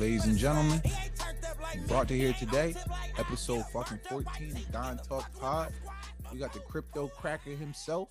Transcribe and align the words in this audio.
Ladies 0.00 0.24
and 0.24 0.38
gentlemen, 0.38 0.80
brought 1.86 2.08
to 2.08 2.16
here 2.16 2.32
today, 2.32 2.74
episode 3.18 3.66
fucking 3.70 4.00
14 4.08 4.56
of 4.56 4.72
Don 4.72 4.96
Talk 4.96 5.30
Pod. 5.38 5.74
We 6.32 6.38
got 6.38 6.54
the 6.54 6.60
crypto 6.60 7.08
cracker 7.08 7.50
himself, 7.50 8.08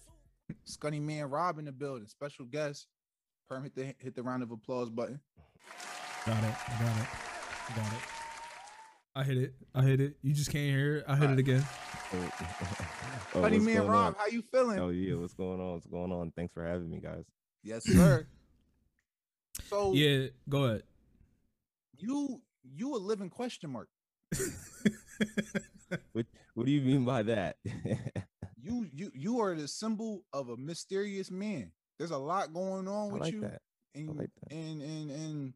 Scunny 0.68 1.02
Man 1.02 1.32
Rob 1.32 1.58
in 1.58 1.66
the 1.66 1.72
building. 1.72 2.06
Special 2.06 2.46
guest. 2.46 2.86
Perm 3.50 3.64
hit 3.64 3.74
the 3.74 3.96
hit 3.98 4.16
the 4.16 4.22
round 4.22 4.44
of 4.44 4.52
applause 4.52 4.92
button. 4.92 5.20
Got 6.28 6.44
it. 6.44 6.54
I 6.68 6.84
got 6.84 7.02
it. 7.02 7.08
I 7.70 7.76
got 7.76 7.94
it. 7.94 8.00
I 9.16 9.24
hit 9.24 9.38
it. 9.38 9.54
I 9.74 9.82
hit 9.82 10.00
it. 10.00 10.18
You 10.22 10.34
just 10.36 10.52
can't 10.52 10.70
hear 10.70 10.98
it. 10.98 11.06
I 11.08 11.16
hit 11.16 11.32
it 11.32 11.40
again. 11.40 11.66
Oh, 12.12 12.18
oh, 13.36 13.42
Scunny 13.42 13.52
what's 13.52 13.66
Man 13.66 13.88
Rob, 13.88 14.08
on? 14.08 14.16
how 14.18 14.26
you 14.26 14.42
feeling? 14.52 14.80
Oh 14.80 14.90
yeah, 14.90 15.14
what's 15.14 15.36
going 15.36 15.62
on? 15.62 15.74
What's 15.74 15.86
going 15.86 16.12
on? 16.12 16.32
Thanks 16.36 16.52
for 16.56 16.66
having 16.66 16.90
me, 16.90 17.00
guys. 17.00 17.24
Yes, 17.62 17.84
sir. 17.84 18.26
so 19.70 19.94
Yeah, 19.94 20.30
go 20.50 20.64
ahead. 20.64 20.84
You 22.00 22.42
you 22.64 22.96
a 22.96 22.98
living 22.98 23.30
question 23.30 23.70
mark. 23.72 23.90
What 26.14 26.26
What 26.54 26.66
do 26.66 26.72
you 26.72 26.82
mean 26.82 27.06
by 27.06 27.24
that? 27.24 27.58
You 28.62 28.90
you 28.94 29.10
you 29.16 29.40
are 29.40 29.56
the 29.56 29.70
symbol 29.70 30.26
of 30.34 30.50
a 30.50 30.58
mysterious 30.58 31.32
man. 31.32 31.72
There's 31.98 32.12
a 32.12 32.18
lot 32.18 32.54
going 32.54 32.90
on 32.90 33.10
with 33.12 33.22
like 33.22 33.34
you. 33.34 33.42
that. 33.42 33.62
and 33.96 34.18
like 34.18 34.32
and 34.52 34.82
and 34.82 35.10
and 35.12 35.54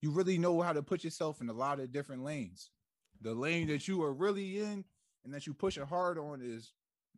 you 0.00 0.12
really 0.12 0.38
know 0.38 0.60
how 0.60 0.72
to 0.72 0.80
put 0.82 1.02
yourself 1.02 1.40
in 1.40 1.48
a 1.48 1.52
lot 1.52 1.80
of 1.80 1.90
different 1.92 2.22
lanes. 2.22 2.70
The 3.20 3.34
lane 3.34 3.66
that 3.68 3.88
you 3.88 4.02
are 4.04 4.12
really 4.12 4.60
in 4.60 4.84
and 5.24 5.34
that 5.34 5.46
you 5.48 5.52
pushing 5.52 5.84
hard 5.84 6.16
on 6.16 6.40
is 6.42 6.72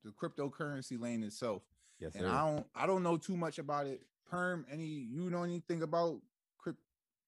the 0.05 0.11
cryptocurrency 0.11 0.98
lane 0.98 1.23
itself. 1.23 1.62
Yes, 1.98 2.15
And 2.15 2.25
sir. 2.25 2.31
I 2.31 2.51
don't 2.51 2.67
I 2.75 2.87
don't 2.87 3.03
know 3.03 3.19
too 3.19 3.37
much 3.37 3.59
about 3.59 3.87
it. 3.87 4.01
Perm, 4.31 4.65
any 4.73 4.87
you 4.87 5.29
know 5.31 5.43
anything 5.43 5.83
about 5.83 6.20
crypt, 6.56 6.81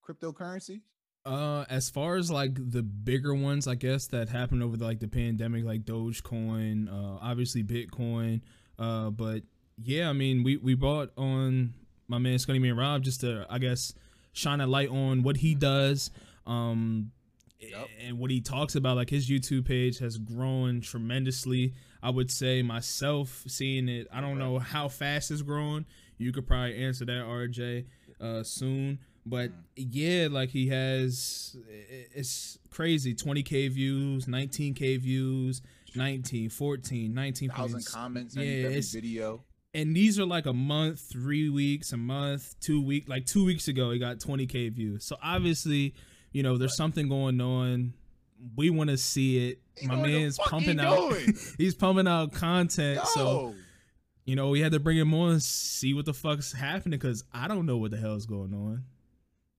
cryptocurrency? 0.03 0.81
Uh, 1.27 1.64
as 1.69 1.91
far 1.91 2.16
as 2.16 2.30
like 2.30 2.55
the 2.70 2.83
bigger 2.83 3.34
ones, 3.34 3.69
I 3.69 3.74
guess 3.74 4.06
that 4.08 4.28
happened 4.30 4.62
over 4.62 4.77
the, 4.77 4.84
like 4.84 5.00
the 5.00 5.08
pandemic, 5.08 5.64
like 5.64 5.83
Dogecoin, 5.84 6.88
uh, 6.88 7.19
obviously 7.20 7.62
Bitcoin. 7.62 8.41
Uh, 8.78 9.10
but 9.10 9.42
yeah, 9.83 10.08
I 10.08 10.12
mean, 10.14 10.42
we 10.42 10.56
we 10.56 10.75
brought 10.75 11.10
on 11.19 11.75
my 12.06 12.19
man 12.19 12.38
Scotty 12.38 12.58
Man 12.60 12.77
Rob 12.77 13.02
just 13.02 13.20
to, 13.20 13.47
I 13.50 13.58
guess, 13.58 13.92
shine 14.33 14.60
a 14.62 14.66
light 14.66 14.88
on 14.88 15.22
what 15.22 15.36
he 15.38 15.55
does. 15.55 16.10
Um, 16.47 17.12
Yep. 17.60 17.88
and 18.06 18.19
what 18.20 18.30
he 18.30 18.41
talks 18.41 18.77
about 18.77 18.94
like 18.94 19.10
his 19.10 19.28
youtube 19.28 19.66
page 19.66 19.98
has 19.98 20.16
grown 20.16 20.80
tremendously 20.80 21.75
i 22.05 22.08
would 22.08 22.30
say 22.30 22.62
myself 22.62 23.42
seeing 23.48 23.88
it 23.88 24.06
i 24.12 24.20
don't 24.20 24.38
know 24.38 24.60
how 24.60 24.86
fast 24.86 25.32
it's 25.32 25.42
growing 25.42 25.84
you 26.19 26.30
could 26.30 26.47
probably 26.47 26.77
answer 26.77 27.05
that 27.06 27.25
rj 27.27 27.84
uh 28.20 28.44
soon 28.44 29.00
but 29.29 29.51
mm. 29.51 29.55
yeah 29.77 30.29
like 30.31 30.51
he 30.51 30.69
has 30.69 31.57
it's 32.15 32.59
crazy 32.71 33.15
20k 33.15 33.71
views 33.71 34.27
19k 34.27 35.01
views 35.01 35.62
19 35.95 36.51
14 36.51 37.15
19 37.15 37.51
Thousand 37.51 37.87
comments 37.87 38.37
yeah, 38.37 38.43
every 38.43 38.65
it's- 38.65 38.93
video. 38.93 39.45
and 39.75 39.95
these 39.95 40.19
are 40.19 40.27
like 40.27 40.47
a 40.47 40.53
month, 40.53 41.01
three 41.01 41.49
weeks, 41.49 41.93
a 41.93 41.97
month, 41.97 42.55
two 42.61 42.83
week. 42.83 43.09
Like 43.09 43.27
two 43.27 43.45
weeks 43.45 43.69
ago, 43.69 43.91
he 43.91 43.99
got 43.99 44.19
20k 44.19 44.73
views. 44.73 45.05
So 45.05 45.17
obviously, 45.23 45.95
you 46.33 46.43
know, 46.43 46.56
there's 46.56 46.77
something 46.77 47.09
going 47.09 47.41
on. 47.41 47.93
We 48.56 48.71
want 48.71 48.91
to 48.91 48.97
see 48.97 49.49
it. 49.49 49.61
He 49.77 49.87
My 49.87 49.95
know 49.95 50.01
what 50.01 50.06
the 50.06 50.19
man's 50.21 50.37
fuck 50.37 50.47
he 50.47 50.51
pumping 50.51 50.81
out. 50.81 51.12
he's 51.59 51.75
pumping 51.75 52.09
out 52.09 52.33
content. 52.33 53.06
So 53.09 53.55
you 54.25 54.37
know, 54.37 54.49
we 54.51 54.61
had 54.61 54.73
to 54.73 54.81
bring 54.81 54.99
him 54.99 55.15
on, 55.15 55.41
see 55.41 55.95
what 55.95 56.05
the 56.05 56.12
fuck's 56.12 56.53
happening, 56.53 56.99
because 56.99 57.25
I 57.33 57.49
don't 57.49 57.65
know 57.65 57.79
what 57.79 57.91
the 57.93 57.97
hell's 57.97 58.27
going 58.27 58.53
on. 58.53 58.84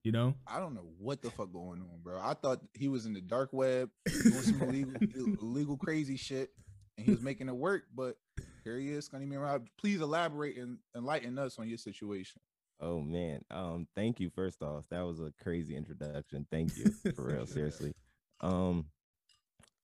You 0.03 0.13
know, 0.13 0.33
I 0.47 0.59
don't 0.59 0.73
know 0.73 0.87
what 0.97 1.21
the 1.21 1.29
fuck 1.29 1.51
going 1.51 1.81
on, 1.81 1.99
bro. 2.01 2.19
I 2.21 2.33
thought 2.33 2.61
he 2.73 2.87
was 2.87 3.05
in 3.05 3.13
the 3.13 3.19
dark 3.21 3.49
web 3.51 3.89
doing 4.05 4.33
some 4.41 4.61
illegal, 4.61 4.93
illegal 5.41 5.77
crazy 5.77 6.15
shit, 6.15 6.51
and 6.97 7.05
he 7.05 7.11
was 7.11 7.21
making 7.21 7.49
it 7.49 7.55
work. 7.55 7.83
But 7.93 8.15
here 8.63 8.79
he 8.79 8.91
is, 8.91 9.09
Scunny 9.09 9.27
Man 9.27 9.39
Rob. 9.39 9.67
Please 9.77 9.99
elaborate 9.99 10.57
and 10.57 10.77
enlighten 10.95 11.37
us 11.37 11.59
on 11.59 11.67
your 11.67 11.77
situation. 11.77 12.39
oh 12.79 13.01
man. 13.01 13.41
Um, 13.51 13.87
thank 13.93 14.21
you. 14.21 14.29
First 14.29 14.61
off, 14.63 14.85
that 14.89 15.01
was 15.01 15.19
a 15.19 15.33
crazy 15.43 15.75
introduction. 15.75 16.45
Thank 16.49 16.77
you 16.77 16.93
for 17.13 17.27
real. 17.27 17.45
Seriously. 17.45 17.93
Um, 18.39 18.85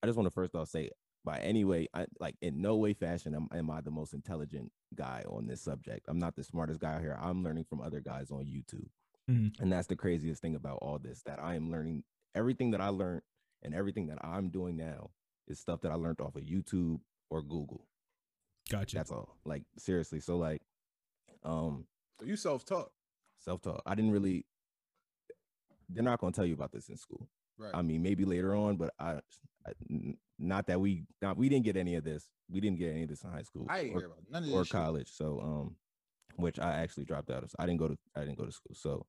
I 0.02 0.08
just 0.08 0.18
want 0.18 0.28
to 0.28 0.34
first 0.34 0.56
off 0.56 0.70
say, 0.70 0.92
by 1.26 1.40
any 1.40 1.66
way, 1.66 1.90
I 1.94 2.06
like 2.22 2.36
in 2.42 2.62
no 2.62 2.78
way, 2.78 2.94
fashion, 2.94 3.36
am, 3.36 3.50
am 3.54 3.70
I 3.70 3.82
the 3.82 3.92
most 3.92 4.14
intelligent 4.14 4.72
guy 4.96 5.24
on 5.28 5.46
this 5.48 5.62
subject. 5.62 6.06
I'm 6.08 6.20
not 6.20 6.36
the 6.38 6.44
smartest 6.44 6.80
guy 6.80 7.02
here. 7.02 7.18
I'm 7.22 7.44
learning 7.44 7.66
from 7.70 7.82
other 7.82 8.00
guys 8.00 8.32
on 8.32 8.46
YouTube. 8.46 8.88
Mhm. 9.30 9.60
And 9.60 9.72
that's 9.72 9.88
the 9.88 9.96
craziest 9.96 10.42
thing 10.42 10.56
about 10.56 10.80
all 10.82 11.00
this 11.00 11.22
that 11.24 11.40
I 11.42 11.56
am 11.56 11.72
learning 11.72 12.04
everything 12.36 12.72
that 12.72 12.82
I 12.82 12.90
learned 12.90 13.22
and 13.64 13.74
everything 13.74 14.08
that 14.08 14.20
I'm 14.24 14.50
doing 14.50 14.76
now 14.78 15.12
is 15.48 15.60
stuff 15.60 15.82
that 15.82 15.92
I 15.92 15.96
learned 15.96 16.20
off 16.22 16.36
of 16.36 16.44
YouTube 16.44 17.00
or 17.30 17.42
Google. 17.42 17.88
gotcha. 18.70 18.96
That's 18.98 19.12
all. 19.12 19.38
Like 19.46 19.64
seriously. 19.78 20.20
So 20.20 20.38
like 20.38 20.62
um 21.44 21.88
So 22.20 22.26
you 22.26 22.36
self-taught, 22.36 22.92
self-taught. 23.40 23.82
I 23.86 23.96
didn't 23.96 24.12
really 24.12 24.46
they're 25.90 26.04
not 26.04 26.20
going 26.20 26.34
to 26.34 26.36
tell 26.36 26.46
you 26.48 26.56
about 26.56 26.72
this 26.72 26.90
in 26.90 26.98
school. 26.98 27.30
right? 27.60 27.72
I 27.76 27.82
mean, 27.84 28.02
maybe 28.02 28.26
later 28.26 28.56
on, 28.56 28.76
but 28.78 28.94
I. 29.00 29.22
not 30.38 30.68
that 30.68 30.80
we 30.80 31.06
not 31.22 31.38
we 31.38 31.48
didn't 31.50 31.66
get 31.66 31.78
any 31.78 31.96
of 31.96 32.04
this. 32.04 32.28
We 32.50 32.60
didn't 32.60 32.78
get 32.78 32.92
any 32.92 33.04
of 33.04 33.10
this 33.10 33.24
in 33.24 33.32
high 33.32 33.42
school 33.44 33.66
I 33.70 33.80
ain't 33.82 33.96
or, 33.96 34.00
hear 34.00 34.08
about 34.08 34.30
none 34.30 34.44
of 34.44 34.50
or 34.54 34.60
this. 34.60 34.68
shit. 34.68 34.72
college. 34.74 35.10
So 35.12 35.40
um 35.40 35.76
which 36.38 36.60
I 36.60 36.74
actually 36.74 37.06
dropped 37.06 37.30
out 37.32 37.44
of. 37.44 37.52
I 37.58 37.66
didn't 37.66 37.80
go 37.80 37.88
to 37.88 37.98
I 38.16 38.22
didn't 38.22 38.38
go 38.38 38.46
to 38.46 38.52
school. 38.52 38.76
So 38.76 39.06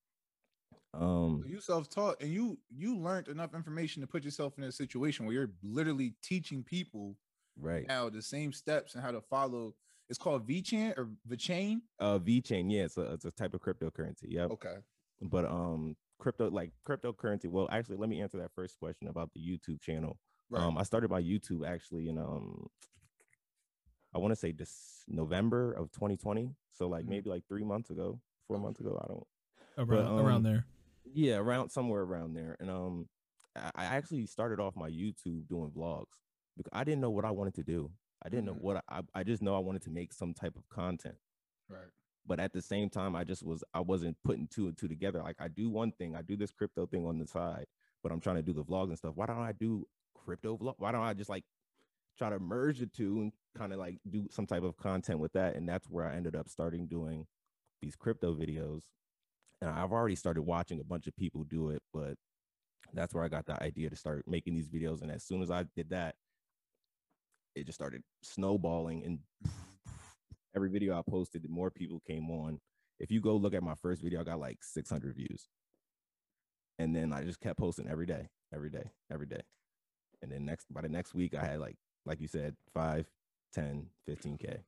um 0.94 1.40
So 1.42 1.48
you 1.48 1.60
self-taught, 1.60 2.22
and 2.22 2.32
you 2.32 2.58
you 2.70 2.96
learned 2.98 3.28
enough 3.28 3.54
information 3.54 4.00
to 4.02 4.06
put 4.06 4.24
yourself 4.24 4.56
in 4.58 4.64
a 4.64 4.72
situation 4.72 5.26
where 5.26 5.34
you're 5.34 5.50
literally 5.62 6.14
teaching 6.22 6.62
people 6.62 7.16
right. 7.58 7.86
now 7.86 8.08
the 8.08 8.22
same 8.22 8.52
steps 8.52 8.94
and 8.94 9.02
how 9.04 9.10
to 9.10 9.20
follow. 9.20 9.74
It's 10.08 10.18
called 10.18 10.46
VeChain 10.48 10.96
or 10.96 11.08
VeChain. 11.28 11.80
Uh 11.98 12.18
VeChain, 12.18 12.70
yeah, 12.72 12.84
it's 12.84 12.96
a 12.96 13.12
it's 13.12 13.24
a 13.24 13.30
type 13.32 13.54
of 13.54 13.60
cryptocurrency. 13.60 14.26
Yeah. 14.28 14.44
Okay. 14.44 14.76
but 15.20 15.44
um 15.44 15.96
crypto 16.18 16.48
like 16.50 16.72
cryptocurrency 16.88 17.46
well 17.46 17.68
actually 17.70 17.96
let 17.98 18.08
me 18.08 18.22
answer 18.22 18.38
that 18.38 18.50
first 18.54 18.78
question 18.78 19.06
about 19.08 19.30
the 19.34 19.40
youtube 19.40 19.78
channel 19.82 20.18
Right. 20.48 20.62
um 20.62 20.78
i 20.78 20.82
started 20.82 21.10
my 21.10 21.20
youtube 21.20 21.66
actually 21.68 22.08
in 22.08 22.16
um 22.16 22.68
i 24.14 24.18
want 24.18 24.32
to 24.32 24.36
say 24.36 24.50
this 24.52 25.04
november 25.08 25.72
of 25.72 25.90
2020 25.92 26.54
so 26.72 26.88
like 26.88 27.04
Mhm. 27.04 27.08
maybe 27.08 27.28
like 27.30 27.44
three 27.48 27.64
months 27.64 27.90
ago 27.90 28.18
four 28.48 28.58
months 28.58 28.80
ago 28.80 28.98
i 29.02 29.06
don't 29.08 29.26
around, 29.78 30.06
um, 30.06 30.26
around 30.26 30.42
there. 30.42 30.64
Yeah 31.16 31.36
around 31.36 31.70
somewhere 31.70 32.02
around 32.02 32.34
there 32.34 32.56
and 32.60 32.70
um 32.70 33.08
i, 33.56 33.70
I 33.74 33.84
actually 33.86 34.26
started 34.26 34.60
off 34.60 34.76
my 34.76 34.90
youtube 34.90 35.48
doing 35.48 35.72
vlogs 35.76 36.12
because 36.56 36.70
i 36.74 36.84
didn't 36.84 37.00
know 37.00 37.10
what 37.10 37.24
i 37.24 37.30
wanted 37.32 37.54
to 37.56 37.64
do. 37.64 37.90
I 38.24 38.28
didn't 38.30 38.44
Mhm. 38.44 38.48
know 38.48 38.58
what 38.60 38.84
I, 38.88 39.02
I 39.14 39.24
just 39.24 39.42
know 39.42 39.56
i 39.56 39.60
wanted 39.60 39.82
to 39.84 39.90
make 39.90 40.12
some 40.12 40.34
type 40.34 40.56
of 40.56 40.68
content. 40.68 41.16
Right. 41.68 41.90
but 42.26 42.40
at 42.40 42.52
the 42.52 42.62
same 42.62 42.90
time 42.90 43.16
i 43.16 43.24
just 43.24 43.42
was 43.44 43.64
i 43.74 43.80
wasn't 43.80 44.16
putting 44.24 44.48
two 44.48 44.66
and 44.68 44.76
two 44.76 44.88
together. 44.88 45.22
Like 45.22 45.36
i 45.40 45.48
do 45.48 45.70
one 45.70 45.92
thing 45.92 46.16
i 46.16 46.22
do 46.22 46.36
this 46.36 46.52
crypto 46.52 46.86
thing 46.86 47.06
on 47.06 47.18
the 47.18 47.26
side 47.26 47.66
but 48.02 48.12
i'm 48.12 48.20
trying 48.20 48.36
to 48.36 48.42
do 48.42 48.52
the 48.52 48.64
vlogs 48.64 48.88
and 48.88 48.98
stuff. 48.98 49.16
Why 49.16 49.26
don't 49.26 49.38
i 49.38 49.52
do 49.52 49.86
crypto 50.14 50.56
vlog 50.58 50.74
why 50.78 50.92
don't 50.92 51.02
i 51.02 51.14
just 51.14 51.30
like 51.30 51.44
try 52.18 52.30
to 52.30 52.38
merge 52.40 52.78
the 52.80 52.86
two 52.86 53.20
and 53.20 53.32
kind 53.56 53.72
of 53.72 53.78
like 53.78 53.98
do 54.10 54.26
some 54.30 54.46
type 54.46 54.62
of 54.64 54.76
content 54.76 55.18
with 55.20 55.32
that? 55.34 55.56
And 55.56 55.68
that's 55.68 55.88
where 55.88 56.06
i 56.06 56.14
ended 56.16 56.36
up 56.36 56.48
starting 56.48 56.86
doing 56.86 57.26
these 57.82 57.96
crypto 57.96 58.34
videos 58.34 58.82
and 59.60 59.70
i've 59.70 59.92
already 59.92 60.16
started 60.16 60.42
watching 60.42 60.80
a 60.80 60.84
bunch 60.84 61.06
of 61.06 61.16
people 61.16 61.44
do 61.44 61.70
it 61.70 61.82
but 61.92 62.14
that's 62.92 63.14
where 63.14 63.24
i 63.24 63.28
got 63.28 63.46
the 63.46 63.62
idea 63.62 63.90
to 63.90 63.96
start 63.96 64.24
making 64.26 64.54
these 64.54 64.68
videos 64.68 65.02
and 65.02 65.10
as 65.10 65.24
soon 65.24 65.42
as 65.42 65.50
i 65.50 65.64
did 65.74 65.90
that 65.90 66.14
it 67.56 67.64
just 67.64 67.78
started 67.78 68.02
snowballing 68.22 69.04
and 69.04 69.18
every 70.56 70.70
video 70.70 70.96
I 70.96 71.02
posted, 71.08 71.48
more 71.48 71.70
people 71.70 72.00
came 72.06 72.30
on. 72.30 72.58
If 73.00 73.10
you 73.10 73.20
go 73.20 73.36
look 73.36 73.54
at 73.54 73.62
my 73.62 73.74
first 73.74 74.02
video, 74.02 74.20
I 74.20 74.24
got 74.24 74.40
like 74.40 74.58
600 74.62 75.14
views. 75.14 75.48
And 76.78 76.94
then 76.94 77.12
I 77.12 77.22
just 77.24 77.40
kept 77.40 77.58
posting 77.58 77.88
every 77.88 78.06
day, 78.06 78.28
every 78.54 78.70
day, 78.70 78.90
every 79.10 79.26
day. 79.26 79.42
And 80.22 80.30
then 80.30 80.44
next 80.44 80.72
by 80.72 80.82
the 80.82 80.88
next 80.88 81.14
week, 81.14 81.34
I 81.34 81.44
had 81.44 81.60
like, 81.60 81.76
like 82.04 82.20
you 82.20 82.28
said, 82.28 82.54
5, 82.74 83.06
10, 83.54 83.86
15K. 84.08 84.58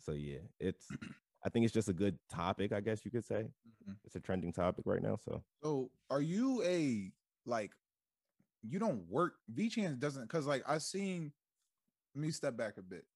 So 0.00 0.12
yeah, 0.12 0.38
it's 0.58 0.86
I 1.44 1.48
think 1.48 1.64
it's 1.64 1.74
just 1.74 1.88
a 1.88 1.92
good 1.94 2.18
topic, 2.30 2.72
I 2.72 2.80
guess 2.80 3.04
you 3.04 3.10
could 3.10 3.24
say. 3.24 3.48
Mhm. 3.86 3.96
It's 4.04 4.14
a 4.16 4.20
trending 4.20 4.52
topic 4.52 4.84
right 4.86 5.02
now. 5.02 5.16
So 5.16 5.42
So 5.62 5.90
are 6.10 6.20
you 6.20 6.62
a 6.62 7.12
like 7.46 7.72
you 8.62 8.78
don't 8.78 9.08
work 9.08 9.34
VeChain 9.54 9.98
doesn't 9.98 10.22
because 10.22 10.46
like 10.46 10.62
I 10.68 10.78
seen 10.78 11.32
let 12.14 12.22
me 12.22 12.30
step 12.30 12.56
back 12.56 12.76
a 12.76 12.82
bit. 12.82 13.06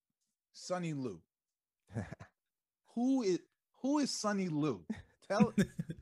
Sunny 0.53 0.93
Lu. 0.95 1.21
Who 2.95 3.23
is 3.23 3.41
who 3.83 3.99
is 3.99 4.11
Sunny 4.11 4.49
Lu? 4.49 4.87
Tell 5.29 5.53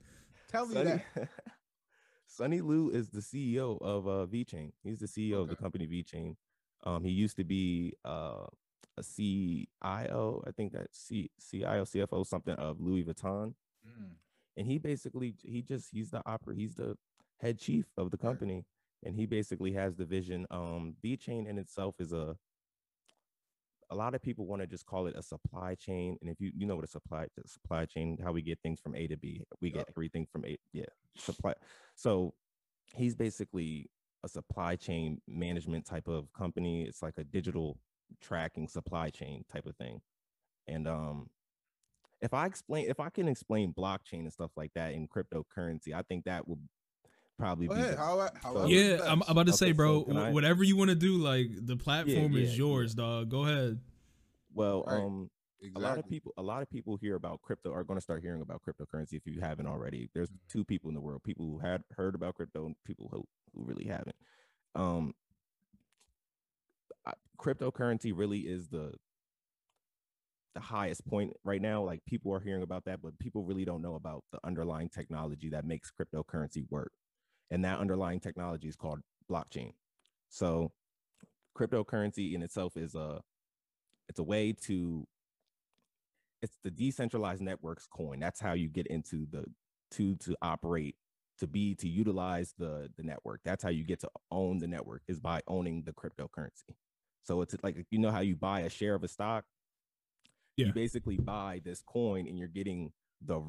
tell 0.48 0.66
me 0.66 0.74
that. 0.82 1.04
Sunny 2.26 2.60
Lu 2.60 2.90
is 2.90 3.08
the 3.10 3.20
CEO 3.20 3.80
of 3.82 4.06
uh, 4.06 4.26
VeChain. 4.26 4.72
He's 4.82 5.00
the 5.00 5.06
CEO 5.06 5.40
of 5.42 5.48
the 5.48 5.54
Okay. 5.54 5.62
company 5.62 5.86
VeChain. 5.86 6.36
Um, 6.84 7.04
he 7.04 7.10
used 7.10 7.36
to 7.36 7.44
be 7.44 7.94
uh, 8.04 8.46
a 8.98 9.02
CIO, 9.02 10.42
I 10.46 10.50
think 10.52 10.72
that 10.72 10.88
C 10.92 11.30
CIO 11.50 11.84
CFO 11.84 12.26
something 12.26 12.54
of 12.54 12.80
Louis 12.80 13.04
Vuitton, 13.04 13.54
Mm, 13.86 14.12
and 14.56 14.66
he 14.66 14.78
basically 14.78 15.34
he 15.42 15.60
just 15.62 15.88
he's 15.92 16.10
the 16.10 16.22
opera 16.24 16.54
he's 16.54 16.76
the 16.76 16.96
head 17.40 17.58
chief 17.58 17.86
of 17.96 18.10
the 18.10 18.16
company, 18.16 18.64
and 19.04 19.16
he 19.16 19.26
basically 19.26 19.72
has 19.72 19.96
the 19.96 20.04
vision. 20.04 20.46
Um, 20.50 20.94
VeChain 21.04 21.48
in 21.48 21.58
itself 21.58 21.96
is 21.98 22.12
a 22.12 22.36
a 23.90 23.94
lot 23.94 24.14
of 24.14 24.22
people 24.22 24.46
want 24.46 24.62
to 24.62 24.66
just 24.66 24.86
call 24.86 25.06
it 25.06 25.16
a 25.16 25.22
supply 25.22 25.74
chain. 25.74 26.16
And 26.20 26.30
if 26.30 26.40
you 26.40 26.52
you 26.56 26.66
know 26.66 26.76
what 26.76 26.84
a 26.84 26.88
supply 26.88 27.26
supply 27.44 27.86
chain, 27.86 28.18
how 28.22 28.32
we 28.32 28.42
get 28.42 28.58
things 28.62 28.80
from 28.80 28.94
A 28.94 29.06
to 29.08 29.16
B, 29.16 29.42
we 29.60 29.70
get 29.70 29.86
everything 29.88 30.26
from 30.30 30.44
A. 30.44 30.56
Yeah, 30.72 30.84
supply. 31.16 31.54
So 31.96 32.34
he's 32.94 33.14
basically 33.14 33.90
a 34.24 34.28
supply 34.28 34.76
chain 34.76 35.20
management 35.26 35.84
type 35.86 36.08
of 36.08 36.32
company. 36.32 36.84
It's 36.84 37.02
like 37.02 37.18
a 37.18 37.24
digital 37.24 37.78
tracking 38.20 38.68
supply 38.68 39.10
chain 39.10 39.44
type 39.52 39.66
of 39.66 39.76
thing. 39.76 40.00
And 40.66 40.86
um 40.88 41.30
if 42.20 42.32
I 42.34 42.46
explain 42.46 42.88
if 42.88 43.00
I 43.00 43.10
can 43.10 43.28
explain 43.28 43.72
blockchain 43.74 44.20
and 44.20 44.32
stuff 44.32 44.50
like 44.56 44.72
that 44.74 44.92
in 44.92 45.08
cryptocurrency, 45.08 45.92
I 45.94 46.02
think 46.02 46.24
that 46.24 46.46
will 46.46 46.58
probably 47.38 47.66
Go 47.66 47.74
be 47.74 47.80
ahead. 47.80 47.98
How, 47.98 48.28
how, 48.42 48.54
so- 48.54 48.66
yeah, 48.66 48.98
I'm, 49.04 49.22
I'm 49.22 49.30
about 49.30 49.46
to 49.46 49.52
say, 49.52 49.72
bro, 49.72 50.00
so 50.00 50.04
can 50.04 50.16
I- 50.16 50.30
whatever 50.30 50.62
you 50.62 50.76
want 50.76 50.90
to 50.90 50.94
do, 50.96 51.16
like 51.18 51.48
the 51.66 51.76
platform 51.76 52.36
is 52.36 52.52
yeah, 52.52 52.58
yours, 52.64 52.94
dog. 52.94 53.28
Go 53.30 53.44
ahead. 53.44 53.80
well 54.54 54.84
Right. 54.86 55.00
um 55.00 55.30
exactly. 55.60 55.82
a 55.82 55.88
lot 55.88 55.98
of 55.98 56.08
people 56.08 56.32
a 56.36 56.42
lot 56.42 56.62
of 56.62 56.70
people 56.70 56.96
hear 56.96 57.14
about 57.16 57.40
crypto 57.42 57.72
are 57.72 57.84
going 57.84 57.96
to 57.96 58.02
start 58.02 58.20
hearing 58.22 58.42
about 58.42 58.60
cryptocurrency 58.62 59.14
if 59.14 59.26
you 59.26 59.40
haven't 59.40 59.66
already 59.66 60.10
there's 60.14 60.28
Mhm. 60.28 60.38
two 60.48 60.64
people 60.64 60.88
in 60.90 60.94
the 60.94 61.00
world 61.00 61.22
people 61.24 61.46
who 61.46 61.58
had 61.58 61.82
heard 61.96 62.14
about 62.14 62.34
crypto 62.34 62.66
and 62.66 62.74
people 62.84 63.08
who, 63.12 63.24
who 63.54 63.64
really 63.64 63.86
haven't 63.86 64.16
um 64.74 65.14
I- 65.14 65.21
cryptocurrency 67.42 68.12
really 68.14 68.40
is 68.40 68.68
the 68.68 68.92
the 70.54 70.60
highest 70.60 71.06
point 71.06 71.32
right 71.44 71.62
now. 71.62 71.82
Like 71.82 72.04
people 72.06 72.32
are 72.32 72.40
hearing 72.40 72.62
about 72.62 72.84
that 72.84 73.00
but 73.02 73.18
people 73.18 73.42
really 73.42 73.64
don't 73.64 73.82
know 73.82 73.94
about 73.94 74.24
the 74.32 74.38
underlying 74.44 74.88
technology 74.88 75.48
that 75.50 75.64
makes 75.64 75.90
cryptocurrency 75.90 76.64
work. 76.70 76.92
And 77.50 77.64
that 77.64 77.78
underlying 77.78 78.20
technology 78.20 78.68
is 78.68 78.76
called 78.76 79.00
blockchain. 79.30 79.72
So 80.28 80.72
cryptocurrency 81.56 82.34
in 82.34 82.42
itself 82.42 82.76
is 82.76 82.94
a 82.94 83.20
it's 84.08 84.18
a 84.18 84.22
way 84.22 84.52
to 84.66 85.06
it's 86.42 86.56
the 86.64 86.70
decentralized 86.70 87.40
networks 87.40 87.86
coin. 87.86 88.18
That's 88.18 88.40
how 88.40 88.54
you 88.54 88.68
get 88.68 88.86
into 88.88 89.26
the 89.30 89.44
to 89.92 90.16
to 90.16 90.36
operate 90.42 90.96
to 91.38 91.46
be 91.46 91.74
to 91.76 91.88
utilize 91.88 92.54
the 92.58 92.90
the 92.96 93.02
network. 93.02 93.40
That's 93.44 93.62
how 93.62 93.70
you 93.70 93.84
get 93.84 94.00
to 94.00 94.10
own 94.30 94.58
the 94.58 94.68
network 94.68 95.02
is 95.08 95.20
by 95.20 95.40
owning 95.46 95.84
the 95.84 95.92
cryptocurrency 95.92 96.74
so 97.22 97.40
it's 97.42 97.54
like 97.62 97.76
you 97.90 97.98
know 97.98 98.10
how 98.10 98.20
you 98.20 98.36
buy 98.36 98.60
a 98.60 98.68
share 98.70 98.94
of 98.94 99.04
a 99.04 99.08
stock 99.08 99.44
Yeah. 100.56 100.66
you 100.66 100.72
basically 100.72 101.16
buy 101.16 101.60
this 101.64 101.82
coin 101.82 102.26
and 102.26 102.38
you're 102.38 102.48
getting 102.48 102.92
the 103.24 103.40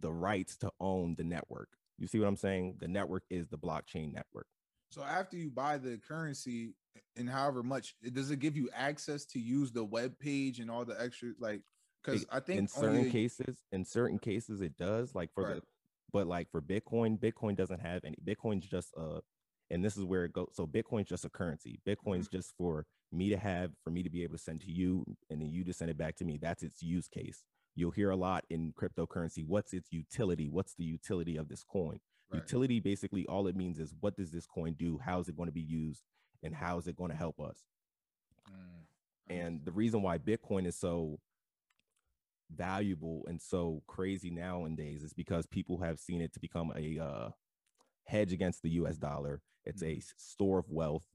the 0.00 0.12
rights 0.12 0.56
to 0.58 0.70
own 0.80 1.14
the 1.16 1.24
network 1.24 1.68
you 1.98 2.06
see 2.06 2.18
what 2.18 2.28
i'm 2.28 2.36
saying 2.36 2.76
the 2.80 2.88
network 2.88 3.24
is 3.30 3.48
the 3.48 3.58
blockchain 3.58 4.12
network 4.12 4.46
So 4.90 5.02
after 5.02 5.36
you 5.36 5.50
buy 5.50 5.78
the 5.78 5.98
currency 6.06 6.74
and 7.16 7.28
however 7.30 7.62
much, 7.62 7.94
it- 8.02 8.12
does 8.12 8.30
it 8.30 8.38
give 8.40 8.54
you 8.56 8.68
access 8.74 9.24
to 9.32 9.38
use 9.40 9.72
the 9.72 9.82
web 9.84 10.18
page 10.18 10.60
and 10.60 10.70
all 10.70 10.84
the 10.84 11.00
extra 11.00 11.30
like? 11.38 11.62
Because 12.04 12.26
I 12.30 12.40
think 12.40 12.58
in 12.58 12.68
certain 12.68 13.06
a- 13.06 13.10
cases 13.10 13.56
in 13.72 13.84
certain 13.86 14.18
cases 14.18 14.60
it 14.60 14.76
does 14.76 15.14
like 15.14 15.32
for 15.32 15.44
Right. 15.44 15.54
the 15.56 15.62
but 16.12 16.26
like 16.26 16.50
for 16.50 16.60
bitcoin 16.60 17.18
bitcoin 17.18 17.56
doesn't 17.56 17.80
have 17.80 18.04
any 18.04 18.18
bitcoin's 18.22 18.66
just 18.66 18.92
uh 18.98 19.20
and 19.72 19.84
this 19.84 19.96
is 19.98 20.04
where 20.04 20.26
it 20.26 20.34
goes 20.34 20.48
so 20.54 20.66
bitcoin's 20.68 21.08
just 21.10 21.26
a 21.26 21.30
currency. 21.30 21.80
Bitcoin's 21.88 22.28
Mm-hmm. 22.28 22.36
just 22.38 22.54
for 22.58 22.86
me 23.12 23.30
to 23.30 23.38
have 23.38 23.72
for 23.84 23.90
me 23.90 24.04
to 24.04 24.10
be 24.10 24.24
able 24.24 24.36
to 24.36 24.42
send 24.42 24.62
to 24.62 24.72
you 24.72 25.04
and 25.30 25.42
then 25.42 25.50
you 25.50 25.64
to 25.64 25.74
send 25.74 25.90
it 25.90 25.98
back 25.98 26.16
to 26.18 26.26
me. 26.26 26.38
That's 26.42 26.64
its 26.64 26.82
use 26.82 27.08
case. 27.08 27.44
You'll 27.76 27.92
hear 27.92 28.10
a 28.10 28.16
lot 28.16 28.44
in 28.50 28.74
cryptocurrency 28.74 29.44
what's 29.46 29.74
its 29.74 29.92
utility? 29.92 30.50
What's 30.50 30.74
the 30.76 30.84
utility 30.84 31.36
of 31.38 31.48
this 31.48 31.64
coin? 31.64 32.00
Right. 32.30 32.42
utility 32.42 32.80
basically 32.80 33.26
all 33.26 33.48
it 33.48 33.56
means 33.56 33.80
is 33.80 33.94
what 34.00 34.16
does 34.16 34.32
this 34.32 34.46
coin 34.46 34.74
do? 34.78 34.98
How 35.04 35.20
is 35.20 35.28
it 35.28 35.36
going 35.36 35.48
to 35.48 35.52
be 35.54 35.62
used? 35.62 36.02
And 36.44 36.54
how 36.54 36.78
is 36.78 36.88
it 36.88 36.96
going 36.96 37.10
to 37.12 37.18
help 37.18 37.40
us? 37.40 37.58
Mm, 38.50 38.86
and 39.28 39.60
the 39.64 39.72
reason 39.72 40.02
why 40.02 40.18
Bitcoin 40.18 40.66
is 40.66 40.76
so 40.76 41.20
valuable 42.54 43.24
and 43.28 43.40
so 43.40 43.82
crazy 43.88 44.30
nowadays 44.30 45.02
is 45.02 45.14
because 45.14 45.46
people 45.46 45.78
have 45.80 45.98
seen 46.00 46.20
it 46.20 46.32
to 46.34 46.40
become 46.40 46.72
a 46.76 46.98
uh, 46.98 47.30
hedge 48.06 48.32
against 48.32 48.62
the 48.62 48.70
US 48.70 48.96
dollar. 48.96 49.40
It's 49.64 49.82
a 49.82 50.00
store 50.16 50.58
of 50.58 50.68
wealth. 50.68 51.06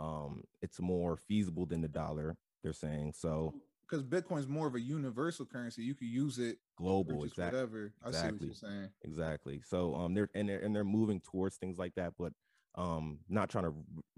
Um, 0.00 0.42
it's 0.60 0.80
more 0.80 1.16
feasible 1.16 1.66
than 1.66 1.80
the 1.80 1.88
dollar, 1.88 2.36
they're 2.62 2.72
saying. 2.72 3.12
So 3.16 3.54
because 3.88 4.02
Bitcoin's 4.02 4.48
more 4.48 4.66
of 4.66 4.74
a 4.74 4.80
universal 4.80 5.46
currency. 5.46 5.82
You 5.82 5.94
could 5.94 6.08
use 6.08 6.38
it 6.38 6.58
global, 6.76 7.24
exactly. 7.24 7.58
whatever. 7.58 7.92
I 8.02 8.06
see 8.06 8.08
exactly. 8.16 8.32
what 8.32 8.46
you're 8.46 8.70
saying. 8.70 8.88
Exactly. 9.02 9.60
So 9.64 9.94
um 9.94 10.14
they're 10.14 10.30
and 10.34 10.48
they're 10.48 10.60
and 10.60 10.74
they're 10.74 10.84
moving 10.84 11.20
towards 11.20 11.56
things 11.56 11.78
like 11.78 11.94
that, 11.94 12.14
but 12.18 12.32
um 12.74 13.20
not 13.28 13.50
trying 13.50 13.64
to 13.64 13.74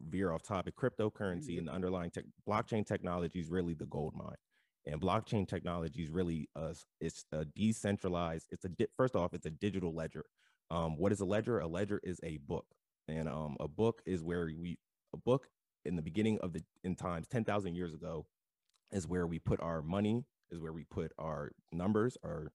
veer 0.09 0.33
off 0.33 0.43
topic. 0.43 0.75
Cryptocurrency 0.77 1.59
and 1.59 1.69
the 1.69 1.73
underlying 1.73 2.11
tech 2.11 2.25
blockchain 2.49 2.87
technology 2.87 3.41
is 3.41 3.49
really 3.49 3.75
the 3.75 3.87
gold 3.87 4.15
mine. 4.17 4.37
And 4.87 5.01
blockchain 5.01 5.49
technology 5.49 6.03
is 6.03 6.11
really 6.11 6.49
s- 6.57 6.85
it's 7.01 7.25
a 7.33 7.45
decentralized, 7.45 8.47
it's 8.51 8.65
a 8.65 8.69
di- 8.69 8.87
first 8.97 9.17
off, 9.17 9.35
it's 9.35 9.47
a 9.47 9.51
digital 9.51 9.95
ledger. 9.95 10.25
Um, 10.71 10.97
what 10.97 11.13
is 11.13 11.21
a 11.21 11.25
ledger? 11.25 11.61
A 11.61 11.67
ledger 11.67 12.01
is 12.03 12.21
a 12.23 12.39
book. 12.39 12.67
And 13.09 13.29
um 13.29 13.57
a 13.61 13.69
book 13.69 14.03
is 14.05 14.23
where 14.23 14.47
we 14.47 14.79
a 15.15 15.17
book 15.17 15.49
in 15.85 15.97
the 15.97 16.03
beginning 16.03 16.39
of 16.41 16.53
the 16.53 16.63
in 16.83 16.97
times 16.97 17.29
10,000 17.29 17.75
years 17.75 17.95
ago 17.95 18.27
is 18.91 19.07
where 19.07 19.27
we 19.27 19.39
put 19.39 19.61
our 19.61 19.83
money, 19.83 20.25
is 20.51 20.59
where 20.61 20.73
we 20.73 20.85
put 20.85 21.13
our 21.19 21.53
numbers, 21.73 22.17
our 22.25 22.53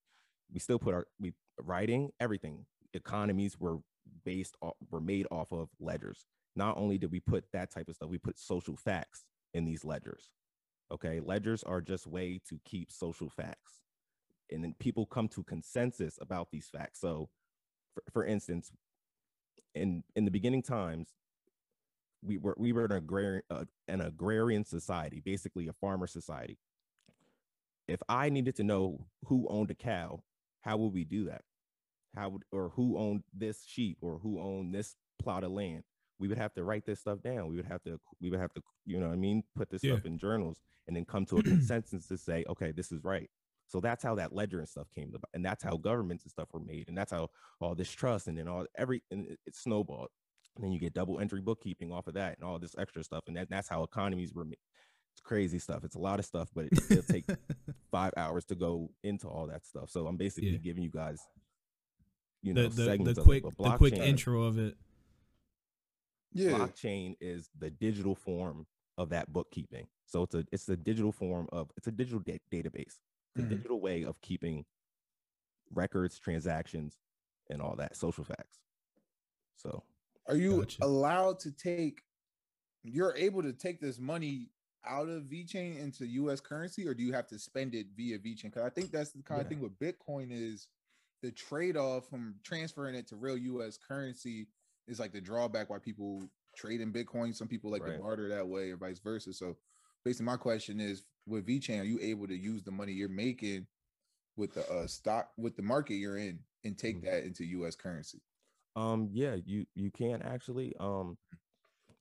we 0.54 0.60
still 0.60 0.80
put 0.80 0.94
our 0.94 1.08
we 1.20 1.34
writing 1.60 2.12
everything 2.20 2.66
economies 2.94 3.58
were 3.60 3.78
based 4.26 4.56
off 4.62 4.76
were 4.90 5.02
made 5.02 5.28
off 5.32 5.52
of 5.52 5.70
ledgers 5.80 6.26
not 6.56 6.78
only 6.78 6.98
did 6.98 7.12
we 7.12 7.20
put 7.20 7.46
that 7.54 7.72
type 7.72 7.88
of 7.88 7.96
stuff 7.96 8.10
we 8.10 8.18
put 8.18 8.38
social 8.38 8.76
facts 8.76 9.24
in 9.54 9.66
these 9.66 9.86
ledgers 9.86 10.30
okay 10.92 11.20
ledgers 11.20 11.64
are 11.64 11.82
just 11.82 12.08
way 12.08 12.40
to 12.48 12.60
keep 12.66 12.92
social 12.92 13.30
facts 13.30 13.82
and 14.52 14.64
then 14.64 14.76
people 14.80 15.06
come 15.06 15.28
to 15.28 15.44
consensus 15.44 16.18
about 16.22 16.50
these 16.52 16.68
facts 16.68 17.00
so 17.00 17.30
for, 17.94 18.04
for 18.12 18.26
instance 18.26 18.72
in 19.76 20.04
in 20.16 20.26
the 20.26 20.32
beginning 20.32 20.62
times 20.62 21.10
we 22.24 22.38
were 22.38 22.56
we 22.58 22.72
were 22.72 22.86
an 22.86 22.92
agrarian 22.92 23.42
uh, 23.50 23.66
an 23.88 24.02
agrarian 24.02 24.64
society 24.66 25.22
basically 25.24 25.68
a 25.68 25.74
farmer 25.74 26.08
society. 26.08 26.58
If 27.88 28.02
i 28.08 28.30
needed 28.30 28.56
to 28.58 28.64
know 28.64 29.06
who 29.26 29.48
owned 29.50 29.72
a 29.72 29.76
cow 29.76 30.22
how 30.62 30.78
would 30.78 30.94
we 30.94 31.04
do 31.04 31.26
that? 31.26 31.42
How 32.16 32.30
would 32.30 32.44
or 32.52 32.70
who 32.76 32.98
owned 32.98 33.24
this 33.34 33.64
sheep 33.66 33.98
or 34.02 34.20
who 34.22 34.40
owned 34.40 34.76
this 34.76 34.96
plot 35.20 35.44
of 35.44 35.52
land? 35.52 35.84
We 36.20 36.28
would 36.28 36.38
have 36.38 36.54
to 36.54 36.64
write 36.64 36.86
this 36.86 37.00
stuff 37.00 37.22
down. 37.24 37.48
We 37.48 37.56
would 37.56 37.66
have 37.66 37.82
to 37.84 38.00
we 38.22 38.30
would 38.30 38.40
have 38.40 38.54
to 38.54 38.62
you 38.86 39.00
know 39.00 39.08
what 39.08 39.14
i 39.14 39.18
mean 39.18 39.44
put 39.56 39.70
this 39.72 39.84
Yeah. 39.84 39.94
stuff 39.94 40.06
in 40.06 40.18
journals 40.20 40.60
and 40.88 40.96
then 40.96 41.06
come 41.06 41.26
to 41.28 41.38
a 41.38 41.44
consensus 41.44 42.08
to 42.08 42.18
say 42.18 42.46
okay 42.48 42.72
this 42.72 42.92
is 42.92 43.04
right 43.04 43.30
so 43.72 43.80
that's 43.80 44.04
how 44.04 44.16
that 44.16 44.34
ledger 44.34 44.60
and 44.60 44.68
stuff 44.68 44.88
came 44.94 45.10
about 45.10 45.30
and 45.34 45.46
that's 45.46 45.64
how 45.64 45.78
governments 45.78 46.24
and 46.26 46.32
stuff 46.32 46.50
were 46.52 46.60
made 46.60 46.90
and 46.90 46.98
that's 46.98 47.12
how 47.12 47.30
all 47.62 47.74
this 47.74 47.90
trust 47.92 48.28
and 48.28 48.38
then 48.38 48.48
all 48.48 48.66
every 48.78 49.02
and 49.12 49.28
it, 49.28 49.40
it 49.46 49.56
snowballed 49.56 50.10
and 50.56 50.66
then 50.66 50.72
you 50.72 50.80
get 50.80 50.94
double 50.94 51.20
entry 51.20 51.40
bookkeeping 51.42 51.92
off 51.92 52.08
of 52.08 52.14
that 52.16 52.36
and 52.38 52.44
all 52.48 52.60
this 52.60 52.76
extra 52.78 53.04
stuff 53.04 53.22
and 53.28 53.38
that, 53.38 53.50
that's 53.50 53.70
how 53.70 53.84
economies 53.84 54.34
were 54.34 54.44
made 54.46 54.58
it's 55.14 55.22
crazy 55.22 55.60
stuff 55.60 55.84
it's 55.84 55.96
a 55.96 56.00
lot 56.00 56.20
of 56.20 56.26
stuff 56.26 56.50
but 56.54 56.66
it, 56.66 56.74
it'll 56.90 57.04
take 57.04 57.26
five 57.92 58.12
hours 58.18 58.44
to 58.46 58.56
go 58.56 58.90
into 59.04 59.28
all 59.28 59.48
that 59.48 59.66
stuff. 59.66 59.90
So 59.90 60.08
I'm 60.08 60.18
basically 60.18 60.52
Yeah. 60.52 60.58
giving 60.60 60.84
you 60.84 60.90
guys, 60.90 61.20
you 62.42 62.54
know, 62.54 62.64
the 62.64 62.70
the, 62.70 62.86
segments 62.86 63.16
the 63.16 63.22
of 63.22 63.28
quick 63.28 63.44
it. 63.46 63.58
The 63.58 63.72
quick 63.78 63.94
intro 63.98 64.44
of 64.44 64.58
it. 64.58 64.76
Yeah. 66.34 66.52
Blockchain 66.52 67.16
is 67.20 67.50
the 67.60 67.70
digital 67.70 68.16
form 68.16 68.66
of 68.98 69.10
that 69.10 69.32
bookkeeping. 69.32 69.88
So 70.06 70.24
it's 70.24 70.36
a 70.36 70.46
it's 70.52 70.70
a 70.70 70.78
digital 70.78 71.12
form 71.12 71.48
of 71.52 71.70
it's 71.78 71.88
a 71.88 71.92
digital 71.92 72.20
da- 72.20 72.40
database. 72.52 72.96
It's 73.36 73.44
a 73.46 73.48
Mhm. 73.48 73.50
digital 73.50 73.80
way 73.80 74.04
of 74.04 74.20
keeping 74.22 74.66
records, 75.70 76.20
transactions, 76.20 76.98
and 77.50 77.62
all 77.62 77.76
that 77.78 77.96
social 77.96 78.24
facts. 78.24 78.60
So 79.56 79.84
Are 80.28 80.36
you 80.36 80.60
Gotcha. 80.60 80.84
allowed 80.84 81.40
to 81.40 81.52
take? 81.52 82.04
You're 82.84 83.16
able 83.16 83.42
to 83.44 83.54
take 83.54 83.80
this 83.80 84.00
money 84.00 84.52
out 84.86 85.08
of 85.10 85.24
VeChain 85.26 85.78
into 85.78 86.06
U.S. 86.08 86.40
currency, 86.40 86.88
or 86.88 86.94
do 86.94 87.04
you 87.04 87.14
have 87.14 87.28
to 87.28 87.40
spend 87.40 87.74
it 87.76 87.88
via 87.96 88.20
VeChain? 88.20 88.44
Because 88.46 88.64
I 88.64 88.70
think 88.70 88.92
that's 88.92 89.12
the 89.12 89.24
kind 89.24 89.42
of 89.42 89.48
thing 89.48 89.60
with 89.60 89.78
Bitcoin 89.80 90.32
is 90.32 90.68
the 91.22 91.32
trade-off 91.32 92.08
from 92.10 92.40
transferring 92.44 92.96
it 92.96 93.08
to 93.08 93.16
real 93.16 93.38
U.S. 93.38 93.78
currency 93.78 94.48
is 94.88 95.00
like 95.00 95.12
the 95.12 95.22
drawback 95.22 95.70
why 95.70 95.80
people 95.80 96.30
trade 96.56 96.82
in 96.82 96.92
Bitcoin. 96.94 97.36
Some 97.36 97.48
people 97.48 97.72
like 97.72 97.86
to 97.86 97.98
barter 98.00 98.28
that 98.30 98.48
way, 98.48 98.72
or 98.72 98.78
vice 98.78 99.00
versa. 99.00 99.34
So, 99.34 99.58
basically, 100.04 100.26
my 100.26 100.38
question 100.38 100.80
is: 100.80 101.04
with 101.26 101.46
VeChain, 101.46 101.82
are 101.82 101.86
you 101.86 102.00
able 102.02 102.28
to 102.28 102.36
use 102.36 102.64
the 102.64 102.72
money 102.72 102.94
you're 102.94 103.10
making 103.10 103.68
with 104.38 104.54
the 104.54 104.70
uh, 104.72 104.88
stock 104.88 105.30
with 105.38 105.56
the 105.56 105.62
market 105.62 105.96
you're 105.96 106.18
in 106.18 106.40
and 106.64 106.78
take 106.78 107.02
Mhm. 107.02 107.06
that 107.06 107.24
into 107.24 107.46
U.S. 107.46 107.76
currency? 107.76 108.22
Um, 108.76 109.10
yeah, 109.12 109.36
you 109.46 109.66
you 109.76 109.92
can 109.92 110.22
actually. 110.22 110.76
Um, 110.80 111.18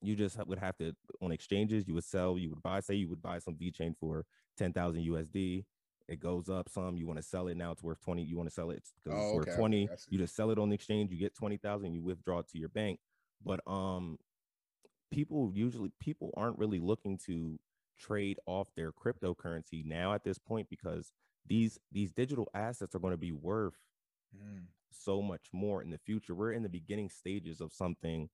you 0.03 0.17
just 0.17 0.39
would 0.47 0.59
have 0.59 0.77
to 0.79 0.95
on 1.21 1.31
exchanges. 1.33 1.87
You 1.87 1.95
would 1.95 2.05
sell. 2.05 2.39
You 2.39 2.50
would 2.50 2.62
buy. 2.62 2.81
Say 2.81 2.95
you 2.95 3.09
would 3.09 3.23
buy 3.23 3.39
some 3.39 3.55
VeChain 3.55 3.95
for 3.99 4.25
ten 4.57 4.73
thousand 4.73 5.03
USD, 5.03 5.65
it 6.09 6.21
goes 6.21 6.49
up 6.49 6.69
some. 6.69 6.97
You 6.97 7.07
want 7.07 7.19
to 7.19 7.23
sell 7.23 7.49
it 7.49 7.57
now, 7.57 7.71
it's 7.73 7.83
worth 7.83 8.00
20. 8.00 8.23
You 8.23 8.37
want 8.37 8.49
to 8.49 8.55
sell 8.55 8.71
it 8.71 8.83
because 9.03 9.19
Oh, 9.19 9.25
it's 9.25 9.33
worth 9.35 9.49
okay, 9.49 9.57
20. 9.57 9.85
okay, 9.85 9.95
you 10.09 10.19
just 10.19 10.35
sell 10.35 10.50
it 10.50 10.59
on 10.59 10.69
the 10.71 10.75
exchange, 10.75 11.11
you 11.11 11.19
get 11.19 11.35
20,000, 11.35 11.93
you 11.93 12.03
withdraw 12.03 12.39
it 12.41 12.49
to 12.49 12.59
your 12.59 12.69
bank. 12.71 12.99
But 13.45 13.61
um 13.67 14.19
people 15.11 15.50
usually 15.55 15.93
people 16.00 16.31
aren't 16.37 16.59
really 16.59 16.79
looking 16.81 17.19
to 17.27 17.59
trade 18.00 18.38
off 18.47 18.69
their 18.75 18.90
cryptocurrency 18.92 19.85
now 19.85 20.14
at 20.14 20.25
this 20.25 20.38
point 20.38 20.69
because 20.71 21.12
these 21.47 21.78
these 21.92 22.11
digital 22.12 22.49
assets 22.54 22.95
are 22.95 22.99
going 23.00 23.12
to 23.14 23.19
be 23.19 23.33
worth 23.33 23.75
Mm. 24.37 24.66
so 24.92 25.21
much 25.21 25.47
more 25.52 25.83
in 25.83 25.90
the 25.90 25.99
future. 25.99 26.37
We're 26.37 26.52
in 26.52 26.62
the 26.62 26.69
beginning 26.69 27.11
stages 27.11 27.61
of 27.61 27.73
something. 27.73 28.28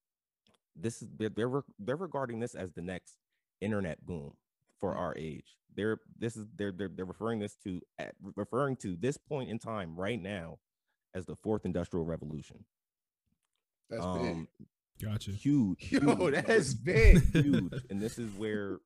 This 0.78 1.00
is 1.00 1.08
they're 1.16 1.30
they're, 1.30 1.62
they're 1.78 1.96
regarding 1.96 2.38
this 2.38 2.54
as 2.54 2.72
the 2.72 2.82
next 2.82 3.16
internet 3.62 4.04
boom 4.04 4.34
for 4.78 4.92
Mm. 4.94 4.98
our 4.98 5.14
age. 5.16 5.56
They're 5.74 5.98
this 6.18 6.36
is 6.36 6.44
they're 6.54 6.72
they're, 6.72 6.90
they're 6.94 7.06
referring 7.06 7.38
this 7.38 7.54
to 7.64 7.80
at, 7.98 8.14
referring 8.34 8.76
to 8.76 8.94
this 8.96 9.16
point 9.16 9.48
in 9.48 9.58
time 9.58 9.96
right 9.96 10.20
now 10.20 10.58
as 11.14 11.24
the 11.24 11.36
fourth 11.36 11.64
industrial 11.64 12.04
revolution. 12.04 12.64
That's 13.88 14.04
um, 14.04 14.48
Gotcha. 15.02 15.30
huge, 15.30 15.90
big. 15.90 16.02
Yo, 16.02 16.14
huge, 16.16 16.44
that's 16.46 16.74
big. 16.74 17.22
huge. 17.32 17.72
And 17.88 18.02
this 18.02 18.18
is 18.18 18.30
where 18.34 18.80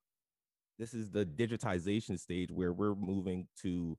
this 0.81 0.95
is 0.95 1.11
the 1.11 1.27
digitization 1.27 2.19
stage 2.19 2.51
where 2.51 2.73
we're 2.73 2.95
moving 2.95 3.47
to 3.63 3.99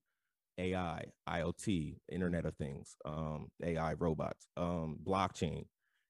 AI, 0.58 1.06
IoT, 1.30 1.98
Internet 2.12 2.46
of 2.46 2.56
Things, 2.56 2.96
um, 3.06 3.50
AI 3.64 3.94
robots, 3.94 4.48
um, 4.58 4.98
blockchain. 5.04 5.66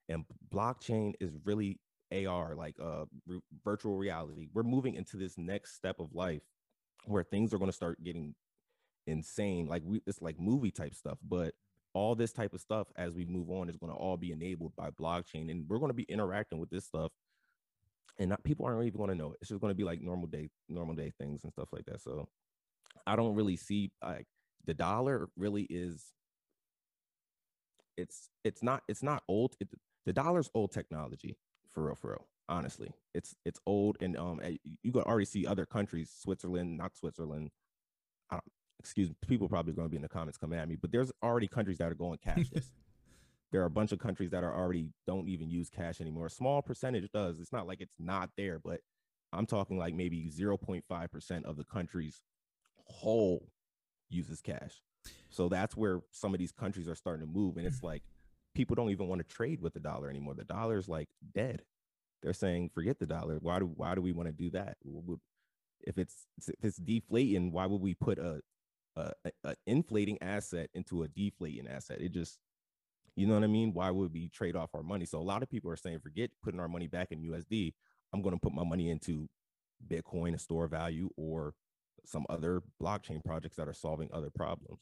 And 0.10 0.26
blockchain 0.54 1.14
is 1.20 1.32
really 1.46 1.80
AR, 2.12 2.56
like 2.56 2.76
uh 2.82 3.06
virtual 3.64 3.98
reality. 3.98 4.48
We're 4.54 4.64
moving 4.64 4.96
into 4.96 5.18
this 5.18 5.38
next 5.38 5.76
step 5.76 6.00
of 6.00 6.14
life 6.14 6.42
where 7.06 7.24
things 7.24 7.54
are 7.54 7.58
going 7.58 7.72
to 7.72 7.76
start 7.76 8.04
getting 8.04 8.36
insane. 9.08 9.68
Like 9.68 9.84
we 9.86 10.02
it's 10.08 10.22
like 10.22 10.40
movie 10.40 10.72
type 10.72 10.96
stuff, 10.96 11.18
but 11.28 11.54
all 11.94 12.16
this 12.16 12.34
type 12.34 12.54
of 12.54 12.62
stuff 12.62 12.88
as 12.96 13.16
we 13.16 13.26
move 13.26 13.50
on 13.50 13.70
is 13.70 13.78
going 13.78 13.92
to 13.92 13.98
all 13.98 14.18
be 14.18 14.32
enabled 14.32 14.76
by 14.76 14.90
blockchain 14.92 15.52
and 15.52 15.68
we're 15.68 15.80
going 15.80 15.90
to 15.90 15.96
be 15.96 16.04
interacting 16.04 16.60
with 16.60 16.70
this 16.70 16.86
stuff 16.86 17.12
and 18.20 18.30
not, 18.30 18.44
people 18.44 18.66
aren't 18.66 18.86
even 18.86 18.98
going 18.98 19.10
to 19.10 19.16
know 19.16 19.32
it. 19.32 19.38
It's 19.42 19.50
just 19.50 19.62
going 19.62 19.72
to 19.72 19.78
be 19.78 19.84
like 19.84 20.02
normal 20.02 20.28
day, 20.28 20.50
normal 20.70 20.96
day 20.96 21.12
things 21.18 21.44
and 21.44 21.52
stuff 21.52 21.70
like 21.72 21.86
that. 21.86 22.02
So 22.02 22.28
I 23.08 23.16
don't 23.16 23.36
really 23.36 23.56
see 23.56 23.92
like 24.04 24.28
the 24.66 24.74
dollar 24.74 25.30
really 25.36 25.64
is. 25.70 26.06
It's 27.98 28.30
it's 28.44 28.64
not 28.64 28.84
it's 28.88 29.04
not 29.04 29.24
old. 29.28 29.56
It, 29.60 29.70
the 30.06 30.14
dollar's 30.14 30.50
old 30.54 30.72
technology 30.72 31.38
for 31.70 31.86
real, 31.86 31.96
for 31.96 32.12
real. 32.12 32.28
Honestly, 32.50 32.92
it's 33.14 33.36
it's 33.46 33.60
old, 33.66 33.98
and 34.02 34.18
um, 34.18 34.42
you 34.84 34.92
can 34.92 35.02
already 35.04 35.26
see 35.26 35.48
other 35.48 35.66
countries, 35.66 36.12
Switzerland, 36.22 36.78
not 36.78 36.96
Switzerland. 36.96 37.50
I 38.30 38.36
don't, 38.36 38.44
excuse 38.80 39.10
me, 39.10 39.16
people 39.26 39.48
probably 39.48 39.74
going 39.74 39.88
to 39.88 39.90
be 39.90 39.98
in 39.98 40.02
the 40.02 40.10
comments 40.10 40.38
coming 40.38 40.60
at 40.60 40.68
me, 40.68 40.76
but 40.76 40.92
there's 40.92 41.12
already 41.24 41.48
countries 41.48 41.78
that 41.78 41.92
are 41.92 41.96
going 41.96 42.20
cashless 42.28 42.72
there 43.52 43.62
are 43.62 43.66
a 43.66 43.72
bunch 43.72 43.92
of 43.92 44.00
countries 44.00 44.32
that 44.32 44.44
are 44.44 44.56
already 44.56 44.90
don't 45.06 45.28
even 45.28 45.50
use 45.50 45.70
cash 45.70 46.00
anymore. 46.00 46.28
A 46.28 46.30
small 46.30 46.62
percentage 46.62 47.10
does. 47.12 47.40
It's 47.40 47.52
not 47.52 47.68
like 47.68 47.82
it's 47.82 47.96
not 48.00 48.30
there, 48.38 48.60
but 48.64 48.80
I'm 49.34 49.46
talking 49.46 49.78
like 49.78 49.94
maybe 49.94 50.32
0.5% 50.36 51.46
of 51.46 51.58
the 51.58 51.64
country's 51.64 52.22
whole 52.86 53.50
uses 54.10 54.42
cash. 54.42 54.82
So 55.30 55.50
that's 55.50 55.76
where 55.76 56.02
some 56.12 56.34
of 56.34 56.40
these 56.40 56.52
countries 56.52 56.88
are 56.88 56.96
starting 56.96 57.26
to 57.26 57.32
move. 57.32 57.58
And 57.58 57.66
it's 57.66 57.78
mm-hmm. 57.78 57.88
like 57.88 58.04
people 58.54 58.76
don't 58.76 58.90
even 58.90 59.08
want 59.08 59.20
to 59.20 59.36
trade 59.36 59.62
with 59.62 59.74
the 59.74 59.80
dollar 59.80 60.10
anymore. 60.10 60.36
The 60.36 60.44
dollar 60.44 60.78
is 60.78 60.88
like 60.88 61.10
dead. 61.34 61.64
They're 62.22 62.34
saying, 62.34 62.70
forget 62.74 63.00
the 63.00 63.06
dollar. 63.06 63.38
Why 63.42 63.60
do 63.60 63.66
why 63.66 63.96
do 63.96 64.02
we 64.02 64.12
want 64.12 64.28
to 64.28 64.34
do 64.34 64.52
that? 64.52 64.78
If 65.82 65.98
it's 65.98 66.28
if 66.38 66.64
it's 66.64 66.78
deflating, 66.78 67.52
why 67.52 67.66
would 67.66 67.82
we 67.82 67.96
put 67.96 68.20
a 68.20 68.42
a, 68.96 69.12
a- 69.26 69.50
a 69.50 69.56
inflating 69.66 70.22
asset 70.22 70.70
into 70.74 71.04
a 71.04 71.08
deflating 71.08 71.68
asset? 71.68 72.00
It 72.00 72.12
just 72.12 72.38
you 73.16 73.28
know 73.28 73.34
what 73.34 73.44
I 73.44 73.48
mean? 73.48 73.74
Why 73.74 73.92
would 73.92 74.14
we 74.14 74.30
trade 74.30 74.56
off 74.56 74.70
our 74.74 74.84
money? 74.84 75.06
So 75.06 75.20
a 75.20 75.24
lot 75.24 75.44
of 75.44 75.50
people 75.50 75.70
are 75.72 75.76
saying, 75.78 76.00
forget 76.00 76.32
putting 76.44 76.60
our 76.60 76.68
money 76.68 76.88
back 76.88 77.12
in 77.12 77.22
USD. 77.22 77.74
I'm 78.14 78.22
going 78.22 78.36
to 78.36 78.40
put 78.40 78.54
my 78.54 78.64
money 78.64 78.90
into 78.90 79.28
Bitcoin, 79.88 80.34
a 80.34 80.38
store 80.38 80.68
value, 80.68 81.10
or 81.18 81.54
some 82.06 82.26
other 82.30 82.62
blockchain 82.82 83.24
projects 83.24 83.58
that 83.58 83.68
are 83.68 83.74
solving 83.74 84.10
other 84.14 84.30
problems. 84.30 84.80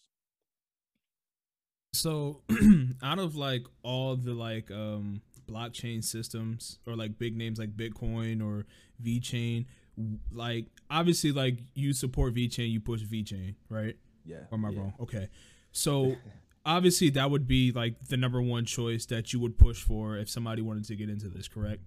So, 1.93 2.43
out 3.03 3.19
of 3.19 3.35
like 3.35 3.65
all 3.81 4.15
the 4.15 4.33
like 4.33 4.69
um 4.69 5.21
blockchain 5.49 6.03
systems 6.03 6.77
or 6.85 6.95
like 6.95 7.17
big 7.17 7.35
names 7.35 7.57
like 7.57 7.75
Bitcoin 7.75 8.43
or 8.45 8.65
VeChain, 9.03 9.65
w- 9.97 10.19
like 10.31 10.67
obviously 10.91 11.31
like 11.31 11.59
you 11.73 11.93
support 11.93 12.35
VeChain, 12.35 12.71
you 12.71 12.79
push 12.79 13.01
VeChain, 13.01 13.55
right? 13.69 13.95
Yeah. 14.23 14.41
Or 14.51 14.57
am 14.57 14.65
I 14.65 14.69
yeah. 14.69 14.79
wrong? 14.79 14.93
Okay. 14.99 15.29
So 15.71 16.15
obviously 16.65 17.09
that 17.11 17.31
would 17.31 17.47
be 17.47 17.71
like 17.71 17.99
the 18.07 18.17
number 18.17 18.41
one 18.41 18.65
choice 18.65 19.05
that 19.07 19.33
you 19.33 19.39
would 19.39 19.57
push 19.57 19.81
for 19.81 20.17
if 20.17 20.29
somebody 20.29 20.61
wanted 20.61 20.85
to 20.85 20.95
get 20.95 21.09
into 21.09 21.27
this, 21.29 21.47
correct? 21.47 21.81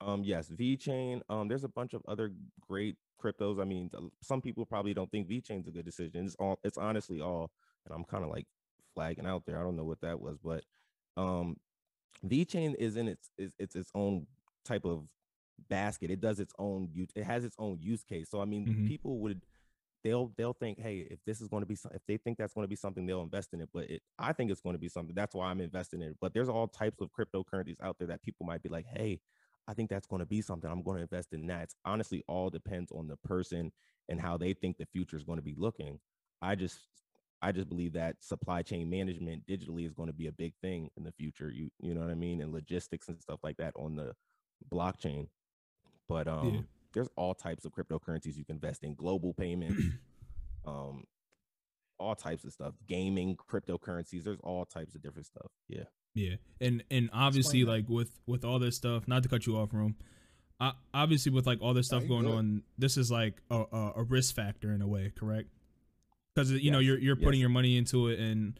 Um, 0.00 0.22
yes, 0.22 0.48
VeChain. 0.50 1.22
Um, 1.28 1.48
there's 1.48 1.64
a 1.64 1.68
bunch 1.68 1.92
of 1.94 2.02
other 2.06 2.32
great 2.66 2.96
cryptos. 3.22 3.60
I 3.60 3.64
mean, 3.64 3.90
some 4.22 4.40
people 4.40 4.64
probably 4.64 4.94
don't 4.94 5.10
think 5.10 5.28
VeChain's 5.28 5.66
a 5.66 5.70
good 5.72 5.84
decision. 5.84 6.26
It's 6.26 6.36
all 6.36 6.58
it's 6.62 6.78
honestly 6.78 7.20
all, 7.20 7.50
and 7.84 7.94
I'm 7.94 8.04
kind 8.04 8.22
of 8.24 8.30
like 8.30 8.46
flagging 8.94 9.26
out 9.26 9.44
there. 9.46 9.58
I 9.58 9.62
don't 9.62 9.76
know 9.76 9.84
what 9.84 10.00
that 10.02 10.20
was, 10.20 10.38
but 10.42 10.64
um 11.16 11.56
V 12.22 12.44
Chain 12.44 12.74
is 12.78 12.96
in 12.96 13.08
its 13.08 13.30
is 13.38 13.54
it's 13.58 13.74
its 13.76 13.90
own 13.94 14.26
type 14.64 14.84
of 14.84 15.04
basket. 15.68 16.10
It 16.10 16.20
does 16.20 16.38
its 16.38 16.52
own 16.58 16.90
it 17.16 17.24
has 17.24 17.44
its 17.44 17.56
own 17.58 17.78
use 17.80 18.04
case. 18.04 18.28
So 18.30 18.40
I 18.40 18.44
mean 18.44 18.66
Mhm. 18.66 18.86
people 18.86 19.18
would 19.18 19.40
they'll 20.04 20.32
they'll 20.36 20.52
think, 20.52 20.80
hey, 20.80 21.06
if 21.10 21.18
this 21.26 21.40
is 21.40 21.48
going 21.48 21.62
to 21.62 21.66
be 21.66 21.76
if 21.92 22.02
they 22.06 22.16
think 22.16 22.38
that's 22.38 22.54
going 22.54 22.64
to 22.64 22.68
be 22.68 22.76
something, 22.76 23.06
they'll 23.06 23.22
invest 23.22 23.52
in 23.52 23.60
it. 23.60 23.68
But 23.72 23.90
it, 23.90 24.02
I 24.18 24.32
think 24.32 24.50
it's 24.50 24.60
going 24.60 24.74
to 24.74 24.80
be 24.80 24.88
something. 24.88 25.14
That's 25.14 25.34
why 25.34 25.46
I'm 25.46 25.60
investing 25.60 26.02
in 26.02 26.10
it. 26.10 26.16
But 26.20 26.34
there's 26.34 26.48
all 26.48 26.68
types 26.68 27.00
of 27.00 27.10
cryptocurrencies 27.12 27.80
out 27.82 27.98
there 27.98 28.08
that 28.08 28.22
people 28.22 28.46
might 28.46 28.62
be 28.62 28.68
like, 28.68 28.86
hey, 28.86 29.20
I 29.66 29.74
think 29.74 29.90
that's 29.90 30.06
going 30.06 30.20
to 30.20 30.26
be 30.26 30.40
something. 30.40 30.70
I'm 30.70 30.82
going 30.82 30.96
to 30.96 31.02
invest 31.02 31.32
in 31.32 31.46
that. 31.48 31.64
It's 31.64 31.74
honestly 31.84 32.24
all 32.26 32.50
depends 32.50 32.90
on 32.92 33.06
the 33.08 33.16
person 33.16 33.72
and 34.08 34.20
how 34.20 34.36
they 34.36 34.54
think 34.54 34.78
the 34.78 34.86
future 34.86 35.16
is 35.16 35.24
going 35.24 35.38
to 35.38 35.44
be 35.44 35.54
looking. 35.56 35.98
I 36.40 36.54
just 36.54 36.78
I 37.42 37.52
just 37.52 37.68
believe 37.68 37.92
that 37.92 38.16
supply 38.20 38.62
chain 38.62 38.90
management 38.90 39.46
digitally 39.46 39.86
is 39.86 39.92
going 39.94 40.08
to 40.08 40.12
be 40.14 40.26
a 40.26 40.32
big 40.32 40.54
thing 40.62 40.90
in 40.96 41.04
the 41.04 41.12
future. 41.12 41.50
You 41.50 41.70
you 41.80 41.94
know 41.94 42.00
what 42.00 42.10
I 42.10 42.14
mean? 42.14 42.40
And 42.40 42.52
logistics 42.52 43.08
and 43.08 43.20
stuff 43.20 43.40
like 43.42 43.58
that 43.58 43.74
on 43.76 43.96
the 43.96 44.14
blockchain. 44.72 45.28
But 46.08 46.28
um 46.28 46.66
there's 46.92 47.08
all 47.16 47.34
types 47.34 47.64
of 47.64 47.72
cryptocurrencies 47.72 48.36
you 48.36 48.44
can 48.44 48.56
invest 48.56 48.84
in, 48.84 48.94
global 48.94 49.34
payments, 49.34 49.82
um, 50.66 51.04
all 51.98 52.14
types 52.14 52.44
of 52.44 52.52
stuff, 52.52 52.74
gaming, 52.86 53.36
cryptocurrencies. 53.36 54.24
There's 54.24 54.40
all 54.42 54.64
types 54.64 54.94
of 54.94 55.02
different 55.02 55.26
stuff. 55.26 55.50
Yeah. 55.68 55.84
Yeah, 56.14 56.36
and 56.60 56.82
and 56.90 57.10
obviously 57.12 57.60
Explain 57.60 57.76
like 57.76 57.88
with 57.88 58.10
with 58.26 58.44
all 58.44 58.58
this 58.58 58.74
stuff, 58.74 59.06
not 59.06 59.22
to 59.22 59.28
cut 59.28 59.46
you 59.46 59.56
off, 59.56 59.72
room. 59.72 59.94
Uh, 60.60 60.72
obviously, 60.92 61.30
with 61.30 61.46
like 61.46 61.62
all 61.62 61.74
this 61.74 61.86
stuff 61.86 62.02
you 62.02 62.08
going 62.08 62.24
good. 62.24 62.34
on, 62.34 62.62
this 62.76 62.96
is 62.96 63.10
like 63.10 63.34
a, 63.50 63.62
a, 63.72 63.92
a 63.96 64.02
risk 64.02 64.34
factor 64.34 64.72
in 64.72 64.82
a 64.82 64.88
way, 64.88 65.12
correct? 65.16 65.48
Because 66.34 66.50
you 66.50 66.72
know 66.72 66.80
you're 66.80 66.98
you're 66.98 67.14
putting 67.14 67.34
yes. 67.34 67.42
your 67.42 67.50
money 67.50 67.76
into 67.76 68.08
it, 68.08 68.18
and 68.18 68.58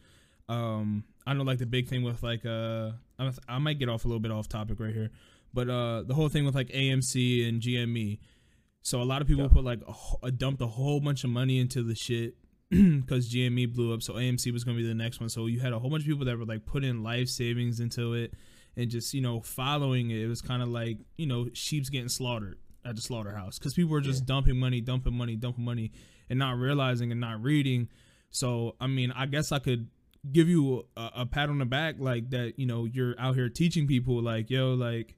um, 0.48 1.02
I 1.26 1.30
don't 1.30 1.38
know 1.38 1.44
like 1.44 1.58
the 1.58 1.66
big 1.66 1.88
thing 1.88 2.04
with 2.04 2.22
like 2.22 2.46
uh, 2.46 2.90
I, 3.18 3.32
I 3.48 3.58
might 3.58 3.80
get 3.80 3.88
off 3.88 4.04
a 4.04 4.08
little 4.08 4.20
bit 4.20 4.30
off 4.30 4.48
topic 4.48 4.78
right 4.78 4.94
here, 4.94 5.10
but 5.54 5.68
uh, 5.68 6.02
the 6.02 6.14
whole 6.14 6.28
thing 6.28 6.44
with 6.44 6.54
like 6.54 6.68
AMC 6.68 7.48
and 7.48 7.60
GME. 7.60 8.18
So 8.82 9.02
a 9.02 9.04
lot 9.04 9.20
of 9.22 9.28
people 9.28 9.44
Yeah. 9.44 9.48
put 9.50 9.64
like 9.64 9.80
a, 9.86 10.26
a 10.26 10.30
dumped 10.30 10.62
a 10.62 10.66
whole 10.66 11.00
bunch 11.00 11.24
of 11.24 11.30
money 11.30 11.58
into 11.58 11.82
the 11.82 11.94
shit 11.94 12.34
because 12.70 13.32
GME 13.32 13.74
blew 13.74 13.92
up. 13.92 14.02
So 14.02 14.14
AMC 14.14 14.52
was 14.52 14.64
gonna 14.64 14.78
be 14.78 14.86
the 14.86 14.94
next 14.94 15.20
one. 15.20 15.28
So 15.28 15.46
you 15.46 15.60
had 15.60 15.72
a 15.72 15.78
whole 15.78 15.90
bunch 15.90 16.02
of 16.04 16.08
people 16.08 16.24
that 16.26 16.38
were 16.38 16.44
like 16.46 16.64
putting 16.64 17.02
life 17.02 17.28
savings 17.28 17.80
into 17.80 18.14
it 18.14 18.34
and 18.76 18.90
just 18.90 19.12
you 19.14 19.20
know 19.20 19.40
following 19.40 20.10
it. 20.10 20.18
It 20.20 20.26
was 20.28 20.40
kind 20.40 20.62
of 20.62 20.68
like 20.68 20.98
you 21.16 21.26
know 21.26 21.48
sheep's 21.52 21.88
getting 21.90 22.08
slaughtered 22.08 22.58
at 22.84 22.94
the 22.96 23.02
slaughterhouse 23.02 23.58
because 23.58 23.74
people 23.74 23.90
were 23.90 24.00
just 24.00 24.22
Yeah. 24.22 24.26
dumping 24.34 24.56
money, 24.58 24.80
dumping 24.80 25.14
money, 25.14 25.36
dumping 25.36 25.64
money, 25.64 25.90
and 26.30 26.38
not 26.38 26.56
realizing 26.56 27.10
and 27.10 27.20
not 27.20 27.42
reading. 27.42 27.88
So 28.30 28.76
I 28.80 28.86
mean, 28.86 29.10
I 29.12 29.26
guess 29.26 29.50
I 29.52 29.58
could 29.58 29.88
give 30.32 30.48
you 30.48 30.84
a, 30.96 31.10
a 31.16 31.26
pat 31.26 31.48
on 31.48 31.58
the 31.58 31.64
back 31.66 31.96
like 31.98 32.30
that. 32.30 32.58
You 32.58 32.66
know, 32.66 32.84
you're 32.84 33.14
out 33.18 33.34
here 33.34 33.48
teaching 33.48 33.86
people 33.86 34.22
like 34.22 34.50
yo 34.50 34.74
like 34.74 35.16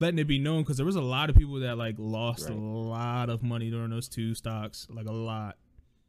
letting 0.00 0.18
it 0.18 0.24
be 0.24 0.38
known 0.38 0.62
because 0.62 0.76
there 0.76 0.86
was 0.86 0.96
a 0.96 1.02
lot 1.02 1.30
of 1.30 1.36
people 1.36 1.60
that 1.60 1.76
like 1.76 1.96
lost 1.98 2.48
a 2.48 2.54
lot 2.54 3.30
of 3.30 3.42
money 3.42 3.70
during 3.70 3.90
those 3.90 4.08
two 4.08 4.34
stocks, 4.34 4.86
like 4.90 5.06
a 5.06 5.12
lot. 5.12 5.56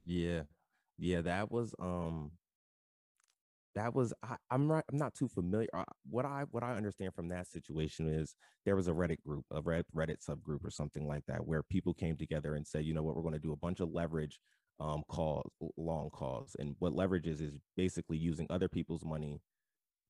Yeah. 0.05 0.41
Yeah. 0.97 1.21
That 1.21 1.51
was 1.51 1.73
um 1.79 2.31
that 3.75 3.93
was 3.93 4.13
I, 4.23 4.35
I'm 4.51 4.71
right. 4.71 4.83
I'm 4.91 4.97
not 4.97 5.13
too 5.13 5.27
familiar. 5.27 5.67
Uh, 5.73 5.83
what 6.09 6.25
I 6.25 6.43
what 6.51 6.63
I 6.63 6.75
understand 6.75 7.13
from 7.13 7.29
that 7.29 7.47
situation 7.47 8.07
is 8.07 8.35
there 8.65 8.75
was 8.75 8.87
a 8.87 8.91
Reddit 8.91 9.21
group, 9.25 9.45
a 9.51 9.61
Red, 9.61 9.85
Reddit 9.95 10.17
subgroup 10.27 10.65
or 10.65 10.71
something 10.71 11.07
like 11.07 11.23
that, 11.27 11.45
where 11.45 11.63
people 11.63 11.93
came 11.93 12.17
together 12.17 12.55
and 12.55 12.67
said, 12.67 12.85
you 12.85 12.93
know 12.93 13.03
what, 13.03 13.15
we're 13.15 13.21
going 13.21 13.33
to 13.33 13.39
do 13.39 13.53
a 13.53 13.57
bunch 13.57 13.79
of 13.79 13.91
leverage 13.91 14.39
um 14.79 15.03
calls, 15.07 15.49
long 15.77 16.09
calls, 16.09 16.55
and 16.59 16.75
what 16.79 16.95
leverage 16.95 17.27
is 17.27 17.41
is 17.41 17.59
basically 17.75 18.17
using 18.17 18.47
other 18.49 18.67
people's 18.67 19.03
money 19.05 19.41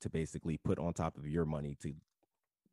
to 0.01 0.09
basically 0.09 0.57
put 0.63 0.79
on 0.79 0.93
top 0.93 1.17
of 1.17 1.27
your 1.27 1.45
money 1.45 1.75
to, 1.81 1.93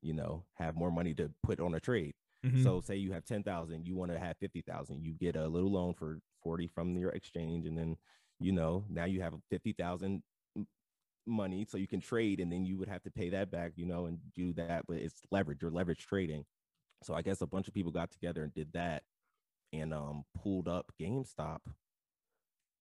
you 0.03 0.12
know, 0.12 0.47
have 0.55 0.76
more 0.76 0.91
money 0.91 1.15
to 1.15 1.33
put 1.43 1.61
on 1.61 1.75
a 1.75 1.81
trade. 1.81 2.15
Mhm. 2.45 2.62
So 2.62 2.81
say 2.81 2.97
you 2.97 3.12
have 3.12 3.25
10,000, 3.25 3.87
you 3.87 3.97
want 3.97 4.12
to 4.12 4.19
have 4.19 4.37
50,000, 4.38 5.03
you 5.03 5.15
get 5.15 5.37
a 5.37 5.49
little 5.49 5.73
loan 5.73 5.95
for 5.95 6.21
40 6.43 6.69
from 6.69 6.97
your 6.97 7.11
exchange 7.11 7.67
and 7.67 7.76
then 7.79 7.97
you 8.38 8.53
know, 8.53 8.85
now 8.91 9.07
you 9.07 9.23
have 9.23 9.35
50,000 9.50 10.23
m- 10.57 10.67
money 11.26 11.65
so 11.67 11.79
you 11.79 11.88
can 11.88 12.00
trade 12.00 12.41
and 12.41 12.53
then 12.53 12.65
you 12.67 12.79
would 12.79 12.88
have 12.88 13.03
to 13.05 13.11
pay 13.11 13.31
that 13.31 13.50
back, 13.50 13.73
you 13.76 13.87
know, 13.87 14.07
and 14.07 14.21
do 14.35 14.53
that 14.55 14.87
but 14.87 14.99
it's 14.99 15.23
leverage, 15.31 15.62
you're 15.62 15.71
leverage 15.71 16.07
trading. 16.07 16.45
So 17.05 17.15
I 17.15 17.23
guess 17.23 17.41
a 17.43 17.47
bunch 17.49 17.69
of 17.69 17.75
people 17.75 17.93
got 17.93 18.11
together 18.12 18.45
and 18.45 18.55
did 18.55 18.73
that 18.75 19.05
and 19.73 19.93
um 19.95 20.25
pulled 20.35 20.69
up 20.69 20.93
GameStop 21.00 21.61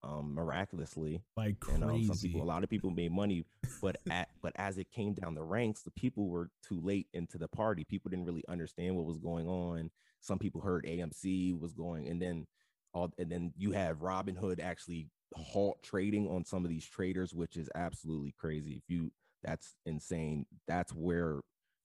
um 0.06 0.34
miraculously 0.34 1.22
like 1.36 1.56
and 1.74 1.84
um, 1.84 2.04
some 2.06 2.18
people 2.18 2.42
a 2.42 2.46
lot 2.46 2.64
of 2.64 2.70
people 2.70 2.92
made 2.92 3.12
money 3.12 3.44
but 3.82 3.98
at 4.10 4.30
but 4.42 4.54
as 4.56 4.78
it 4.78 4.92
came 4.92 5.14
down 5.14 5.34
the 5.34 5.44
ranks 5.44 5.82
the 5.82 5.92
people 5.92 6.28
were 6.28 6.50
too 6.68 6.80
late 6.82 7.08
into 7.14 7.38
the 7.38 7.48
party. 7.48 7.84
People 7.84 8.10
didn't 8.10 8.26
really 8.26 8.44
understand 8.48 8.96
what 8.96 9.06
was 9.06 9.18
going 9.18 9.48
on. 9.48 9.90
Some 10.22 10.40
people 10.40 10.62
heard 10.62 10.86
amc 10.86 11.60
was 11.60 11.74
going 11.74 12.08
and 12.08 12.22
then 12.22 12.46
all 12.94 13.12
and 13.18 13.32
then 13.32 13.54
you 13.58 13.72
have 13.72 14.00
Robinhood 14.00 14.62
actually 14.62 15.10
halt 15.36 15.82
trading 15.84 16.28
on 16.28 16.46
some 16.46 16.64
of 16.64 16.70
these 16.70 16.86
traders 16.86 17.34
which 17.34 17.58
is 17.58 17.70
absolutely 17.76 18.34
crazy. 18.38 18.74
If 18.74 18.84
you 18.88 19.12
that's 19.44 19.76
insane. 19.86 20.46
That's 20.68 20.94
where 20.94 21.42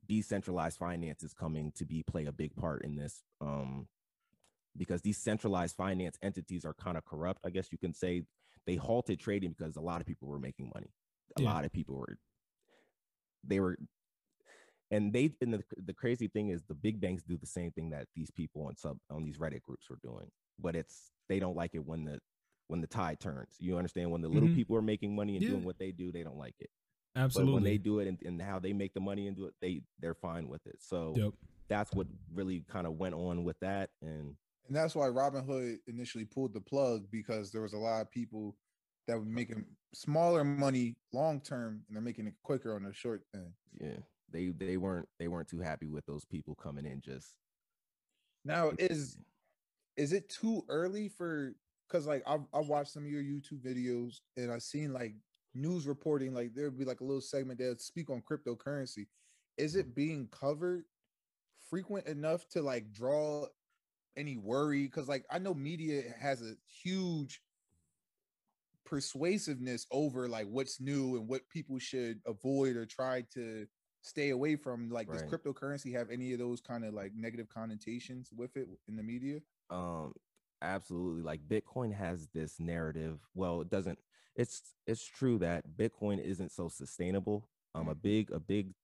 decentralized 0.08 0.78
finance 0.78 1.22
is 1.22 1.34
coming 1.34 1.72
to 1.76 1.84
be 1.84 2.02
play 2.02 2.26
a 2.26 2.32
big 2.32 2.56
part 2.56 2.82
in 2.84 2.96
this 2.96 3.22
um 3.40 3.86
because 4.80 5.02
these 5.02 5.18
centralized 5.18 5.76
finance 5.76 6.16
entities 6.22 6.64
are 6.64 6.75
kind 6.75 6.96
of 6.96 7.04
corrupt 7.04 7.40
i 7.44 7.50
guess 7.50 7.68
you 7.70 7.78
can 7.78 7.92
say 7.94 8.22
they 8.66 8.76
halted 8.76 9.20
trading 9.20 9.54
because 9.56 9.76
a 9.76 9.80
lot 9.80 10.00
of 10.00 10.06
people 10.06 10.26
were 10.26 10.38
making 10.40 10.70
money 10.75 10.90
a 11.37 11.40
Yeah. 11.40 11.52
lot 11.52 11.64
of 11.66 11.72
people 11.72 11.94
were 11.96 12.16
they 13.44 13.60
were 13.60 13.76
and 14.90 15.12
they 15.12 15.32
and 15.40 15.52
the, 15.54 15.62
the 15.84 15.92
crazy 15.92 16.28
thing 16.28 16.49
is 16.49 16.62
the 16.64 16.75
big 16.75 17.00
banks 17.00 17.22
do 17.22 17.37
the 17.37 17.46
same 17.46 17.70
thing 17.72 17.90
that 17.90 18.06
these 18.16 18.30
people 18.30 18.62
on 18.66 18.76
sub 18.76 18.96
on 19.10 19.22
these 19.22 19.38
reddit 19.38 19.62
groups 19.62 19.88
were 19.88 19.99
doing 20.02 20.28
but 20.58 20.75
it's 20.75 21.12
they 21.28 21.38
don't 21.38 21.56
like 21.56 21.75
it 21.75 21.84
when 21.84 22.04
the 22.04 22.18
when 22.68 22.80
the 22.80 22.87
tide 22.87 23.20
turns 23.20 23.56
you 23.58 23.76
understand 23.76 24.10
when 24.10 24.22
the 24.22 24.28
little 24.28 24.49
Mhm. 24.49 24.54
people 24.54 24.76
are 24.76 24.82
making 24.82 25.14
money 25.14 25.37
and 25.37 25.44
Yeah. 25.44 25.52
doing 25.52 25.64
what 25.64 25.78
they 25.78 25.92
do 25.92 26.10
they 26.10 26.22
don't 26.22 26.38
like 26.38 26.54
it 26.58 26.70
Absolutely. 27.16 27.50
but 27.50 27.54
when 27.54 27.64
they 27.64 27.78
do 27.78 27.99
it 28.00 28.08
and, 28.08 28.18
and 28.25 28.40
how 28.42 28.58
they 28.58 28.72
make 28.72 28.94
the 28.94 29.00
money 29.00 29.26
and 29.28 29.37
do 29.37 29.46
it 29.46 29.54
they 29.60 29.82
they're 30.00 30.14
fine 30.14 30.49
with 30.49 30.66
it 30.66 30.76
so 30.80 31.14
Yep. 31.16 31.34
that's 31.68 31.92
what 31.92 32.06
really 32.32 32.64
kind 32.68 32.87
of 32.87 32.94
went 32.94 33.14
on 33.14 33.44
with 33.44 33.58
that 33.60 33.90
and 34.02 34.34
And 34.70 34.76
that's 34.76 34.94
why 34.94 35.08
Robinhood 35.08 35.78
initially 35.88 36.24
pulled 36.24 36.54
the 36.54 36.60
plug 36.60 37.02
because 37.10 37.50
there 37.50 37.62
was 37.62 37.72
a 37.72 37.78
lot 37.78 38.02
of 38.02 38.10
people 38.12 38.56
that 39.08 39.18
were 39.18 39.24
making 39.24 39.64
smaller 39.92 40.44
money 40.44 40.94
long 41.12 41.40
term 41.40 41.82
and 41.88 41.96
they're 41.96 42.00
making 42.00 42.28
it 42.28 42.34
quicker 42.44 42.76
on 42.76 42.84
the 42.84 42.92
short 42.92 43.24
end. 43.34 43.50
yeah 43.80 43.96
they 44.32 44.50
they 44.50 44.76
weren't 44.76 45.08
they 45.18 45.26
weren't 45.26 45.48
too 45.48 45.58
happy 45.58 45.88
with 45.88 46.06
those 46.06 46.24
people 46.24 46.54
coming 46.54 46.86
in 46.86 47.00
just 47.00 47.34
Now 48.44 48.70
is 48.78 49.18
is 49.96 50.12
it 50.12 50.28
too 50.28 50.64
early 50.68 51.08
for 51.08 51.52
because 51.88 52.06
like 52.06 52.22
I've 52.24 52.46
I 52.54 52.60
watched 52.60 52.92
some 52.92 53.04
of 53.04 53.10
your 53.10 53.24
YouTube 53.24 53.62
videos 53.66 54.20
and 54.36 54.52
I've 54.52 54.62
seen 54.62 54.92
like 54.92 55.16
news 55.52 55.88
reporting, 55.88 56.32
like 56.32 56.54
there'd 56.54 56.78
be 56.78 56.84
like 56.84 57.00
a 57.00 57.04
little 57.04 57.20
segment 57.20 57.58
that 57.58 57.80
speak 57.80 58.08
on 58.08 58.22
cryptocurrency. 58.22 59.08
Is 59.58 59.74
it 59.74 59.90
mm. 59.90 59.94
being 59.96 60.28
covered 60.30 60.84
frequent 61.68 62.06
enough 62.06 62.48
to 62.50 62.62
like 62.62 62.92
draw 62.92 63.46
any 64.16 64.36
worry? 64.36 64.84
Because 64.84 65.08
like 65.08 65.24
I 65.30 65.38
know 65.38 65.54
media 65.54 66.02
has 66.18 66.42
a 66.42 66.54
huge 66.82 67.42
persuasiveness 68.84 69.86
over 69.90 70.28
like 70.28 70.46
what's 70.48 70.80
new 70.80 71.16
and 71.16 71.28
what 71.28 71.48
people 71.48 71.78
should 71.78 72.20
avoid 72.26 72.76
or 72.76 72.86
try 72.86 73.22
to 73.34 73.66
stay 74.02 74.30
away 74.30 74.56
from. 74.56 74.88
Like, 74.90 75.10
does 75.10 75.22
cryptocurrency 75.22 75.92
have 75.92 76.10
any 76.10 76.32
of 76.32 76.38
those 76.38 76.60
kind 76.60 76.84
of 76.84 76.94
like 76.94 77.12
negative 77.14 77.48
connotations 77.48 78.30
with 78.36 78.56
it 78.56 78.68
in 78.88 78.96
the 78.96 79.02
media? 79.02 79.40
um 79.70 80.12
absolutely 80.62 81.22
like 81.22 81.40
bitcoin 81.48 81.94
has 81.94 82.26
this 82.34 82.58
narrative 82.58 83.20
well 83.34 83.60
it 83.60 83.70
doesn't 83.70 83.98
it's 84.34 84.74
it's 84.86 85.04
true 85.04 85.38
that 85.38 85.64
bitcoin 85.76 86.18
isn't 86.22 86.50
so 86.50 86.68
sustainable 86.68 87.48
um 87.74 87.88
a 87.88 87.94
Mhm. 87.94 88.02
big 88.02 88.30
a 88.32 88.40
big 88.40 88.75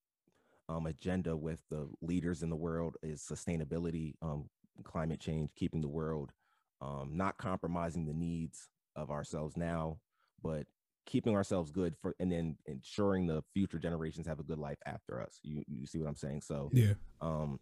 um 0.68 0.86
agenda 0.86 1.36
with 1.36 1.60
the 1.70 1.88
leaders 2.00 2.42
in 2.42 2.50
the 2.50 2.56
world 2.56 2.96
is 3.02 3.20
sustainability 3.20 4.14
um 4.22 4.48
climate 4.84 5.20
change 5.20 5.50
keeping 5.56 5.80
the 5.80 5.88
world 5.88 6.32
um 6.80 7.10
not 7.14 7.36
compromising 7.38 8.06
the 8.06 8.12
needs 8.12 8.68
of 8.94 9.10
ourselves 9.10 9.56
now 9.56 9.98
but 10.42 10.66
keeping 11.06 11.34
ourselves 11.36 11.70
good 11.70 11.94
for 12.02 12.14
and 12.18 12.30
then 12.32 12.56
ensuring 12.66 13.26
the 13.26 13.42
future 13.54 13.78
generations 13.78 14.26
have 14.26 14.40
a 14.40 14.42
good 14.42 14.58
life 14.58 14.78
after 14.86 15.22
us. 15.22 15.38
You 15.42 15.62
you 15.68 15.86
see 15.86 15.98
what 15.98 16.08
i'm 16.08 16.16
saying? 16.16 16.42
So 16.42 16.70
Yeah. 16.72 16.94
um 17.20 17.60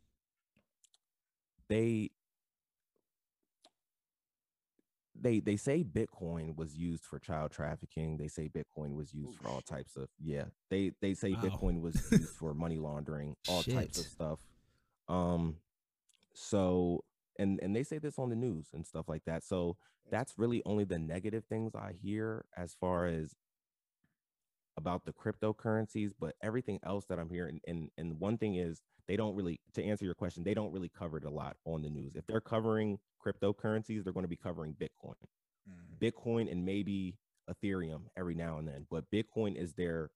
they 1.68 2.10
they 5.20 5.40
they 5.40 5.56
say 5.56 5.84
bitcoin 5.84 6.56
was 6.56 6.74
used 6.76 7.04
for 7.04 7.18
child 7.18 7.52
trafficking. 7.52 8.16
They 8.16 8.28
say 8.28 8.48
bitcoin 8.48 8.94
was 8.94 9.12
used 9.14 9.34
Oh, 9.34 9.42
for 9.42 9.48
all 9.50 9.60
types 9.60 9.96
of 9.96 10.08
yeah 10.22 10.44
they 10.70 10.92
they 11.00 11.14
say 11.14 11.32
Wow. 11.34 11.42
bitcoin 11.44 11.80
was 11.80 11.94
used 12.10 12.32
for 12.34 12.52
money 12.54 12.78
laundering 12.78 13.36
all 13.48 13.62
types 13.62 13.98
of 13.98 14.06
stuff. 14.06 14.38
Um 15.08 15.56
so 16.34 17.04
and 17.38 17.58
and 17.62 17.74
they 17.74 17.82
say 17.82 17.98
this 17.98 18.18
on 18.18 18.30
the 18.30 18.36
news 18.36 18.68
and 18.72 18.86
stuff 18.86 19.08
like 19.08 19.24
that 19.24 19.42
so 19.42 19.76
that's 20.10 20.34
really 20.36 20.62
only 20.66 20.84
the 20.84 20.98
negative 20.98 21.44
things 21.44 21.74
i 21.74 21.92
hear 22.02 22.44
as 22.56 22.76
far 22.78 23.06
as 23.06 23.34
about 24.76 25.04
the 25.04 25.12
cryptocurrencies 25.12 26.10
but 26.18 26.34
everything 26.42 26.78
else 26.84 27.06
that 27.06 27.18
i'm 27.18 27.30
hearing 27.30 27.60
and 27.66 27.90
and 27.96 28.18
one 28.18 28.36
thing 28.36 28.56
is 28.56 28.82
they 29.06 29.16
don't 29.16 29.34
really 29.34 29.60
to 29.74 29.84
answer 29.84 30.04
your 30.04 30.14
question 30.14 30.42
they 30.42 30.54
don't 30.54 30.72
really 30.72 30.88
cover 30.88 31.18
it 31.18 31.24
a 31.24 31.30
lot 31.30 31.56
on 31.64 31.82
the 31.82 31.90
news. 31.90 32.14
If 32.14 32.26
they're 32.26 32.40
covering 32.40 32.98
cryptocurrencies 33.24 34.04
they're 34.04 34.12
going 34.12 34.24
to 34.24 34.28
be 34.28 34.36
covering 34.36 34.74
bitcoin. 34.74 35.14
Mhm. 35.68 35.98
bitcoin 35.98 36.50
and 36.50 36.64
maybe 36.64 37.16
ethereum 37.50 38.02
every 38.16 38.34
now 38.34 38.58
and 38.58 38.66
then 38.66 38.86
but 38.90 39.10
bitcoin 39.10 39.56
is 39.56 39.74
their 39.74 40.10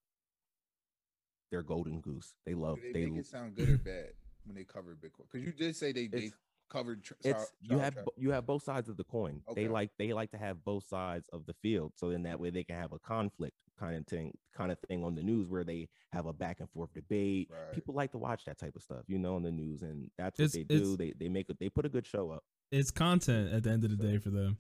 their 1.51 1.63
golden 1.63 2.01
goose. 2.01 2.35
They 2.45 2.55
love 2.55 2.77
Do 2.77 2.83
they, 2.83 2.93
they, 2.93 3.07
make 3.07 3.21
it 3.21 3.27
sound 3.27 3.57
good 3.57 3.69
or 3.71 3.79
bad 3.79 4.13
when 4.49 4.57
they 4.57 4.65
cover 4.65 4.97
Bitcoin? 4.97 5.27
Because 5.31 5.47
you 5.47 5.53
did 5.53 5.77
say 5.77 5.93
they, 5.93 6.07
they 6.09 6.33
covered. 6.71 7.05
Tr- 7.05 7.15
it's 7.23 7.39
child- 7.39 7.49
you 7.61 7.69
child 7.71 7.81
have 7.83 7.93
trafficking. 7.95 8.13
bo- 8.17 8.23
you 8.23 8.31
have 8.33 8.47
both 8.47 8.63
sides 8.65 8.89
of 8.89 8.97
the 8.97 9.05
coin 9.05 9.43
Okay. 9.49 9.63
they 9.63 9.69
like 9.69 9.91
they 9.99 10.13
like 10.13 10.31
to 10.33 10.39
have 10.39 10.65
both 10.65 10.87
sides 10.89 11.27
of 11.33 11.47
the 11.47 11.55
field 11.63 11.93
so 11.97 12.11
in 12.11 12.23
that 12.25 12.39
way 12.41 12.51
they 12.51 12.65
can 12.65 12.77
have 12.77 12.93
a 12.93 12.99
conflict 12.99 13.55
kind 13.79 13.97
of 13.97 14.07
thing 14.07 14.37
kind 14.55 14.71
of 14.73 14.79
thing 14.89 15.03
on 15.05 15.15
the 15.15 15.23
news 15.23 15.49
where 15.49 15.65
they 15.65 15.89
have 16.13 16.27
a 16.27 16.33
back 16.33 16.61
and 16.61 16.69
forth 16.71 16.93
debate 16.93 17.49
Right. 17.51 17.73
people 17.73 17.95
like 17.95 18.11
to 18.13 18.19
watch 18.19 18.45
that 18.47 18.59
type 18.59 18.75
of 18.77 18.83
stuff 18.83 19.05
you 19.07 19.19
know 19.19 19.37
on 19.37 19.43
the 19.45 19.51
news 19.53 19.81
and 19.83 20.11
that's 20.19 20.39
what 20.39 20.45
It's- 20.47 20.67
they 20.69 20.77
do 20.79 20.97
they 20.97 21.13
they 21.19 21.29
make 21.31 21.49
it 21.49 21.59
they 21.59 21.71
put 21.71 21.87
a 21.87 21.89
good 21.89 22.07
show 22.07 22.31
up 22.31 22.43
It's 22.71 22.91
content 22.91 23.53
at 23.55 23.63
the 23.63 23.71
end 23.71 23.85
of 23.85 23.91
the 23.91 23.97
So- 23.97 24.03
day 24.11 24.19
for 24.19 24.29
them. 24.31 24.59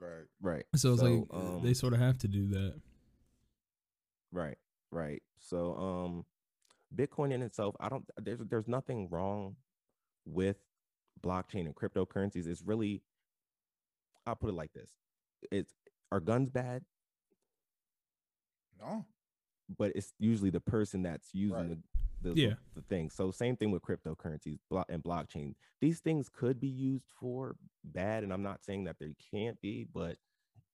right. 0.00 0.24
right 0.40 0.64
So 0.76 0.92
it's 0.94 1.02
like 1.02 1.24
um, 1.32 1.60
they 1.62 1.74
sort 1.74 1.92
of 1.92 1.98
have 1.98 2.16
to 2.18 2.28
do 2.28 2.48
that. 2.48 2.80
Right, 4.32 4.58
right. 4.90 5.22
So 5.40 5.74
um 5.76 6.24
Bitcoin 6.94 7.32
in 7.32 7.42
itself, 7.42 7.74
I 7.80 7.88
don't 7.88 8.04
there's 8.16 8.40
there's 8.48 8.68
nothing 8.68 9.08
wrong 9.10 9.56
with 10.24 10.56
blockchain 11.20 11.66
and 11.66 11.74
cryptocurrencies. 11.74 12.46
It's 12.46 12.62
really 12.62 13.02
I'll 14.26 14.36
put 14.36 14.50
it 14.50 14.54
like 14.54 14.72
this. 14.72 14.90
It's 15.50 15.74
are 16.12 16.20
guns 16.20 16.50
bad? 16.50 16.84
No. 18.78 19.04
But 19.76 19.92
it's 19.96 20.12
usually 20.18 20.50
the 20.50 20.60
person 20.60 21.02
that's 21.02 21.34
using 21.34 21.56
Right. 21.56 21.68
the 21.68 21.78
the, 22.22 22.34
the- 22.34 22.40
Yeah. 22.40 22.54
the 22.74 22.82
thing. 22.82 23.10
So 23.10 23.30
same 23.30 23.56
thing 23.56 23.70
with 23.70 23.82
cryptocurrencies 23.82 24.58
block 24.70 24.86
and 24.88 25.02
blockchain. 25.02 25.54
These 25.80 26.00
things 26.00 26.28
could 26.28 26.58
be 26.60 26.68
used 26.68 27.10
for 27.20 27.56
bad, 27.84 28.22
and 28.24 28.32
I'm 28.32 28.42
not 28.42 28.64
saying 28.64 28.84
that 28.84 28.98
they 28.98 29.14
can't 29.30 29.60
be, 29.60 29.84
but 29.84 30.16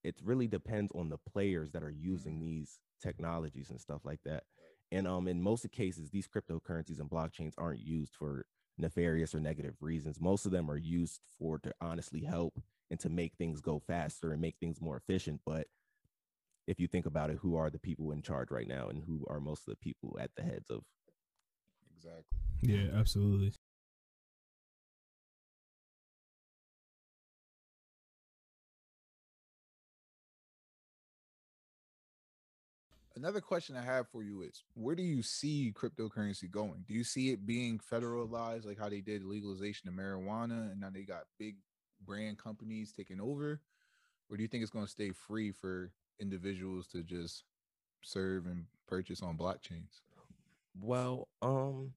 it 0.04 0.14
really 0.22 0.46
depends 0.46 0.92
on 0.92 1.08
the 1.08 1.18
players 1.18 1.70
that 1.72 1.82
are 1.82 1.90
using 1.90 2.36
Mhm. 2.36 2.40
these 2.44 2.80
technologies 3.00 3.70
and 3.70 3.80
stuff 3.80 4.04
like 4.04 4.22
that. 4.24 4.44
And 4.92 5.08
um, 5.08 5.26
in 5.26 5.40
most 5.40 5.64
of 5.64 5.72
cases, 5.72 6.10
these 6.10 6.28
cryptocurrencies 6.28 7.00
and 7.00 7.08
blockchains 7.08 7.54
aren't 7.56 7.80
used 7.80 8.14
for 8.14 8.44
nefarious 8.76 9.34
or 9.34 9.40
negative 9.40 9.74
reasons. 9.80 10.20
Most 10.20 10.44
of 10.44 10.52
them 10.52 10.70
are 10.70 10.76
used 10.76 11.20
for 11.38 11.58
to 11.60 11.72
honestly 11.80 12.20
help 12.20 12.60
and 12.90 13.00
to 13.00 13.08
make 13.08 13.32
things 13.34 13.62
go 13.62 13.80
faster 13.86 14.32
and 14.32 14.40
make 14.40 14.56
things 14.60 14.82
more 14.82 14.98
efficient. 14.98 15.40
But 15.46 15.66
if 16.66 16.78
you 16.78 16.86
think 16.86 17.06
about 17.06 17.30
it, 17.30 17.38
who 17.40 17.56
are 17.56 17.70
the 17.70 17.78
people 17.78 18.12
in 18.12 18.20
charge 18.20 18.50
right 18.50 18.68
now, 18.68 18.88
and 18.88 19.02
who 19.02 19.24
are 19.28 19.40
most 19.40 19.66
of 19.66 19.72
the 19.72 19.76
people 19.76 20.18
at 20.20 20.30
the 20.36 20.42
heads 20.42 20.68
of? 20.68 20.84
Exactly. 21.96 22.38
Yeah, 22.60 22.98
absolutely. 22.98 23.54
Another 33.14 33.40
question 33.40 33.76
I 33.76 33.82
have 33.82 34.08
for 34.08 34.22
you 34.22 34.42
is 34.42 34.64
where 34.74 34.94
do 34.94 35.02
you 35.02 35.22
see 35.22 35.72
cryptocurrency 35.74 36.50
going? 36.50 36.84
Do 36.88 36.94
you 36.94 37.04
see 37.04 37.30
it 37.30 37.44
being 37.44 37.78
federalized 37.78 38.64
like 38.64 38.78
how 38.78 38.88
they 38.88 39.00
did 39.00 39.24
legalization 39.24 39.88
of 39.88 39.94
marijuana 39.94 40.70
and 40.72 40.80
now 40.80 40.88
they 40.90 41.02
got 41.02 41.24
big 41.38 41.56
brand 42.04 42.38
companies 42.38 42.92
taking 42.92 43.20
over? 43.20 43.60
Or 44.30 44.36
do 44.36 44.42
you 44.42 44.48
think 44.48 44.62
it's 44.62 44.70
going 44.72 44.86
to 44.86 44.90
stay 44.90 45.10
free 45.10 45.52
for 45.52 45.92
individuals 46.20 46.86
to 46.88 47.02
just 47.02 47.44
serve 48.02 48.46
and 48.46 48.64
purchase 48.88 49.22
on 49.22 49.36
blockchains? 49.36 50.00
Well, 50.80 51.28
um, 51.42 51.92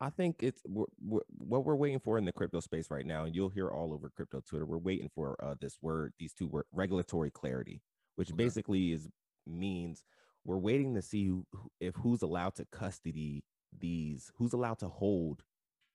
I 0.00 0.10
think 0.10 0.36
it's 0.42 0.62
we're, 0.66 0.86
we're, 1.00 1.20
what 1.28 1.64
we're 1.64 1.74
waiting 1.76 2.00
for 2.00 2.16
in 2.18 2.24
the 2.24 2.32
crypto 2.32 2.60
space 2.60 2.90
right 2.90 3.04
now, 3.04 3.24
and 3.24 3.34
you'll 3.34 3.48
hear 3.50 3.68
all 3.68 3.92
over 3.92 4.08
crypto 4.08 4.40
Twitter. 4.40 4.64
We're 4.64 4.78
waiting 4.78 5.10
for 5.14 5.36
uh, 5.44 5.56
this 5.60 5.76
word, 5.82 6.14
these 6.18 6.32
two 6.32 6.46
word, 6.48 6.64
regulatory 6.72 7.30
clarity, 7.30 7.82
which 8.16 8.30
Okay. 8.30 8.36
basically 8.36 8.92
is 8.92 9.08
means 9.48 10.04
we're 10.44 10.58
waiting 10.58 10.94
to 10.94 11.02
see 11.02 11.26
who, 11.26 11.46
if 11.80 11.94
who's 11.96 12.22
allowed 12.22 12.54
to 12.56 12.66
custody 12.72 13.44
these, 13.76 14.30
who's 14.36 14.52
allowed 14.52 14.78
to 14.80 14.88
hold 14.88 15.42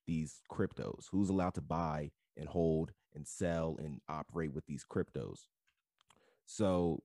these 0.07 0.41
cryptos, 0.51 1.05
who's 1.11 1.29
allowed 1.29 1.55
to 1.55 1.61
buy 1.61 2.11
and 2.37 2.49
hold 2.49 2.91
and 3.15 3.27
sell 3.27 3.77
and 3.79 4.01
operate 4.09 4.53
with 4.53 4.65
these 4.67 4.85
cryptos. 4.89 5.47
So 6.45 7.03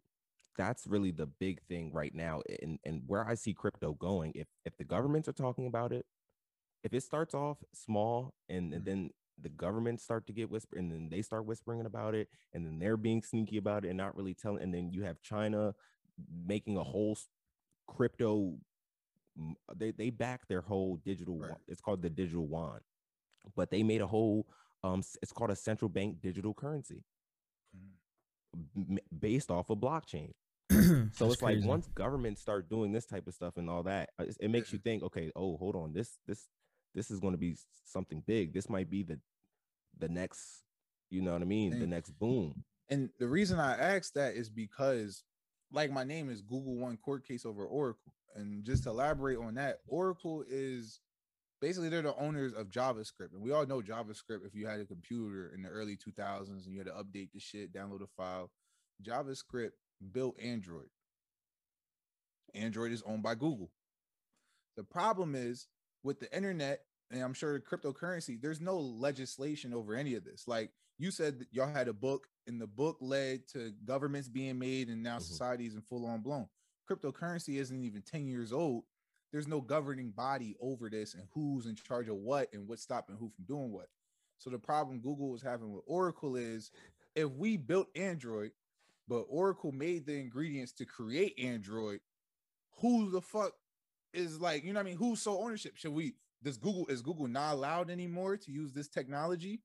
that's 0.57 0.87
really 0.87 1.13
the 1.13 1.27
big 1.27 1.63
thing 1.63 1.93
right 1.93 2.15
now 2.15 2.43
and 2.63 2.81
and 2.85 3.03
where 3.07 3.27
i 3.29 3.35
see 3.35 3.55
crypto 3.55 3.95
going 3.95 4.33
if 4.35 4.49
if 4.65 4.77
the 4.77 4.85
governments 4.85 5.29
are 5.29 5.33
talking 5.33 5.67
about 5.67 5.93
it 5.93 6.05
if 6.85 6.95
it 6.95 7.03
starts 7.03 7.35
off 7.35 7.59
small 7.75 8.35
and, 8.49 8.73
and 8.75 8.83
Mhm. 8.83 8.87
then 8.87 9.11
the 9.41 9.49
governments 9.51 10.05
start 10.05 10.27
to 10.27 10.33
get 10.33 10.51
whisper 10.51 10.79
and 10.79 10.93
then 10.93 11.09
they 11.11 11.23
start 11.23 11.47
whispering 11.47 11.87
about 11.87 12.15
it 12.15 12.29
and 12.53 12.67
then 12.67 12.79
they're 12.79 12.97
being 12.97 13.23
sneaky 13.23 13.57
about 13.59 13.85
it 13.85 13.89
and 13.89 13.99
not 13.99 14.17
really 14.17 14.35
telling 14.35 14.63
and 14.63 14.75
then 14.75 14.91
you 14.93 15.03
have 15.05 15.23
china 15.23 15.75
making 16.47 16.77
a 16.77 16.83
whole 16.85 17.17
crypto 17.87 18.55
they 19.77 19.93
they 19.93 20.11
back 20.11 20.47
their 20.49 20.61
whole 20.61 20.97
digital 21.05 21.39
Right. 21.39 21.53
it's 21.69 21.81
called 21.81 22.03
the 22.03 22.11
digital 22.11 22.47
yuan 22.47 22.81
but 23.55 23.71
they 23.71 23.83
made 23.83 24.01
a 24.01 24.07
whole 24.07 24.47
um 24.83 25.01
it's 25.23 25.33
called 25.33 25.51
a 25.51 25.57
central 25.57 25.89
bank 25.89 26.21
digital 26.21 26.53
currency 26.55 27.05
Mhm. 27.77 28.91
m- 28.91 28.99
based 29.21 29.51
off 29.51 29.71
of 29.71 29.79
blockchain 29.79 30.33
so 31.13 31.31
it's 31.33 31.43
like 31.43 31.63
once 31.65 31.87
governments 31.95 32.41
start 32.41 32.69
doing 32.69 32.93
this 32.93 33.07
type 33.07 33.27
of 33.27 33.35
stuff 33.35 33.57
and 33.57 33.71
all 33.71 33.83
that, 33.85 34.11
uh, 34.19 34.23
it's- 34.25 34.37
it 34.39 34.49
makes 34.49 34.71
you 34.73 34.79
think, 34.79 35.03
okay, 35.03 35.31
oh, 35.35 35.57
hold 35.57 35.75
on, 35.77 35.93
this 35.95 36.19
this 36.27 36.49
this 36.95 37.11
is 37.11 37.21
going 37.21 37.33
to 37.33 37.39
be 37.39 37.57
something 37.85 38.21
big. 38.27 38.53
This 38.53 38.69
might 38.69 38.91
be 38.91 39.03
the 39.03 39.19
the 39.99 40.09
next, 40.09 40.65
you 41.11 41.23
know 41.23 41.33
what 41.33 41.41
I 41.43 41.47
mean, 41.47 41.79
the 41.79 41.87
next 41.87 42.11
boom. 42.19 42.65
And 42.91 43.11
the 43.19 43.29
reason 43.29 43.59
I 43.59 43.77
asked 43.77 44.15
that 44.15 44.35
is 44.35 44.51
because, 44.51 45.25
like, 45.73 45.91
my 45.91 46.05
name 46.05 46.31
is 46.31 46.41
Google 46.41 46.77
One 46.77 46.97
court 46.97 47.27
case 47.27 47.45
over 47.45 47.65
Oracle. 47.65 48.13
And 48.35 48.65
just 48.65 48.85
to 48.85 48.91
elaborate 48.91 49.39
on 49.39 49.55
that, 49.55 49.79
Oracle 49.87 50.45
is 50.49 51.01
basically 51.61 51.89
they're 51.89 52.03
the 52.03 52.17
owners 52.17 52.53
of 52.53 52.71
JavaScript. 52.71 53.33
And 53.33 53.43
we 53.43 53.53
all 53.53 53.67
know 53.67 53.81
JavaScript. 53.81 54.47
If 54.47 54.55
you 54.55 54.67
had 54.67 54.81
a 54.81 54.85
computer 54.85 55.53
in 55.55 55.63
the 55.63 55.69
early 55.69 55.97
2000s 55.97 56.49
and 56.49 56.73
you 56.73 56.79
had 56.79 56.87
to 56.87 56.93
update 56.93 57.33
the 57.33 57.41
shit, 57.41 57.73
download 57.73 58.03
a 58.03 58.07
file, 58.17 58.51
JavaScript 59.03 59.73
built 60.13 60.41
Android. 60.41 60.89
Android 62.55 62.93
is 62.93 63.03
owned 63.07 63.23
by 63.23 63.35
Google. 63.35 63.71
The 64.77 64.85
problem 64.85 65.35
is 65.35 65.67
with 66.03 66.21
the 66.21 66.35
internet, 66.35 66.81
and 67.11 67.23
I'm 67.23 67.35
sure 67.35 67.61
cryptocurrency, 67.61 68.41
there's 68.41 68.61
no 68.61 68.79
legislation 68.79 69.75
over 69.75 69.95
any 69.95 70.15
of 70.15 70.25
this. 70.25 70.45
Like 70.47 70.71
you 70.99 71.11
said, 71.11 71.39
that 71.39 71.49
y'all 71.53 71.69
had 71.73 71.89
a 71.89 71.93
book, 71.93 72.29
and 72.47 72.61
the 72.61 72.67
book 72.67 72.97
led 73.01 73.47
to 73.49 73.73
governments 73.85 74.29
being 74.29 74.59
made, 74.59 74.89
and 74.89 75.03
now 75.03 75.19
Mhm. 75.19 75.23
society 75.23 75.67
is 75.67 75.75
in 75.75 75.83
full 75.83 76.05
on 76.07 76.21
blown. 76.21 76.49
Cryptocurrency 76.89 77.59
isn't 77.61 77.83
even 77.85 78.03
10 78.03 78.27
years 78.27 78.53
old. 78.53 78.85
There's 79.31 79.47
no 79.47 79.61
governing 79.61 80.11
body 80.11 80.57
over 80.59 80.89
this, 80.89 81.15
and 81.15 81.29
who's 81.33 81.67
in 81.67 81.77
charge 81.77 82.09
of 82.09 82.17
what, 82.17 82.53
and 82.53 82.67
what's 82.67 82.83
stopping 82.83 83.17
who 83.17 83.29
from 83.29 83.45
doing 83.45 83.71
what. 83.71 83.91
So 84.39 84.51
the 84.51 84.59
problem 84.59 85.01
Google 85.01 85.31
was 85.31 85.43
having 85.43 85.73
with 85.73 85.85
Oracle 85.87 86.37
is 86.37 86.71
if 87.15 87.31
we 87.31 87.57
built 87.57 87.89
Android, 87.97 88.53
but 89.07 89.23
Oracle 89.29 89.73
made 89.73 90.07
the 90.07 90.19
ingredients 90.19 90.73
to 90.75 90.87
create 90.87 91.39
Android, 91.39 92.01
who 92.77 93.11
the 93.11 93.21
fuck 93.21 93.53
is 94.13 94.41
like, 94.41 94.65
you 94.65 94.73
know 94.73 94.79
what 94.79 94.87
I 94.87 94.91
mean? 94.91 94.97
Who's 94.97 95.21
sole 95.21 95.45
ownership? 95.45 95.77
Should 95.77 95.93
we 95.93 96.17
does 96.43 96.57
Google 96.57 96.87
is 96.87 97.03
Google 97.03 97.27
not 97.27 97.55
allowed 97.55 97.91
anymore 97.91 98.37
to 98.37 98.53
use 98.53 98.73
this 98.73 98.89
technology 98.89 99.61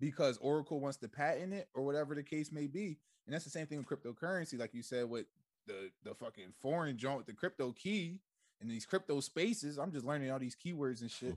because 0.00 0.38
Oracle 0.38 0.80
wants 0.80 0.98
to 0.98 1.08
patent 1.08 1.52
it 1.52 1.68
or 1.74 1.82
whatever 1.84 2.14
the 2.14 2.22
case 2.22 2.52
may 2.52 2.66
be? 2.66 2.98
And 3.26 3.34
that's 3.34 3.44
the 3.44 3.50
same 3.50 3.66
thing 3.66 3.78
with 3.78 3.86
cryptocurrency, 3.86 4.58
like 4.58 4.74
you 4.74 4.82
said, 4.82 5.08
with 5.08 5.26
the 5.66 5.90
the 6.04 6.14
fucking 6.14 6.52
foreign 6.60 6.96
joint 6.96 7.18
with 7.18 7.26
the 7.26 7.32
crypto 7.32 7.72
key 7.72 8.20
and 8.60 8.70
these 8.70 8.86
crypto 8.86 9.20
spaces. 9.20 9.78
I'm 9.78 9.92
just 9.92 10.06
learning 10.06 10.30
all 10.30 10.38
these 10.38 10.56
keywords 10.56 11.00
and 11.00 11.10
shit. 11.10 11.34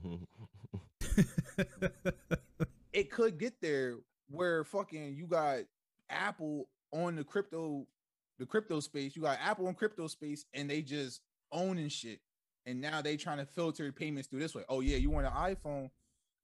it 2.92 3.10
could 3.10 3.38
get 3.38 3.60
there 3.60 3.96
where 4.30 4.64
fucking 4.64 5.14
you 5.14 5.26
got 5.26 5.60
Apple 6.08 6.68
on 6.92 7.16
the 7.16 7.24
crypto, 7.24 7.86
the 8.38 8.46
crypto 8.46 8.80
space. 8.80 9.16
You 9.16 9.22
got 9.22 9.38
Apple 9.42 9.66
on 9.66 9.74
crypto 9.74 10.06
space, 10.06 10.44
and 10.54 10.70
they 10.70 10.82
just 10.82 11.20
owning 11.52 11.88
shit. 11.88 12.20
And 12.66 12.80
now 12.80 13.00
they 13.02 13.16
trying 13.16 13.38
to 13.38 13.46
filter 13.46 13.90
payments 13.90 14.28
through 14.28 14.40
this 14.40 14.54
way. 14.54 14.62
Oh 14.68 14.80
yeah, 14.80 14.96
you 14.96 15.10
want 15.10 15.26
an 15.26 15.32
iPhone? 15.32 15.90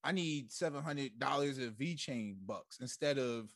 I 0.07 0.13
need 0.13 0.53
seven 0.53 0.83
hundred 0.83 1.19
dollars 1.19 1.59
of 1.59 1.73
V 1.75 1.95
chain 1.97 2.37
bucks 2.47 2.79
instead 2.81 3.19
of 3.19 3.51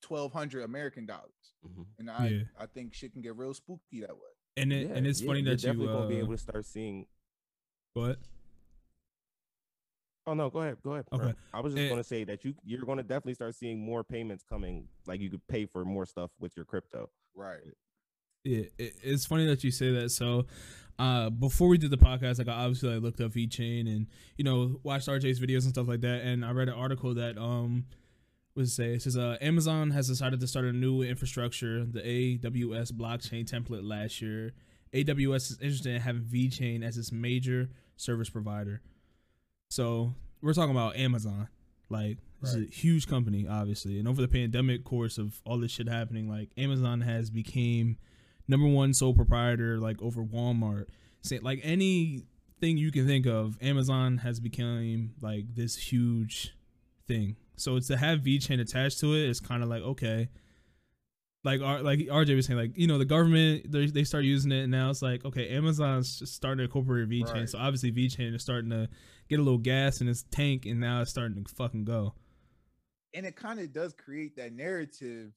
twelve 0.00 0.32
hundred 0.32 0.62
American 0.64 1.04
dollars. 1.06 1.52
Mhm. 1.66 1.86
And 1.98 2.10
I 2.10 2.26
Yeah. 2.28 2.42
I 2.58 2.66
think 2.66 2.94
shit 2.94 3.12
can 3.12 3.20
get 3.22 3.36
real 3.36 3.52
spooky 3.54 4.00
that 4.00 4.14
way. 4.14 4.30
and 4.56 4.72
it, 4.72 4.90
and 4.90 5.06
it's 5.06 5.20
yeah, 5.20 5.26
funny 5.26 5.40
you're 5.40 5.50
that 5.56 5.62
you 5.62 5.68
definitely 5.68 5.92
gonna 5.94 6.08
be 6.08 6.16
uh, 6.16 6.24
able 6.24 6.32
to 6.32 6.38
start 6.38 6.64
seeing. 6.64 7.06
what 7.92 8.18
Oh 10.26 10.32
no, 10.32 10.48
go 10.48 10.60
ahead, 10.62 10.78
go 10.82 10.92
ahead. 10.92 11.04
Okay. 11.12 11.34
I 11.52 11.60
was 11.60 11.74
just 11.74 11.86
going 11.86 12.00
to 12.00 12.08
say 12.08 12.24
that 12.24 12.44
you 12.46 12.54
you're 12.64 12.86
going 12.86 12.96
to 12.96 13.02
definitely 13.02 13.34
start 13.34 13.54
seeing 13.54 13.78
more 13.78 14.02
payments 14.02 14.42
coming. 14.42 14.88
Like 15.06 15.20
you 15.20 15.28
could 15.28 15.46
pay 15.48 15.66
for 15.66 15.84
more 15.84 16.06
stuff 16.06 16.30
with 16.40 16.56
your 16.56 16.64
crypto. 16.64 17.10
Right. 17.34 17.60
Yeah, 18.44 18.64
it, 18.78 18.94
it's 19.02 19.26
funny 19.26 19.46
that 19.46 19.64
you 19.64 19.70
say 19.70 19.90
that. 19.92 20.10
So, 20.10 20.46
uh, 20.98 21.30
before 21.30 21.68
we 21.68 21.78
did 21.78 21.90
the 21.90 21.96
podcast, 21.96 22.38
like 22.38 22.48
I 22.48 22.52
obviously 22.52 22.92
I 22.92 22.96
looked 22.98 23.20
up 23.20 23.32
VeChain 23.32 23.88
and 23.88 24.06
you 24.36 24.44
know 24.44 24.78
watched 24.82 25.08
RJ's 25.08 25.40
videos 25.40 25.62
and 25.64 25.70
stuff 25.70 25.88
like 25.88 26.02
that, 26.02 26.22
and 26.22 26.44
I 26.44 26.52
read 26.52 26.68
an 26.68 26.74
article 26.74 27.14
that 27.14 27.36
um 27.38 27.86
was 28.54 28.72
say 28.74 28.94
it 28.94 29.02
says 29.02 29.16
uh 29.16 29.36
Amazon 29.40 29.90
has 29.90 30.06
decided 30.06 30.38
to 30.40 30.46
start 30.46 30.66
a 30.66 30.72
new 30.72 31.02
infrastructure, 31.02 31.84
the 31.84 32.00
AWS 32.00 32.92
blockchain 32.92 33.50
template 33.50 33.88
last 33.88 34.20
year. 34.22 34.52
AWS 34.92 35.50
is 35.52 35.58
interested 35.60 35.92
in 35.94 36.00
having 36.00 36.22
VeChain 36.22 36.84
as 36.84 36.96
its 36.96 37.10
major 37.10 37.70
service 37.96 38.30
provider. 38.30 38.80
So 39.70 40.14
we're 40.40 40.52
talking 40.54 40.70
about 40.70 40.96
Amazon, 40.96 41.48
like 41.88 42.18
Right. 42.42 42.68
a 42.68 42.70
huge 42.70 43.08
company, 43.08 43.46
obviously, 43.48 43.98
and 43.98 44.06
over 44.06 44.20
the 44.20 44.28
pandemic 44.28 44.84
course 44.84 45.16
of 45.16 45.40
all 45.46 45.58
this 45.58 45.70
shit 45.72 45.88
happening, 45.88 46.28
like 46.28 46.50
Amazon 46.58 47.00
has 47.00 47.30
became 47.30 47.96
number 48.48 48.66
one 48.66 48.92
sole 48.94 49.14
proprietor 49.14 49.78
like 49.78 50.00
over 50.02 50.22
Walmart. 50.22 50.86
Say 51.22 51.38
like 51.38 51.60
anything 51.62 52.24
you 52.60 52.90
can 52.92 53.06
think 53.06 53.26
of, 53.26 53.56
Amazon 53.62 54.18
has 54.18 54.40
become 54.40 55.12
like 55.20 55.54
this 55.54 55.76
huge 55.76 56.54
thing. 57.06 57.36
So 57.56 57.76
it's 57.76 57.86
to 57.88 57.96
have 57.96 58.20
VeChain 58.20 58.60
attached 58.60 59.00
to 59.00 59.14
it. 59.14 59.28
It's 59.28 59.40
kind 59.40 59.62
of 59.62 59.68
like 59.68 59.82
okay, 59.82 60.28
like 61.44 61.60
R, 61.60 61.82
like 61.82 62.00
RJ 62.00 62.36
was 62.36 62.46
saying, 62.46 62.58
like 62.58 62.76
you 62.76 62.86
know 62.86 62.98
the 62.98 63.04
government 63.04 63.70
they 63.70 63.86
they 63.86 64.04
start 64.04 64.24
using 64.24 64.50
it 64.52 64.62
and 64.62 64.70
now 64.70 64.90
it's 64.90 65.02
like 65.02 65.24
okay, 65.24 65.48
Amazon's 65.50 66.18
just 66.18 66.34
starting 66.34 66.58
to 66.58 66.64
incorporate 66.64 67.08
VeChain. 67.08 67.32
Right. 67.32 67.48
So 67.48 67.58
obviously 67.58 67.92
VeChain 67.92 68.34
is 68.34 68.42
starting 68.42 68.70
to 68.70 68.88
get 69.28 69.38
a 69.38 69.42
little 69.42 69.58
gas 69.58 70.00
in 70.00 70.08
its 70.08 70.24
tank 70.30 70.66
and 70.66 70.80
now 70.80 71.00
it's 71.02 71.10
starting 71.10 71.42
to 71.42 71.54
fucking 71.54 71.84
go. 71.84 72.14
and 73.14 73.24
it 73.26 73.36
kind 73.36 73.60
of 73.60 73.72
does 73.72 73.92
create 73.94 74.36
that 74.36 74.52
narrative 74.52 75.32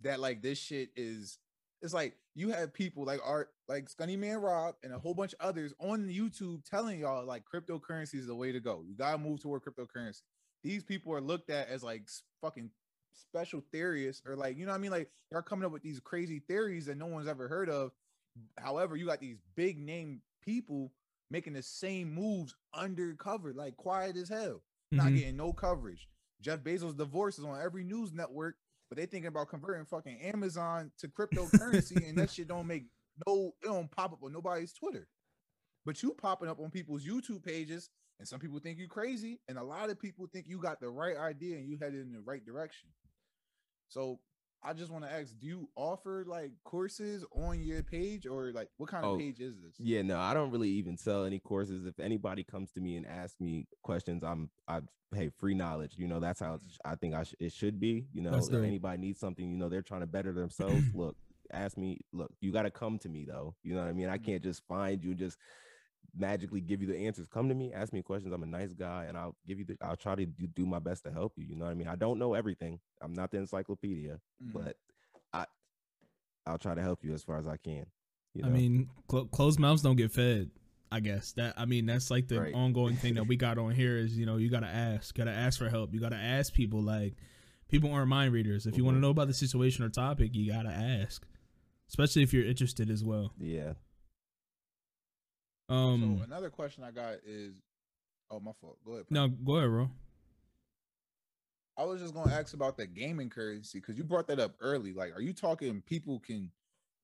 that 0.00 0.18
like 0.20 0.42
this 0.42 0.58
shit 0.58 0.88
is 0.96 1.38
it's 1.82 1.94
like 1.94 2.16
you 2.34 2.50
have 2.50 2.72
people 2.72 3.04
like 3.04 3.20
art 3.24 3.50
like 3.68 3.88
Scunny 3.88 4.18
Man 4.18 4.38
Rob 4.38 4.74
and 4.82 4.92
a 4.92 4.98
whole 4.98 5.14
bunch 5.14 5.32
of 5.34 5.40
others 5.46 5.72
on 5.80 6.08
YouTube 6.08 6.64
telling 6.68 7.00
y'all 7.00 7.24
like 7.24 7.44
cryptocurrency 7.52 8.14
is 8.16 8.26
the 8.26 8.34
way 8.34 8.52
to 8.52 8.60
go. 8.60 8.82
You 8.86 8.94
gotta 8.96 9.18
move 9.18 9.40
toward 9.40 9.62
cryptocurrency. 9.62 10.22
These 10.64 10.82
people 10.84 11.12
are 11.14 11.20
looked 11.20 11.50
at 11.50 11.68
as 11.68 11.82
like 11.82 12.08
fucking 12.40 12.70
special 13.12 13.62
theorists 13.72 14.22
or 14.26 14.36
like 14.36 14.56
you 14.56 14.64
know 14.66 14.72
what 14.72 14.78
I 14.78 14.80
mean 14.80 14.90
like 14.90 15.10
they're 15.30 15.42
coming 15.42 15.64
up 15.64 15.72
with 15.72 15.82
these 15.82 16.00
crazy 16.00 16.40
theories 16.40 16.86
that 16.86 16.96
no 16.96 17.06
one's 17.06 17.28
ever 17.28 17.48
heard 17.48 17.68
of. 17.70 17.92
However, 18.58 18.96
you 18.96 19.06
got 19.06 19.20
these 19.20 19.38
big 19.56 19.78
name 19.78 20.20
people 20.42 20.92
making 21.30 21.52
the 21.52 21.62
same 21.62 22.12
moves 22.14 22.54
undercover, 22.74 23.52
like 23.52 23.76
quiet 23.76 24.16
as 24.16 24.28
hell, 24.28 24.62
not 24.92 25.08
Mhm. 25.08 25.14
getting 25.16 25.36
no 25.36 25.52
coverage. 25.52 26.08
Jeff 26.40 26.60
Bezos' 26.60 26.96
divorce 26.96 27.38
is 27.38 27.44
on 27.44 27.60
every 27.60 27.84
news 27.84 28.12
network, 28.12 28.56
but 28.88 28.96
they 28.96 29.06
thinking 29.06 29.28
about 29.28 29.48
converting 29.48 29.84
fucking 29.84 30.20
Amazon 30.20 30.90
to 30.98 31.08
cryptocurrency, 31.08 32.08
and 32.08 32.16
that 32.18 32.30
shit 32.30 32.48
don't 32.48 32.66
make 32.66 32.86
no, 33.26 33.52
it 33.62 33.66
don't 33.66 33.90
pop 33.90 34.12
up 34.12 34.22
on 34.22 34.32
nobody's 34.32 34.72
Twitter. 34.72 35.08
But 35.84 36.02
you 36.02 36.12
popping 36.14 36.48
up 36.48 36.60
on 36.60 36.70
people's 36.70 37.04
YouTube 37.04 37.44
pages, 37.44 37.90
and 38.18 38.28
some 38.28 38.40
people 38.40 38.58
think 38.58 38.78
you 38.78 38.88
crazy, 38.88 39.40
and 39.48 39.58
a 39.58 39.62
lot 39.62 39.90
of 39.90 40.00
people 40.00 40.28
think 40.32 40.46
you 40.48 40.58
got 40.60 40.80
the 40.80 40.88
right 40.88 41.16
idea 41.16 41.56
and 41.56 41.68
you 41.68 41.78
headed 41.80 42.00
in 42.00 42.12
the 42.12 42.20
right 42.20 42.44
direction. 42.44 42.88
So 43.88 44.20
I 44.62 44.72
just 44.72 44.90
want 44.90 45.04
to 45.04 45.12
ask, 45.12 45.38
do 45.38 45.46
you 45.46 45.68
offer 45.76 46.24
like 46.26 46.50
courses 46.64 47.24
on 47.32 47.62
your 47.62 47.82
page, 47.82 48.26
or 48.26 48.52
like 48.52 48.68
what 48.76 48.90
kind 48.90 49.04
of 49.04 49.12
Oh, 49.12 49.18
page 49.18 49.40
is 49.40 49.54
this? 49.62 49.74
Yeah, 49.78 50.02
no, 50.02 50.18
I 50.18 50.34
don't 50.34 50.50
really 50.50 50.70
even 50.70 50.96
sell 50.96 51.24
any 51.24 51.38
courses. 51.38 51.86
If 51.86 52.00
anybody 52.00 52.42
comes 52.42 52.72
to 52.72 52.80
me 52.80 52.96
and 52.96 53.06
asks 53.06 53.40
me 53.40 53.66
questions, 53.82 54.22
I'm 54.24 54.50
I 54.66 54.80
hey 55.14 55.30
free 55.38 55.54
knowledge. 55.54 55.94
You 55.96 56.08
know 56.08 56.20
that's 56.20 56.40
how 56.40 56.54
it's, 56.54 56.78
I 56.84 56.96
think 56.96 57.14
I 57.14 57.22
sh- 57.22 57.34
it 57.38 57.52
should 57.52 57.78
be. 57.78 58.06
You 58.12 58.22
know, 58.22 58.32
That's 58.32 58.48
if 58.48 58.52
dope. 58.52 58.64
anybody 58.64 58.98
needs 59.00 59.20
something, 59.20 59.48
you 59.48 59.56
know, 59.56 59.68
they're 59.68 59.82
trying 59.82 60.00
to 60.00 60.06
better 60.06 60.32
themselves. 60.32 60.88
look, 60.92 61.16
ask 61.52 61.78
me. 61.78 62.00
Look, 62.12 62.32
you 62.40 62.52
got 62.52 62.62
to 62.62 62.70
come 62.70 62.98
to 62.98 63.08
me 63.08 63.24
though. 63.24 63.54
You 63.62 63.74
know 63.74 63.80
what 63.82 63.88
I 63.88 63.92
mean? 63.92 64.08
I 64.08 64.18
Mhm. 64.18 64.24
can't 64.24 64.42
just 64.42 64.62
find 64.66 65.02
you 65.02 65.14
just 65.14 65.38
magically 66.16 66.60
give 66.60 66.80
you 66.80 66.88
the 66.88 66.96
answers. 66.96 67.26
Come 67.28 67.48
to 67.48 67.54
me, 67.54 67.72
ask 67.72 67.92
me 67.92 68.02
questions. 68.02 68.32
I'm 68.32 68.42
a 68.42 68.46
nice 68.46 68.72
guy, 68.72 69.04
and 69.08 69.16
I'll 69.16 69.36
give 69.46 69.58
you 69.58 69.64
the. 69.64 69.76
I'll 69.80 69.96
try 69.96 70.14
to 70.14 70.26
do, 70.26 70.46
do 70.46 70.66
my 70.66 70.78
best 70.78 71.04
to 71.04 71.10
help 71.12 71.32
you. 71.36 71.44
You 71.44 71.56
know 71.56 71.64
what 71.66 71.70
I 71.70 71.74
mean? 71.74 71.88
I 71.88 71.96
don't 71.96 72.18
know 72.18 72.34
everything. 72.34 72.80
I'm 73.00 73.12
not 73.14 73.30
the 73.30 73.38
encyclopedia, 73.38 74.18
Mhm. 74.44 74.52
but 74.52 74.76
I 75.32 75.46
I'll 76.46 76.58
try 76.58 76.74
to 76.74 76.82
help 76.82 77.04
you 77.04 77.12
as 77.14 77.22
far 77.22 77.38
as 77.38 77.46
I 77.46 77.56
can. 77.58 77.86
You 78.34 78.42
know? 78.42 78.48
I 78.48 78.52
mean, 78.52 78.88
cl- 79.10 79.26
closed 79.26 79.58
mouths 79.60 79.82
don't 79.82 79.96
get 79.96 80.10
fed. 80.12 80.50
I 80.90 81.00
guess 81.00 81.32
that 81.32 81.52
I 81.58 81.66
mean 81.66 81.84
that's 81.84 82.10
like 82.10 82.28
the 82.28 82.40
Right. 82.40 82.54
ongoing 82.54 82.96
thing 82.96 83.14
that 83.14 83.24
we 83.28 83.36
got 83.36 83.58
on 83.58 83.72
here 83.72 83.98
is 83.98 84.16
you 84.16 84.24
know 84.24 84.38
you 84.38 84.48
gotta 84.48 84.66
ask, 84.68 85.14
gotta 85.14 85.30
ask 85.32 85.58
for 85.58 85.68
help. 85.68 85.92
You 85.92 86.00
gotta 86.00 86.16
ask 86.16 86.54
people 86.54 86.80
like 86.82 87.14
people 87.68 87.92
aren't 87.92 88.08
mind 88.08 88.32
readers. 88.32 88.66
If 88.66 88.78
you 88.78 88.84
want 88.84 88.96
to 88.96 89.00
know 89.00 89.10
about 89.10 89.26
the 89.26 89.34
situation 89.34 89.84
or 89.84 89.90
topic, 89.90 90.34
you 90.34 90.50
gotta 90.50 90.70
ask, 90.70 91.26
especially 91.90 92.22
if 92.22 92.32
you're 92.32 92.46
interested 92.46 92.88
as 92.90 93.04
well. 93.04 93.32
yeah. 93.38 93.74
Um, 95.68 96.16
so 96.18 96.24
another 96.24 96.50
question 96.50 96.82
I 96.84 96.90
got 96.90 97.14
is, 97.26 97.54
oh 98.30 98.40
my 98.40 98.52
fault. 98.60 98.78
Go 98.84 98.92
ahead. 98.94 99.06
no, 99.10 99.28
go 99.28 99.56
ahead, 99.56 99.70
bro. 99.70 99.90
I 101.76 101.84
was 101.84 102.00
just 102.00 102.12
gonna 102.14 102.32
ask 102.32 102.54
about 102.54 102.76
the 102.76 102.86
gaming 102.86 103.30
currency 103.30 103.78
because 103.78 103.96
you 103.96 104.02
brought 104.04 104.26
that 104.28 104.40
up 104.40 104.54
early. 104.60 104.92
Like, 104.92 105.16
are 105.16 105.20
you 105.20 105.32
talking 105.32 105.80
people 105.82 106.18
can 106.18 106.50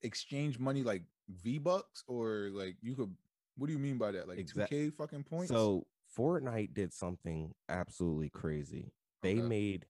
exchange 0.02 0.58
money 0.58 0.82
like 0.82 1.02
V 1.28 1.58
bucks 1.58 2.02
or 2.08 2.48
like 2.52 2.76
you 2.82 2.94
could? 2.96 3.14
What 3.56 3.68
do 3.68 3.72
you 3.72 3.78
mean 3.78 3.98
by 3.98 4.10
that? 4.12 4.26
Like 4.26 4.38
two 4.38 4.42
Exact- 4.42 4.70
K 4.70 4.90
fucking 4.90 5.22
points? 5.24 5.48
So 5.52 5.86
Fortnite 6.18 6.74
did 6.74 6.92
something 6.92 7.54
absolutely 7.68 8.30
crazy. 8.30 8.92
They 9.22 9.34
Okay. 9.38 9.42
made 9.48 9.86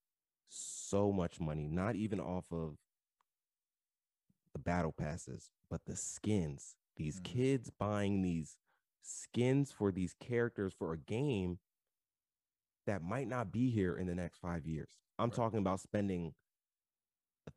so 0.48 1.10
much 1.12 1.40
money, 1.40 1.66
not 1.66 1.96
even 1.96 2.20
off 2.20 2.52
of 2.52 2.76
the 4.52 4.58
battle 4.58 4.92
passes, 4.92 5.50
but 5.70 5.84
the 5.86 5.96
skins. 5.96 6.76
These 6.96 7.20
Mhm. 7.20 7.24
kids 7.24 7.70
buying 7.70 8.20
these 8.22 8.56
skins 9.04 9.70
for 9.72 9.92
these 9.92 10.14
characters 10.20 10.72
for 10.78 10.92
a 10.92 10.98
game 10.98 11.58
that 12.86 13.02
might 13.02 13.28
not 13.28 13.52
be 13.52 13.70
here 13.70 13.96
in 13.96 14.06
the 14.06 14.14
next 14.14 14.38
five 14.38 14.66
years. 14.66 14.90
I'm 15.18 15.28
Right. 15.30 15.36
talking 15.36 15.58
about 15.58 15.80
spending 15.80 16.34
a 17.46 17.52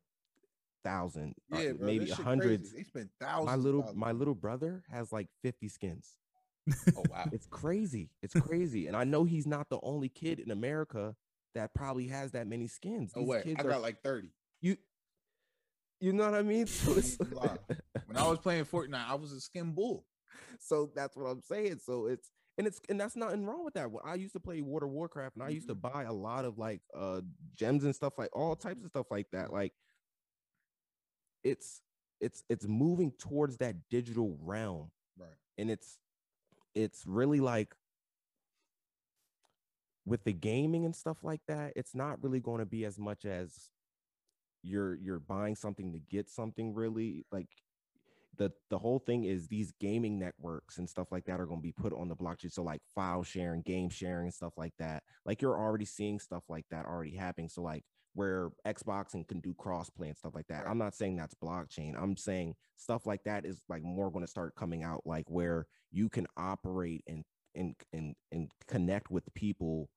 thousand, 0.84 1.34
uh, 1.52 1.56
bro, 1.72 1.74
maybe 1.86 2.04
this 2.06 2.16
shit 2.16 2.24
hundreds. 2.24 2.70
Crazy. 2.70 2.76
They 2.76 2.82
spent 2.84 3.10
thousands. 3.20 3.46
My 3.46 3.56
little 3.56 3.92
my 3.94 4.12
little 4.12 4.34
brother 4.34 4.82
has 4.90 5.12
like 5.12 5.28
50 5.42 5.68
skins. 5.68 6.16
Oh 6.96 7.04
wow. 7.10 7.24
It's 7.32 7.46
crazy. 7.46 8.10
It's 8.22 8.34
crazy. 8.34 8.86
and 8.88 8.96
I 8.96 9.04
know 9.04 9.24
he's 9.24 9.46
not 9.46 9.68
the 9.70 9.78
only 9.82 10.08
kid 10.08 10.38
in 10.38 10.50
America 10.50 11.16
that 11.54 11.74
probably 11.74 12.08
has 12.08 12.32
that 12.32 12.46
many 12.46 12.66
skins. 12.68 13.12
Oh 13.16 13.20
These 13.20 13.28
wait, 13.28 13.44
kids 13.44 13.60
I 13.60 13.64
are 13.64 13.70
got 13.70 13.82
like 13.82 14.02
thirty. 14.02 14.32
you 14.60 14.76
you 16.00 16.12
know 16.12 16.24
what 16.30 16.34
I 16.38 16.42
mean? 16.42 16.66
So, 16.66 16.90
ain't 16.92 16.98
it's- 16.98 17.32
lie. 17.32 17.56
When 18.06 18.16
I 18.16 18.28
was 18.28 18.38
playing 18.38 18.64
Fortnite, 18.66 19.08
I 19.08 19.14
was 19.14 19.32
a 19.32 19.40
skin 19.40 19.72
bull. 19.72 20.06
so 20.60 20.90
that's 20.94 21.16
what 21.16 21.26
I'm 21.26 21.42
saying. 21.42 21.80
So 21.84 22.06
it's 22.06 22.30
and 22.58 22.66
it's 22.66 22.80
and 22.88 23.00
that's 23.00 23.16
nothing 23.16 23.44
wrong 23.46 23.64
with 23.64 23.74
that. 23.74 23.90
When 23.90 24.02
I 24.04 24.14
used 24.14 24.32
to 24.34 24.40
play 24.40 24.60
World 24.62 24.82
of 24.84 24.90
Warcraft 24.90 25.36
and 25.36 25.44
I 25.44 25.50
used 25.50 25.68
to 25.68 25.74
Mm-hmm. 25.74 25.80
buy 25.92 26.04
a 26.04 26.12
lot 26.12 26.44
of 26.44 26.58
like 26.58 26.80
uh 26.96 27.20
gems 27.54 27.84
and 27.84 27.94
stuff 27.94 28.14
like 28.18 28.30
all 28.34 28.56
types 28.56 28.82
of 28.84 28.90
stuff 28.90 29.06
like 29.10 29.26
that. 29.32 29.52
Like 29.52 29.72
it's 31.44 31.80
it's 32.20 32.42
it's 32.48 32.66
moving 32.66 33.12
towards 33.18 33.56
that 33.58 33.76
digital 33.90 34.36
realm. 34.42 34.90
Right. 35.18 35.36
and 35.58 35.70
it's 35.70 35.98
it's 36.74 37.04
really 37.06 37.40
like 37.40 37.74
with 40.04 40.24
the 40.24 40.32
gaming 40.32 40.84
and 40.84 40.94
stuff 40.96 41.18
like 41.22 41.40
that 41.48 41.72
it's 41.76 41.94
not 41.94 42.22
really 42.22 42.40
going 42.40 42.60
to 42.60 42.66
be 42.66 42.84
as 42.84 42.98
much 42.98 43.24
as 43.26 43.70
you're 44.62 44.94
you're 44.96 45.20
buying 45.20 45.54
something 45.56 45.92
to 45.92 45.98
get 45.98 46.28
something 46.30 46.74
really 46.74 47.24
like 47.32 47.48
the 48.38 48.52
the 48.70 48.78
whole 48.78 49.00
thing 49.00 49.24
is 49.24 49.48
these 49.48 49.72
gaming 49.80 50.18
networks 50.18 50.78
and 50.78 50.88
stuff 50.88 51.08
like 51.12 51.24
that 51.26 51.40
are 51.40 51.46
going 51.46 51.58
to 51.60 51.62
be 51.62 51.72
put 51.72 51.92
on 51.92 52.08
the 52.08 52.16
blockchain. 52.16 52.52
So 52.52 52.62
like 52.62 52.80
file 52.94 53.22
sharing 53.22 53.62
game 53.62 53.90
sharing 53.90 54.26
and 54.26 54.34
stuff 54.34 54.54
like 54.56 54.74
that. 54.78 55.02
Like 55.26 55.42
you're 55.42 55.58
already 55.58 55.84
seeing 55.84 56.18
stuff 56.18 56.44
like 56.48 56.64
that 56.70 56.86
already 56.86 57.16
happening. 57.16 57.48
So 57.48 57.62
like 57.62 57.84
where 58.14 58.50
xbox 58.66 59.14
and 59.14 59.28
can 59.28 59.40
do 59.40 59.54
crossplay 59.54 60.06
and 60.06 60.16
stuff 60.16 60.34
like 60.34 60.46
that. 60.48 60.66
I'm 60.66 60.78
not 60.78 60.94
saying 60.94 61.16
that's 61.16 61.34
blockchain. 61.34 62.00
I'm 62.00 62.16
saying 62.16 62.54
stuff 62.76 63.06
like 63.06 63.24
that 63.24 63.44
is 63.44 63.60
like 63.68 63.82
more 63.82 64.10
going 64.10 64.24
to 64.24 64.30
start 64.30 64.54
coming 64.54 64.82
out 64.82 65.02
like 65.04 65.26
where 65.28 65.66
you 65.90 66.08
can 66.08 66.26
operate 66.36 67.04
and 67.06 67.24
and 67.54 67.74
and 67.92 68.14
and 68.32 68.50
connect 68.66 69.10
with 69.10 69.32
people 69.34 69.88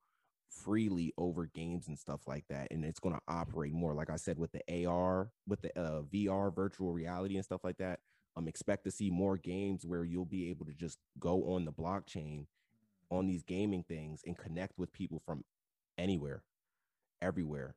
freely 0.50 1.14
over 1.16 1.46
games 1.46 1.88
and 1.88 1.98
stuff 1.98 2.20
like 2.26 2.44
that. 2.50 2.68
And 2.70 2.84
it's 2.84 3.00
going 3.00 3.14
to 3.14 3.20
operate 3.28 3.72
more 3.72 3.94
like 3.94 4.10
i 4.10 4.16
said 4.16 4.38
with 4.38 4.52
the 4.52 4.86
ar 4.86 5.30
with 5.46 5.62
the 5.62 5.78
uh, 5.78 6.02
vr 6.02 6.54
virtual 6.54 6.92
reality 6.92 7.36
and 7.36 7.44
stuff 7.44 7.64
like 7.64 7.78
that 7.78 8.00
um 8.36 8.48
expect 8.48 8.84
to 8.84 8.90
see 8.90 9.10
more 9.10 9.36
games 9.36 9.84
where 9.84 10.04
you'll 10.04 10.24
be 10.24 10.48
able 10.50 10.64
to 10.66 10.72
just 10.72 10.98
go 11.18 11.52
on 11.54 11.64
the 11.64 11.72
blockchain 11.72 12.46
on 13.10 13.26
these 13.26 13.42
gaming 13.42 13.84
things 13.88 14.22
and 14.26 14.38
connect 14.38 14.78
with 14.78 14.92
people 14.92 15.20
from 15.26 15.44
anywhere 15.98 16.42
everywhere. 17.20 17.76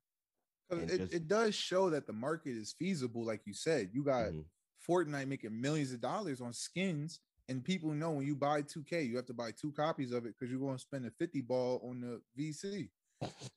It, 0.72 0.88
just- 0.98 1.13
it 1.13 1.28
does 1.28 1.54
show 1.54 1.89
that 1.91 2.08
the 2.08 2.13
market 2.13 2.56
is 2.58 2.74
feasible, 2.74 3.24
like 3.24 3.41
you 3.46 3.54
said. 3.54 3.91
You 3.94 4.04
got 4.04 4.32
Mhm. 4.32 4.46
Fortnite 4.88 5.28
making 5.28 5.60
millions 5.62 5.91
of 5.91 6.02
dollars 6.02 6.41
on 6.41 6.54
skins, 6.54 7.20
and 7.48 7.63
people 7.63 7.91
know 7.91 8.12
when 8.13 8.26
you 8.26 8.36
buy 8.36 8.62
2K, 8.63 9.04
you 9.04 9.15
have 9.18 9.26
to 9.28 9.34
buy 9.34 9.52
two 9.52 9.72
copies 9.72 10.12
of 10.12 10.26
it 10.26 10.34
because 10.34 10.50
you're 10.50 10.60
going 10.60 10.78
to 10.78 10.82
spend 10.82 11.06
a 11.06 11.12
50 11.12 11.41
ball 11.41 11.80
on 11.88 12.00
the 12.02 12.22
VC. 12.36 12.89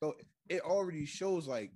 So 0.01 0.17
it 0.49 0.61
already 0.63 1.07
shows 1.07 1.47
like 1.47 1.73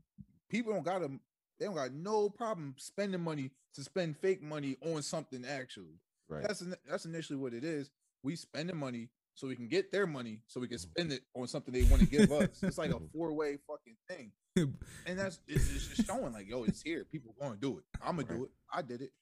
people 0.51 0.73
don't 0.73 0.85
got 0.85 0.99
to, 0.99 1.19
they 1.62 1.66
don't 1.68 1.77
got 1.77 1.92
no 1.92 2.29
problem 2.29 2.75
spending 2.77 3.20
money 3.20 3.53
to 3.75 3.85
spend 3.85 4.16
fake 4.16 4.42
money 4.42 4.77
on 4.85 5.01
something 5.01 5.44
actually. 5.44 6.01
right 6.29 6.42
That's 6.42 6.64
that's 6.88 7.05
initially 7.05 7.38
what 7.38 7.55
it 7.55 7.62
is. 7.62 7.88
We 8.25 8.35
spending 8.35 8.77
money 8.77 9.11
so 9.35 9.46
we 9.46 9.55
can 9.55 9.68
get 9.68 9.92
their 9.92 10.07
money 10.09 10.40
so 10.48 10.59
we 10.61 10.66
can 10.66 10.79
Mhm. 10.79 10.81
spend 10.81 11.12
it 11.12 11.22
on 11.35 11.46
something 11.46 11.72
they 11.72 11.85
want 11.85 12.03
to 12.03 12.09
give 12.09 12.33
us. 12.33 12.48
It's 12.64 12.79
like 12.79 12.90
a 12.90 12.98
four 13.14 13.33
way 13.33 13.59
fucking 13.68 13.96
thing 14.09 14.33
and 14.57 15.16
that's 15.18 15.38
it's, 15.46 15.70
it's 15.72 15.87
just 15.87 16.05
showing 16.07 16.33
like, 16.33 16.48
yo, 16.48 16.64
it's 16.64 16.83
here. 16.83 17.05
People 17.05 17.33
going 17.40 17.53
to 17.55 17.59
do 17.61 17.79
it. 17.79 17.85
I'm 18.05 18.16
gonna 18.16 18.29
do 18.29 18.44
it. 18.46 18.51
I 18.72 18.83
did 18.83 19.03
it. 19.03 19.12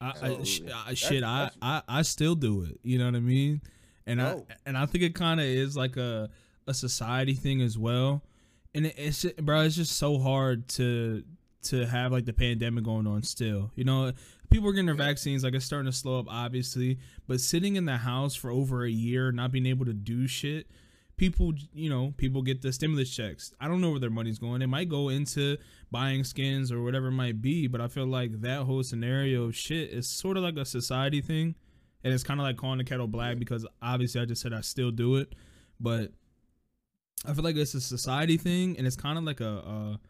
I, 0.00 0.12
I, 0.22 0.42
sh- 0.42 0.62
I 0.74 0.94
shit, 0.94 1.22
I, 1.22 1.50
I 1.62 1.82
I 1.88 2.02
still 2.02 2.34
do 2.34 2.62
it. 2.64 2.78
You 2.82 2.98
know 2.98 3.04
what 3.06 3.14
I 3.14 3.20
mean? 3.20 3.62
And 4.04 4.18
No. 4.18 4.46
I 4.50 4.54
and 4.66 4.76
I 4.76 4.86
think 4.86 5.04
it 5.04 5.14
kind 5.14 5.38
of 5.38 5.46
is 5.46 5.76
like 5.76 5.96
a 5.96 6.28
a 6.66 6.74
society 6.74 7.34
thing 7.34 7.62
as 7.62 7.78
well. 7.78 8.22
And 8.74 8.84
it, 8.86 8.94
it's 8.98 9.22
just, 9.22 9.36
bro, 9.38 9.62
it's 9.62 9.74
just 9.76 9.96
so 9.96 10.18
hard 10.18 10.68
to 10.70 11.24
to 11.62 11.86
have 11.86 12.12
like 12.12 12.24
the 12.24 12.32
pandemic 12.32 12.84
going 12.84 13.06
on 13.06 13.22
still. 13.22 13.70
You 13.74 13.84
know, 13.84 14.12
people 14.50 14.68
are 14.68 14.72
getting 14.72 14.86
their 14.86 14.94
vaccines. 14.94 15.44
Like 15.44 15.54
it's 15.54 15.64
starting 15.64 15.90
to 15.90 15.96
slow 15.96 16.18
up, 16.18 16.26
obviously. 16.28 16.98
But 17.26 17.40
sitting 17.40 17.76
in 17.76 17.84
the 17.84 17.98
house 17.98 18.34
for 18.34 18.50
over 18.50 18.84
a 18.84 18.90
year, 18.90 19.32
not 19.32 19.52
being 19.52 19.66
able 19.66 19.84
to 19.86 19.92
do 19.92 20.26
shit. 20.26 20.68
People, 21.16 21.52
you 21.74 21.90
know, 21.90 22.14
people 22.16 22.42
get 22.42 22.62
the 22.62 22.72
stimulus 22.72 23.10
checks. 23.14 23.52
I 23.60 23.66
don't 23.66 23.80
know 23.80 23.90
where 23.90 23.98
their 23.98 24.08
money's 24.08 24.38
going. 24.38 24.62
It 24.62 24.68
might 24.68 24.88
go 24.88 25.08
into 25.08 25.56
buying 25.90 26.22
skins 26.22 26.70
or 26.70 26.82
whatever 26.82 27.08
it 27.08 27.12
might 27.12 27.42
be. 27.42 27.66
But 27.66 27.80
I 27.80 27.88
feel 27.88 28.06
like 28.06 28.40
that 28.42 28.62
whole 28.62 28.84
scenario 28.84 29.44
of 29.44 29.56
shit 29.56 29.90
is 29.90 30.08
sort 30.08 30.36
of 30.36 30.44
like 30.44 30.56
a 30.56 30.64
society 30.64 31.20
thing. 31.20 31.56
And 32.04 32.14
it's 32.14 32.22
kind 32.22 32.38
of 32.38 32.44
like 32.44 32.56
calling 32.56 32.78
the 32.78 32.84
kettle 32.84 33.08
black 33.08 33.40
because 33.40 33.66
obviously 33.82 34.20
I 34.20 34.26
just 34.26 34.40
said 34.40 34.52
I 34.52 34.60
still 34.60 34.92
do 34.92 35.16
it. 35.16 35.34
But 35.80 36.12
I 37.26 37.34
feel 37.34 37.42
like 37.42 37.56
it's 37.56 37.74
a 37.74 37.80
society 37.80 38.36
thing 38.36 38.78
and 38.78 38.86
it's 38.86 38.94
kind 38.94 39.18
of 39.18 39.24
like 39.24 39.40
a, 39.40 39.44
a 39.44 40.00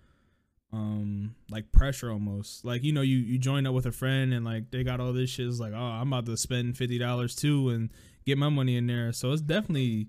um 0.73 1.35
like 1.51 1.73
pressure 1.73 2.11
almost. 2.11 2.65
Like, 2.65 2.83
you 2.85 2.93
know, 2.93 3.01
you, 3.01 3.17
you 3.17 3.39
join 3.39 3.67
up 3.67 3.75
with 3.75 3.87
a 3.87 3.93
friend 3.93 4.33
and 4.35 4.45
like 4.45 4.71
they 4.71 4.85
got 4.85 5.01
all 5.01 5.13
this 5.13 5.31
shit. 5.31 5.47
It's 5.47 5.61
like, 5.61 5.73
oh, 5.73 5.77
I'm 5.77 6.13
about 6.13 6.27
to 6.27 6.37
spend 6.37 6.77
fifty 6.77 6.99
dollars 6.99 7.35
too 7.35 7.71
and 7.71 7.91
get 8.27 8.39
my 8.39 8.49
money 8.49 8.77
in 8.77 8.87
there. 8.87 9.13
So 9.13 9.33
it's 9.33 9.43
definitely 9.43 10.09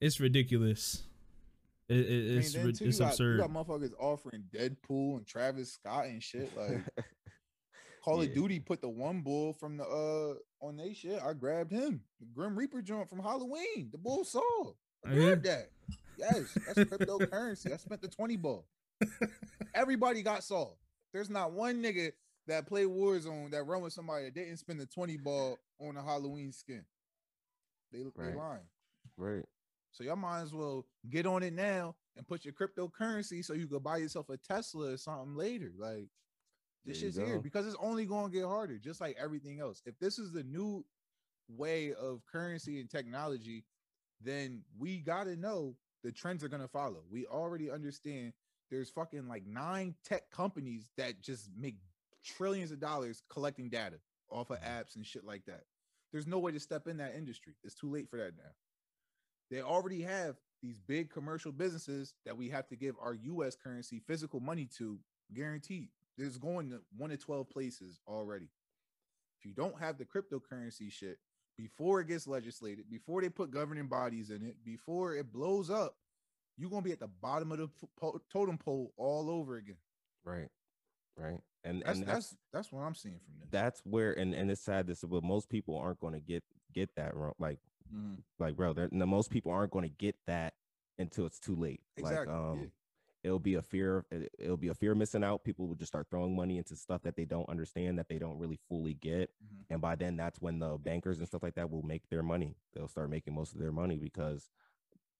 it's 0.00 0.20
ridiculous. 0.20 1.02
It, 1.88 1.98
it, 1.98 2.00
I 2.00 2.08
mean, 2.08 2.38
it's 2.38 2.52
too, 2.52 2.68
it's 2.68 2.80
you 2.80 2.92
got, 2.92 3.10
absurd. 3.12 3.36
You 3.36 3.42
got 3.42 3.50
motherfuckers 3.50 3.92
offering 3.98 4.44
Deadpool 4.54 5.18
and 5.18 5.26
Travis 5.26 5.72
Scott 5.72 6.06
and 6.06 6.22
shit. 6.22 6.50
Like 6.56 6.82
Call 8.04 8.20
of 8.22 8.34
Duty 8.34 8.60
put 8.60 8.80
the 8.80 8.88
one 8.88 9.20
bull 9.22 9.52
from 9.54 9.76
the 9.78 9.84
uh 9.84 10.64
on 10.64 10.76
they 10.76 10.92
shit. 10.92 11.20
I 11.24 11.32
grabbed 11.32 11.72
him. 11.72 12.02
The 12.20 12.26
Grim 12.34 12.56
Reaper 12.58 12.82
joint 12.82 13.08
from 13.08 13.20
Halloween. 13.20 13.88
The 13.92 13.98
bull 13.98 14.24
saw. 14.24 14.40
I 15.06 15.12
Yeah. 15.12 15.14
grabbed 15.14 15.44
that. 15.46 15.70
Yes, 16.18 16.58
that's 16.66 16.78
cryptocurrency. 16.78 17.72
I 17.72 17.76
spent 17.76 18.00
the 18.00 18.08
20 18.08 18.36
ball. 18.36 18.66
Everybody 19.76 20.22
got 20.22 20.42
saw. 20.42 20.70
There's 21.12 21.30
not 21.30 21.52
one 21.52 21.82
nigga 21.82 22.12
that 22.46 22.66
play 22.66 22.84
Warzone 22.84 23.50
that 23.50 23.64
run 23.64 23.82
with 23.82 23.92
somebody 23.92 24.24
that 24.24 24.34
didn't 24.34 24.56
spend 24.56 24.80
the 24.80 24.86
20 24.86 25.18
ball 25.18 25.58
on 25.80 25.96
a 25.96 26.02
Halloween 26.02 26.52
skin. 26.52 26.84
They, 27.92 27.98
they 27.98 28.08
Right. 28.14 28.36
lying. 28.36 28.68
right 29.16 29.44
So 29.92 30.02
y'all 30.04 30.16
might 30.16 30.42
as 30.42 30.52
well 30.52 30.86
get 31.08 31.26
on 31.26 31.42
it 31.42 31.52
now 31.52 31.94
and 32.16 32.26
put 32.26 32.44
your 32.44 32.54
cryptocurrency 32.54 33.44
so 33.44 33.52
you 33.52 33.66
could 33.66 33.82
buy 33.82 33.98
yourself 33.98 34.28
a 34.30 34.36
Tesla 34.36 34.92
or 34.92 34.96
something 34.96 35.36
later. 35.36 35.72
Like 35.78 36.08
this 36.84 36.98
shit's 37.00 37.16
here 37.16 37.38
because 37.38 37.66
it's 37.66 37.76
only 37.80 38.06
going 38.06 38.30
to 38.30 38.36
get 38.36 38.46
harder, 38.46 38.78
just 38.78 39.00
like 39.00 39.16
everything 39.20 39.60
else. 39.60 39.82
If 39.84 39.98
this 39.98 40.18
is 40.18 40.32
the 40.32 40.44
new 40.44 40.84
way 41.48 41.92
of 41.94 42.24
currency 42.30 42.80
and 42.80 42.88
technology, 42.90 43.64
then 44.20 44.62
we 44.78 44.98
got 44.98 45.24
to 45.24 45.36
know 45.36 45.76
the 46.02 46.12
trends 46.12 46.44
are 46.44 46.48
going 46.48 46.62
to 46.62 46.68
follow. 46.68 47.02
We 47.10 47.26
already 47.26 47.70
understand 47.70 48.32
there's 48.70 48.90
fucking 48.90 49.28
like 49.28 49.46
nine 49.46 49.94
tech 50.04 50.30
companies 50.30 50.86
that 50.96 51.22
just 51.22 51.48
make 51.58 51.76
trillions 52.24 52.72
of 52.72 52.80
dollars 52.80 53.22
collecting 53.30 53.68
data 53.68 53.96
off 54.30 54.50
of 54.50 54.58
mm-hmm. 54.58 54.80
apps 54.80 54.96
and 54.96 55.06
shit 55.06 55.24
like 55.24 55.44
that. 55.46 55.62
there's 56.12 56.26
no 56.26 56.38
way 56.38 56.52
to 56.52 56.60
step 56.60 56.86
in 56.88 56.96
that 56.96 57.14
industry. 57.16 57.54
It's 57.64 57.74
too 57.74 57.90
late 57.90 58.08
for 58.08 58.16
that 58.16 58.36
now. 58.36 58.50
They 59.50 59.62
already 59.62 60.02
have 60.02 60.36
these 60.62 60.80
big 60.80 61.10
commercial 61.10 61.52
businesses 61.52 62.14
that 62.24 62.36
we 62.36 62.48
have 62.48 62.66
to 62.68 62.76
give 62.76 62.96
our 63.00 63.14
US 63.14 63.54
currency 63.54 64.00
physical 64.06 64.40
money 64.40 64.68
to 64.78 64.98
guaranteed. 65.34 65.88
There's 66.16 66.38
going 66.38 66.70
to 66.70 66.80
one 66.96 67.10
to 67.10 67.16
12 67.16 67.48
places 67.50 68.00
already. 68.08 68.48
If 69.38 69.44
you 69.44 69.52
don't 69.52 69.78
have 69.78 69.98
the 69.98 70.04
cryptocurrency 70.04 70.90
shit 70.90 71.18
before 71.56 72.00
it 72.00 72.08
gets 72.08 72.26
legislated, 72.26 72.88
before 72.90 73.20
they 73.20 73.28
put 73.28 73.50
governing 73.50 73.86
bodies 73.86 74.30
in 74.30 74.42
it, 74.42 74.56
before 74.64 75.14
it 75.14 75.32
blows 75.32 75.70
up, 75.70 75.96
you're 76.56 76.70
going 76.70 76.82
to 76.82 76.86
be 76.86 76.92
at 76.92 77.00
the 77.00 77.08
bottom 77.08 77.52
of 77.52 77.58
the 77.58 77.68
po- 78.00 78.20
totem 78.32 78.58
pole 78.58 78.92
all 78.96 79.28
over 79.30 79.56
again. 79.56 79.76
Right. 80.24 80.48
Right. 81.16 81.40
And 81.64 81.82
That's 81.84 81.98
and 81.98 82.06
that's 82.06 82.36
that's 82.52 82.72
what 82.72 82.82
I'm 82.82 82.94
seeing 82.94 83.18
from 83.18 83.34
this. 83.40 83.48
that's 83.50 83.80
where 83.84 84.12
and 84.12 84.34
and 84.34 84.50
it's 84.50 84.60
sad 84.60 84.86
this 84.86 85.02
but 85.02 85.24
most 85.24 85.48
people 85.48 85.76
aren't 85.76 85.98
going 85.98 86.12
to 86.12 86.20
get 86.20 86.44
get 86.72 86.90
that 86.96 87.16
wrong 87.16 87.32
like 87.38 87.58
Mhm. 87.92 88.18
like 88.38 88.56
bro 88.56 88.74
no, 88.92 89.06
most 89.06 89.30
people 89.30 89.50
aren't 89.52 89.72
going 89.72 89.88
to 89.88 89.94
get 89.96 90.14
that 90.26 90.54
until 90.98 91.24
it's 91.26 91.38
too 91.40 91.54
late 91.56 91.80
Exactly. 91.96 92.26
like 92.26 92.28
um 92.28 92.58
yeah. 92.60 92.66
it'll 93.24 93.38
be 93.40 93.54
a 93.54 93.62
fear 93.62 94.04
it- 94.10 94.30
it'll 94.38 94.56
be 94.56 94.68
a 94.68 94.74
fear 94.74 94.92
of 94.92 94.98
missing 94.98 95.24
out 95.24 95.42
people 95.44 95.66
will 95.66 95.74
just 95.74 95.90
start 95.92 96.06
throwing 96.10 96.36
money 96.36 96.58
into 96.58 96.76
stuff 96.76 97.02
that 97.02 97.16
they 97.16 97.24
don't 97.24 97.48
understand 97.48 97.98
that 97.98 98.08
they 98.08 98.18
don't 98.18 98.38
really 98.38 98.58
fully 98.68 98.94
get 98.94 99.30
Mhm. 99.44 99.64
and 99.70 99.80
by 99.80 99.94
then 99.96 100.16
that's 100.16 100.40
when 100.40 100.58
the 100.60 100.76
bankers 100.78 101.18
and 101.18 101.26
stuff 101.26 101.42
like 101.42 101.54
that 101.54 101.70
will 101.70 101.82
make 101.82 102.08
their 102.10 102.22
money 102.22 102.56
they'll 102.74 102.88
start 102.88 103.08
making 103.10 103.34
most 103.34 103.54
of 103.54 103.60
their 103.60 103.72
money 103.72 103.96
because 103.96 104.50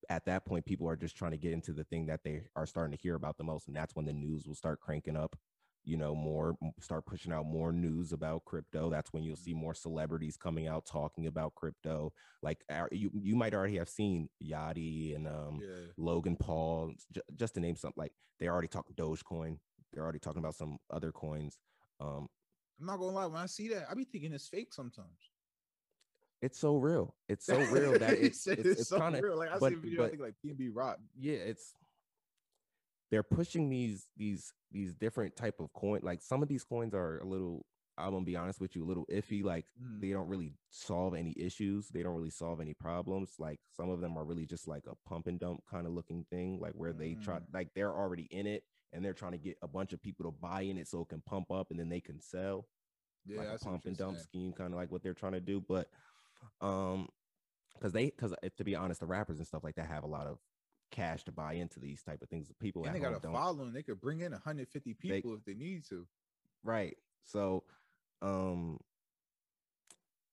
at 0.09 0.25
that 0.27 0.45
point 0.45 0.65
people 0.65 0.89
are 0.89 0.97
just 0.97 1.17
trying 1.17 1.33
to 1.33 1.37
get 1.37 1.53
into 1.53 1.73
the 1.73 1.85
thing 1.85 2.07
that 2.07 2.21
they 2.25 2.43
are 2.55 2.67
starting 2.67 2.97
to 2.97 3.03
hear 3.03 3.15
about 3.15 3.37
the 3.37 3.45
most 3.45 3.69
and 3.69 3.77
that's 3.77 3.95
when 3.95 4.07
the 4.07 4.13
news 4.13 4.47
will 4.47 4.55
start 4.55 4.81
cranking 4.81 5.17
up 5.17 5.37
you 5.85 5.97
know 5.97 6.15
more 6.15 6.57
start 6.81 7.07
pushing 7.07 7.33
out 7.33 7.47
more 7.47 7.73
news 7.73 8.13
about 8.13 8.45
crypto 8.45 8.91
that's 8.91 9.13
when 9.13 9.23
you'll 9.23 9.37
see 9.37 9.55
more 9.55 9.75
celebrities 9.75 10.37
coming 10.37 10.67
out 10.67 10.85
talking 10.85 11.27
about 11.29 11.55
crypto 11.55 12.13
like 12.43 12.59
you 12.91 13.11
you 13.15 13.37
might 13.37 13.55
already 13.55 13.77
have 13.77 13.89
seen 13.89 14.29
Yachty 14.43 15.15
and 15.15 15.29
um 15.29 15.61
yeah. 15.61 15.87
Logan 15.97 16.37
Paul, 16.37 16.93
j- 17.13 17.21
just 17.37 17.55
to 17.55 17.61
name 17.61 17.77
something 17.77 18.01
like 18.01 18.13
they're 18.39 18.53
already 18.53 18.69
talking 18.69 18.95
Dogecoin. 18.95 19.59
They're 19.93 20.03
already 20.03 20.19
talking 20.19 20.41
about 20.41 20.55
some 20.55 20.79
other 20.91 21.13
coins. 21.13 21.59
Um, 22.01 22.29
I'm 22.79 22.87
not 22.87 22.99
gonna 22.99 23.13
lie. 23.13 23.27
When 23.27 23.41
I 23.41 23.47
see 23.47 23.69
that, 23.69 23.87
I 23.91 23.95
be 23.95 24.05
thinking 24.05 24.33
it's 24.33 24.49
fake 24.49 24.75
sometimes. 24.75 25.31
It's 26.47 26.59
so 26.59 26.77
real. 26.77 27.15
It's 27.29 27.45
so 27.47 27.59
real 27.59 27.99
that 27.99 28.19
He 28.19 28.27
it's 28.27 28.47
it's, 28.47 28.65
it's 28.67 28.89
so 28.89 28.99
kind 28.99 29.15
of. 29.15 29.25
Like 29.35 29.51
I 29.53 29.59
but- 29.59 29.73
see 29.73 29.77
a 29.79 29.81
video, 29.81 30.05
I 30.05 30.09
think 30.11 30.23
like 30.23 30.35
PNB 30.45 30.71
Rock. 30.73 30.99
yeah. 31.19 31.35
It's 31.35 31.75
they're 33.11 33.23
pushing 33.23 33.69
these 33.69 34.07
these 34.17 34.53
these 34.73 34.95
different 34.95 35.37
type 35.37 35.61
of 35.61 35.73
coin. 35.73 36.01
Like 36.03 36.23
some 36.23 36.43
of 36.43 36.49
these 36.49 36.65
coins 36.65 36.95
are 36.95 37.19
a 37.21 37.25
little. 37.25 37.65
I'm 37.99 38.11
gonna 38.13 38.27
be 38.27 38.37
honest 38.37 38.61
with 38.61 38.77
you, 38.77 38.85
a 38.85 38.89
little 38.91 39.07
iffy. 39.07 39.43
Like 39.43 39.65
Mm. 39.83 40.01
they 40.03 40.11
don't 40.11 40.29
really 40.29 40.53
solve 40.71 41.15
any 41.15 41.33
issues. 41.37 41.89
They 41.89 42.03
don't 42.03 42.15
really 42.15 42.31
solve 42.31 42.61
any 42.61 42.75
problems. 42.75 43.31
Like 43.39 43.59
some 43.75 43.89
of 43.89 44.01
them 44.01 44.19
are 44.19 44.25
really 44.25 44.45
just 44.45 44.69
like 44.69 44.85
a 44.87 44.95
pump 45.09 45.29
and 45.29 45.41
dump 45.41 45.63
kind 45.71 45.87
of 45.87 45.93
looking 45.95 46.27
thing, 46.29 46.59
like 46.61 46.73
where 46.75 46.93
they 46.93 47.15
try, 47.15 47.37
Mm. 47.39 47.45
like 47.55 47.69
they're 47.75 47.95
already 47.95 48.25
in 48.31 48.47
it 48.47 48.65
and 48.93 49.03
they're 49.03 49.15
trying 49.15 49.33
to 49.33 49.39
get 49.39 49.57
a 49.63 49.69
bunch 49.69 49.95
of 49.95 50.03
people 50.03 50.27
to 50.31 50.31
buy 50.31 50.61
in 50.63 50.77
it 50.77 50.89
so 50.89 51.01
it 51.01 51.09
can 51.09 51.23
pump 51.23 51.51
up 51.51 51.71
and 51.71 51.81
then 51.81 51.89
they 51.89 52.01
can 52.01 52.21
sell. 52.21 52.67
Yeah, 53.25 53.39
like 53.39 53.49
a 53.49 53.65
pump 53.65 53.87
and 53.87 53.97
dump 53.97 54.17
saying. 54.19 54.25
scheme, 54.25 54.53
kind 54.53 54.75
of 54.75 54.79
like 54.79 54.93
what 54.93 55.03
they're 55.03 55.15
trying 55.15 55.33
to 55.33 55.41
do. 55.41 55.61
But 55.67 55.89
um, 56.61 57.09
because 57.75 57.93
they, 57.93 58.07
because 58.07 58.35
to 58.57 58.65
be 58.65 58.75
honest, 58.75 59.01
the 59.01 59.07
rappers 59.07 59.39
and 59.39 59.47
stuff 59.47 59.63
like 59.65 59.75
that 59.77 59.87
have 59.87 60.05
a 60.05 60.07
lot 60.09 60.27
of 60.27 60.39
cash 60.91 61.25
to 61.25 61.33
buy 61.33 61.55
into 61.55 61.79
these 61.81 62.03
type 62.03 62.23
of 62.23 62.29
things. 62.29 62.51
People 62.61 62.85
And 62.85 62.95
they 62.95 63.01
got 63.01 63.17
a 63.17 63.21
don't. 63.21 63.33
following. 63.33 63.73
They 63.73 63.83
could 63.83 64.01
bring 64.01 64.21
in 64.21 64.33
150 64.33 64.95
people 64.95 65.35
if 65.35 65.45
they 65.45 65.55
need 65.55 65.85
to. 65.91 66.07
Right. 66.65 66.97
So, 67.25 67.65
um, 68.23 68.79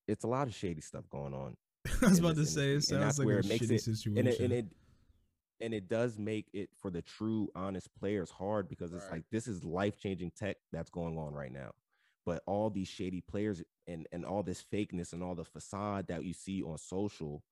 it's 0.08 0.24
a 0.24 0.28
lot 0.28 0.48
of 0.48 0.54
shady 0.56 0.82
stuff 0.82 1.10
going 1.10 1.34
on, 1.34 1.56
I 2.02 2.08
was 2.10 2.20
about 2.20 2.36
to 2.36 2.46
say 2.46 2.72
it 2.72 2.74
and 2.76 2.84
sounds 2.84 3.20
like 3.20 3.28
a 3.28 3.32
shitty 3.42 3.72
it- 3.72 3.82
situation. 3.82 4.18
and 4.18 4.28
it, 4.28 4.40
and 4.40 4.54
it 4.54 4.66
and 5.62 5.74
it 5.74 5.88
does 5.88 6.18
make 6.18 6.48
it 6.54 6.70
for 6.82 6.90
the 6.92 7.02
true 7.02 7.48
honest 7.56 7.88
players 7.98 8.30
hard 8.30 8.68
because 8.68 8.92
it's 8.94 9.04
Right. 9.06 9.14
like 9.14 9.24
this 9.32 9.48
is 9.48 9.64
life 9.64 9.98
changing 9.98 10.32
tech 10.32 10.58
that's 10.74 10.90
going 10.90 11.18
on 11.18 11.34
right 11.34 11.52
now. 11.54 11.72
But 12.26 12.44
all 12.46 12.70
these 12.70 12.88
shady 12.88 13.22
players 13.22 13.62
and 13.88 14.08
and 14.12 14.26
all 14.26 14.44
this 14.44 14.64
fakeness 14.64 15.14
and 15.14 15.24
all 15.24 15.36
the 15.36 15.44
facade 15.44 16.08
that 16.08 16.24
you 16.24 16.34
see 16.34 16.64
on 16.64 16.78
social, 16.78 17.44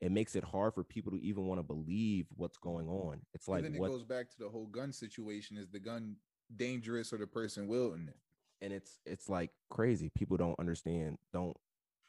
it 0.00 0.10
makes 0.12 0.34
it 0.34 0.44
hard 0.44 0.74
for 0.74 0.84
people 0.84 1.12
to 1.12 1.18
even 1.22 1.46
want 1.46 1.58
to 1.58 1.62
believe 1.62 2.26
what's 2.36 2.58
going 2.58 2.88
on. 2.88 3.20
It's 3.34 3.48
like 3.48 3.64
and 3.64 3.74
then 3.74 3.80
what 3.80 3.86
it 3.86 3.90
goes 3.92 4.04
back 4.04 4.30
to 4.30 4.38
the 4.38 4.48
whole 4.48 4.66
gun 4.66 4.92
situation. 4.92 5.56
Is 5.56 5.68
the 5.68 5.78
gun 5.80 6.16
dangerous 6.54 7.12
or 7.12 7.18
the 7.18 7.26
person 7.26 7.66
wielding 7.68 8.08
it? 8.08 8.16
and 8.62 8.72
it's 8.72 8.98
it's 9.06 9.28
like 9.28 9.50
crazy. 9.70 10.10
People 10.10 10.36
don't 10.36 10.58
understand, 10.58 11.18
don't 11.32 11.56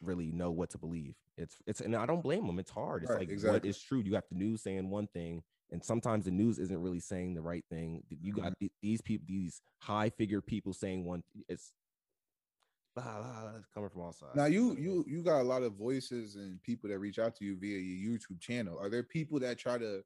really 0.01 0.32
know 0.32 0.51
what 0.51 0.69
to 0.71 0.77
believe. 0.77 1.15
It's 1.38 1.58
it's 1.67 1.82
and 1.82 1.95
I 1.95 2.06
don't 2.06 2.23
blame 2.23 2.47
them. 2.47 2.60
It's 2.60 2.71
hard. 2.71 3.03
It's 3.03 3.12
Right, 3.12 3.19
like 3.19 3.30
what 3.30 3.34
exactly. 3.34 3.69
is 3.69 3.80
true. 3.80 3.99
You 3.99 4.12
got 4.12 4.30
the 4.30 4.36
news 4.36 4.62
saying 4.62 4.89
one 4.89 5.08
thing, 5.08 5.43
and 5.71 5.84
sometimes 5.84 6.25
the 6.25 6.32
news 6.32 6.58
isn't 6.60 6.82
really 6.82 6.99
saying 6.99 7.34
the 7.36 7.41
right 7.41 7.65
thing. 7.69 8.03
You 8.10 8.34
got 8.34 8.53
Mm-hmm. 8.53 8.65
these 8.82 9.01
people, 9.01 9.25
these 9.27 9.62
high 9.80 10.10
figure 10.10 10.41
people 10.41 10.73
saying 10.73 11.06
one. 11.06 11.23
It's 11.47 11.73
ah, 12.98 13.22
ah, 13.24 13.52
it's 13.58 13.68
coming 13.74 13.90
from 13.90 14.02
all 14.02 14.12
sides. 14.12 14.36
Now 14.36 14.46
you 14.46 14.76
you 14.78 15.04
you 15.08 15.24
got 15.24 15.42
a 15.42 15.44
lot 15.44 15.64
of 15.64 15.74
voices 15.74 16.36
and 16.36 16.62
people 16.64 16.90
that 16.90 17.00
reach 17.00 17.20
out 17.20 17.36
to 17.36 17.46
you 17.46 17.58
via 17.58 17.78
your 17.78 18.18
YouTube 18.18 18.40
channel. 18.40 18.78
Are 18.80 18.90
there 18.90 19.04
people 19.04 19.40
that 19.40 19.58
try 19.58 19.78
to 19.78 20.04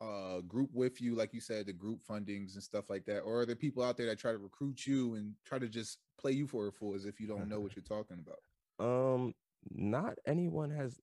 uh 0.00 0.40
group 0.42 0.70
with 0.72 1.00
you, 1.00 1.14
like 1.14 1.34
you 1.34 1.40
said, 1.40 1.66
the 1.66 1.72
group 1.72 2.00
fundings 2.08 2.54
and 2.54 2.62
stuff 2.62 2.88
like 2.88 3.04
that, 3.06 3.20
or 3.20 3.40
are 3.40 3.46
there 3.46 3.56
people 3.56 3.82
out 3.82 3.96
there 3.96 4.06
that 4.06 4.18
try 4.18 4.32
to 4.32 4.38
recruit 4.38 4.86
you 4.86 5.14
and 5.14 5.34
try 5.44 5.58
to 5.58 5.68
just 5.68 5.98
play 6.20 6.32
you 6.32 6.46
for 6.46 6.68
a 6.68 6.72
fool 6.72 6.94
as 6.94 7.04
if 7.04 7.18
you 7.20 7.26
don't 7.26 7.48
know 7.48 7.60
what 7.60 7.74
you're 7.74 7.82
talking 7.84 8.18
about? 8.18 8.38
Um, 8.80 9.34
not 9.72 10.14
anyone 10.24 10.70
has 10.70 11.00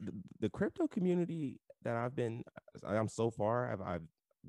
the, 0.00 0.12
the 0.40 0.48
crypto 0.50 0.88
community 0.88 1.60
that 1.84 1.94
I've 1.96 2.16
been 2.16 2.42
I'm 2.84 3.06
so 3.06 3.30
far 3.30 3.72
I've 3.72 3.80
I've 3.80 4.02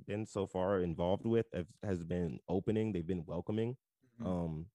been 0.08 0.26
so 0.26 0.48
far 0.48 0.80
involved 0.80 1.28
with 1.28 1.46
have, 1.54 1.68
has 1.84 2.04
been 2.04 2.40
opening. 2.50 2.92
They've 2.92 3.06
been 3.06 3.26
welcoming. 3.28 3.78
Mhm. 4.20 4.26
Um, 4.26 4.66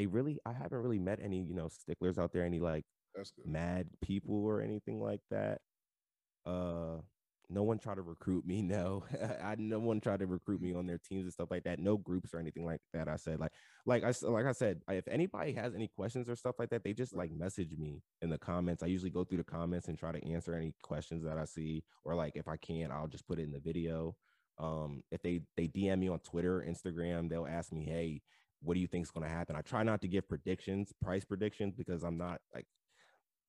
they 0.00 0.06
really 0.06 0.38
I 0.46 0.54
haven't 0.54 0.78
really 0.78 0.98
met 0.98 1.18
any 1.22 1.42
you 1.42 1.54
know 1.54 1.68
sticklers 1.68 2.16
out 2.16 2.32
there, 2.32 2.42
any 2.42 2.58
like 2.58 2.86
That's 3.14 3.32
good. 3.32 3.46
mad 3.46 3.86
people 4.00 4.46
or 4.46 4.62
anything 4.62 4.98
like 4.98 5.20
that. 5.30 5.60
Uh, 6.46 7.02
no 7.50 7.64
one 7.64 7.78
tried 7.78 7.96
to 7.96 8.02
recruit 8.02 8.46
me. 8.46 8.62
No, 8.70 9.04
I 9.44 9.56
no 9.58 9.78
one 9.78 10.00
tried 10.00 10.20
to 10.20 10.26
recruit 10.26 10.62
me 10.62 10.72
on 10.72 10.86
their 10.86 10.96
teams 11.06 11.24
and 11.24 11.32
stuff 11.34 11.50
like 11.50 11.64
that. 11.64 11.80
No 11.80 11.98
groups 11.98 12.32
or 12.32 12.38
anything 12.38 12.64
like 12.64 12.80
that. 12.94 13.08
I 13.08 13.16
said 13.16 13.40
like 13.40 13.52
like 13.84 14.04
I 14.04 14.12
like 14.26 14.46
I 14.46 14.52
said, 14.52 14.80
if 14.88 15.06
anybody 15.06 15.52
has 15.52 15.74
any 15.74 15.88
questions 15.88 16.30
or 16.30 16.34
stuff 16.34 16.54
like 16.58 16.70
that, 16.70 16.82
they 16.82 16.94
just 16.94 17.14
like 17.14 17.30
message 17.30 17.76
me 17.76 18.00
in 18.22 18.30
the 18.30 18.38
comments. 18.38 18.82
I 18.82 18.86
usually 18.86 19.10
go 19.10 19.24
through 19.24 19.38
the 19.38 19.44
comments 19.44 19.88
and 19.88 19.98
try 19.98 20.12
to 20.12 20.32
answer 20.32 20.54
any 20.54 20.72
questions 20.82 21.24
that 21.24 21.36
I 21.36 21.44
see, 21.44 21.84
or 22.04 22.14
like 22.14 22.36
if 22.36 22.48
I 22.48 22.56
can, 22.56 22.90
I'll 22.90 23.06
just 23.06 23.26
put 23.28 23.38
it 23.38 23.42
in 23.42 23.52
the 23.52 23.60
video. 23.60 24.16
Um, 24.56 25.02
if 25.10 25.20
they 25.20 25.42
they 25.58 25.68
DM 25.68 25.98
me 25.98 26.08
on 26.08 26.20
Twitter, 26.20 26.64
Instagram, 26.66 27.28
they'll 27.28 27.46
ask 27.46 27.70
me, 27.70 27.84
hey, 27.84 28.22
what 28.62 28.74
do 28.74 28.80
you 28.80 28.86
think 28.86 29.04
is 29.06 29.10
going 29.10 29.26
to 29.26 29.32
happen? 29.32 29.56
I 29.56 29.62
try 29.62 29.82
not 29.82 30.00
to 30.02 30.08
give 30.08 30.28
predictions, 30.28 30.92
price 31.02 31.24
predictions, 31.24 31.74
because 31.74 32.02
I'm 32.02 32.18
not 32.18 32.40
like 32.54 32.66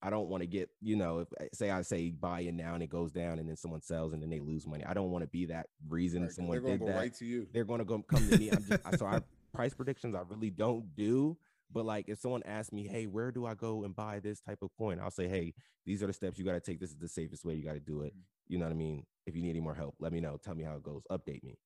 I 0.04 0.10
don't 0.10 0.28
want 0.28 0.42
to 0.42 0.46
get, 0.48 0.68
you 0.80 0.96
know, 0.96 1.20
if 1.20 1.28
eh, 1.40 1.46
say 1.52 1.70
I 1.70 1.82
say 1.82 2.10
buy 2.10 2.40
in 2.40 2.56
now 2.56 2.74
and 2.74 2.82
it 2.82 2.88
goes 2.90 3.12
down 3.12 3.38
and 3.38 3.48
then 3.48 3.56
someone 3.56 3.82
sells 3.82 4.12
and 4.12 4.20
then 4.22 4.30
they 4.30 4.40
lose 4.40 4.66
money. 4.66 4.84
I 4.84 4.94
don't 4.94 5.10
want 5.10 5.22
to 5.22 5.28
be 5.28 5.46
that 5.46 5.66
reason 5.88 6.22
Right, 6.22 6.32
someone 6.32 6.54
they're 6.56 6.60
gonna 6.62 6.72
did 6.78 6.80
go 6.80 6.86
that. 6.86 6.96
right 6.96 7.14
to 7.14 7.24
you. 7.24 7.46
They're 7.52 7.64
going 7.64 7.78
to 7.78 7.84
go 7.84 8.02
come 8.02 8.28
to 8.28 8.36
me. 8.38 8.48
I'm 8.50 8.64
just 8.64 8.84
I- 8.84 8.96
so 8.96 9.06
I 9.06 9.20
price 9.54 9.74
predictions 9.74 10.14
I 10.16 10.22
really 10.28 10.50
don't 10.50 10.94
do. 10.96 11.36
But 11.70 11.84
like 11.86 12.08
if 12.08 12.18
someone 12.18 12.42
asks 12.44 12.72
me, 12.72 12.86
hey, 12.88 13.06
where 13.06 13.30
do 13.30 13.46
I 13.46 13.54
go 13.54 13.84
and 13.84 13.94
buy 13.94 14.18
this 14.18 14.40
type 14.40 14.58
of 14.62 14.70
coin? 14.76 14.98
I'll 15.00 15.10
say, 15.10 15.28
hey, 15.28 15.54
these 15.86 16.02
are 16.02 16.06
the 16.08 16.12
steps 16.12 16.36
you 16.38 16.44
got 16.44 16.52
to 16.52 16.60
take. 16.60 16.80
This 16.80 16.90
is 16.90 16.96
the 16.96 17.08
safest 17.08 17.44
way 17.44 17.54
you 17.54 17.64
got 17.64 17.74
to 17.74 17.80
do 17.80 18.02
it. 18.02 18.12
Mhm. 18.14 18.20
You 18.48 18.58
know 18.58 18.64
what 18.64 18.72
I 18.72 18.76
mean? 18.76 19.04
If 19.26 19.36
you 19.36 19.42
need 19.42 19.50
any 19.50 19.60
more 19.60 19.74
help, 19.74 19.94
let 20.00 20.12
me 20.12 20.20
know. 20.20 20.36
Tell 20.42 20.54
me 20.54 20.64
how 20.64 20.74
it 20.74 20.82
goes. 20.82 21.02
Update 21.12 21.44
me. 21.44 21.58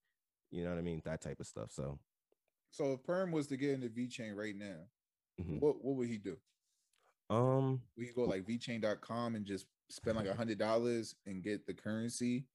You 0.50 0.62
know 0.64 0.70
what 0.70 0.78
I 0.78 0.82
mean? 0.82 1.00
That 1.06 1.22
type 1.22 1.40
of 1.40 1.46
stuff. 1.46 1.72
So 1.72 1.98
So 2.70 2.92
if 2.92 3.04
Perm 3.04 3.32
was 3.32 3.46
to 3.48 3.56
get 3.56 3.70
into 3.70 3.88
VeChain 3.88 4.34
right 4.36 4.54
now, 4.56 4.76
mhm. 5.40 5.60
what 5.60 5.82
what 5.84 5.96
would 5.96 6.08
he 6.08 6.18
do? 6.18 6.36
um 7.28 7.80
we 7.96 8.12
go 8.14 8.22
like 8.22 8.46
vchain.com 8.46 9.34
and 9.34 9.44
just 9.44 9.66
spend 9.88 10.16
like 10.16 10.28
a 10.28 10.34
hundred 10.34 10.58
dollars 10.58 11.14
and 11.26 11.42
get 11.42 11.66
the 11.66 11.74
currency? 11.74 12.46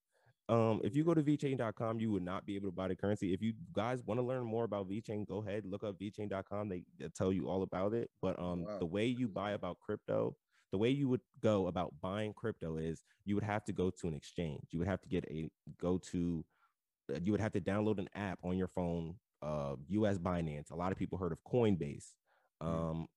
Um, 0.50 0.82
if 0.84 0.96
you 0.98 1.06
go 1.06 1.14
to 1.14 1.22
vchain.com, 1.24 2.00
you 2.00 2.12
would 2.12 2.24
not 2.24 2.46
be 2.46 2.56
able 2.58 2.68
to 2.68 2.76
buy 2.76 2.90
the 2.90 2.96
currency. 2.96 3.34
If 3.34 3.42
you 3.42 3.54
guys 3.74 4.04
want 4.06 4.20
to 4.20 4.26
learn 4.26 4.44
more 4.44 4.66
about 4.66 4.90
VeChain, 4.90 5.26
go 5.26 5.38
ahead, 5.42 5.66
look 5.66 5.84
up 5.84 5.98
vchain.com. 5.98 6.68
They, 6.68 6.84
they 7.00 7.08
tell 7.10 7.32
you 7.32 7.48
all 7.48 7.64
about 7.64 7.94
it. 7.94 8.10
But 8.22 8.38
um, 8.38 8.64
Wow. 8.66 8.80
the 8.80 8.86
way 8.86 9.06
you 9.06 9.30
buy 9.30 9.52
about 9.52 9.80
crypto, 9.80 10.36
the 10.74 10.78
way 10.78 10.90
you 10.90 11.08
would 11.08 11.22
go 11.42 11.68
about 11.68 11.94
buying 12.02 12.34
crypto 12.34 12.76
is 12.76 13.04
you 13.24 13.36
would 13.36 13.46
have 13.46 13.64
to 13.66 13.72
go 13.72 13.90
to 13.92 14.08
an 14.10 14.14
exchange. 14.14 14.64
You 14.72 14.80
would 14.80 14.90
have 14.90 15.02
to 15.02 15.08
get 15.08 15.24
a 15.32 15.50
go 15.80 15.98
to, 16.12 16.44
you 17.24 17.32
would 17.32 17.40
have 17.42 17.54
to 17.54 17.62
download 17.62 18.00
an 18.00 18.10
app 18.14 18.40
on 18.44 18.58
your 18.58 18.68
phone. 18.68 19.16
Uh, 19.42 19.76
US 19.90 20.18
Binance. 20.18 20.72
A 20.72 20.76
lot 20.76 20.92
of 20.92 20.98
people 20.98 21.18
heard 21.18 21.32
of 21.32 21.44
Coinbase. 21.44 22.14
Mm. 22.62 22.68
Um, 22.68 23.08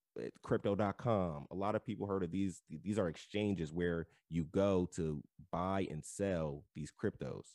crypto.com 0.43 1.47
a 1.51 1.55
lot 1.57 1.75
of 1.75 1.85
people 1.85 2.07
heard 2.07 2.23
of 2.23 2.31
these 2.31 2.63
these 2.71 2.99
are 3.01 3.09
exchanges 3.09 3.73
where 3.73 4.07
you 4.31 4.45
go 4.45 4.89
to 4.95 5.21
buy 5.51 5.87
and 5.91 6.05
sell 6.05 6.65
these 6.75 6.93
cryptos 6.93 7.47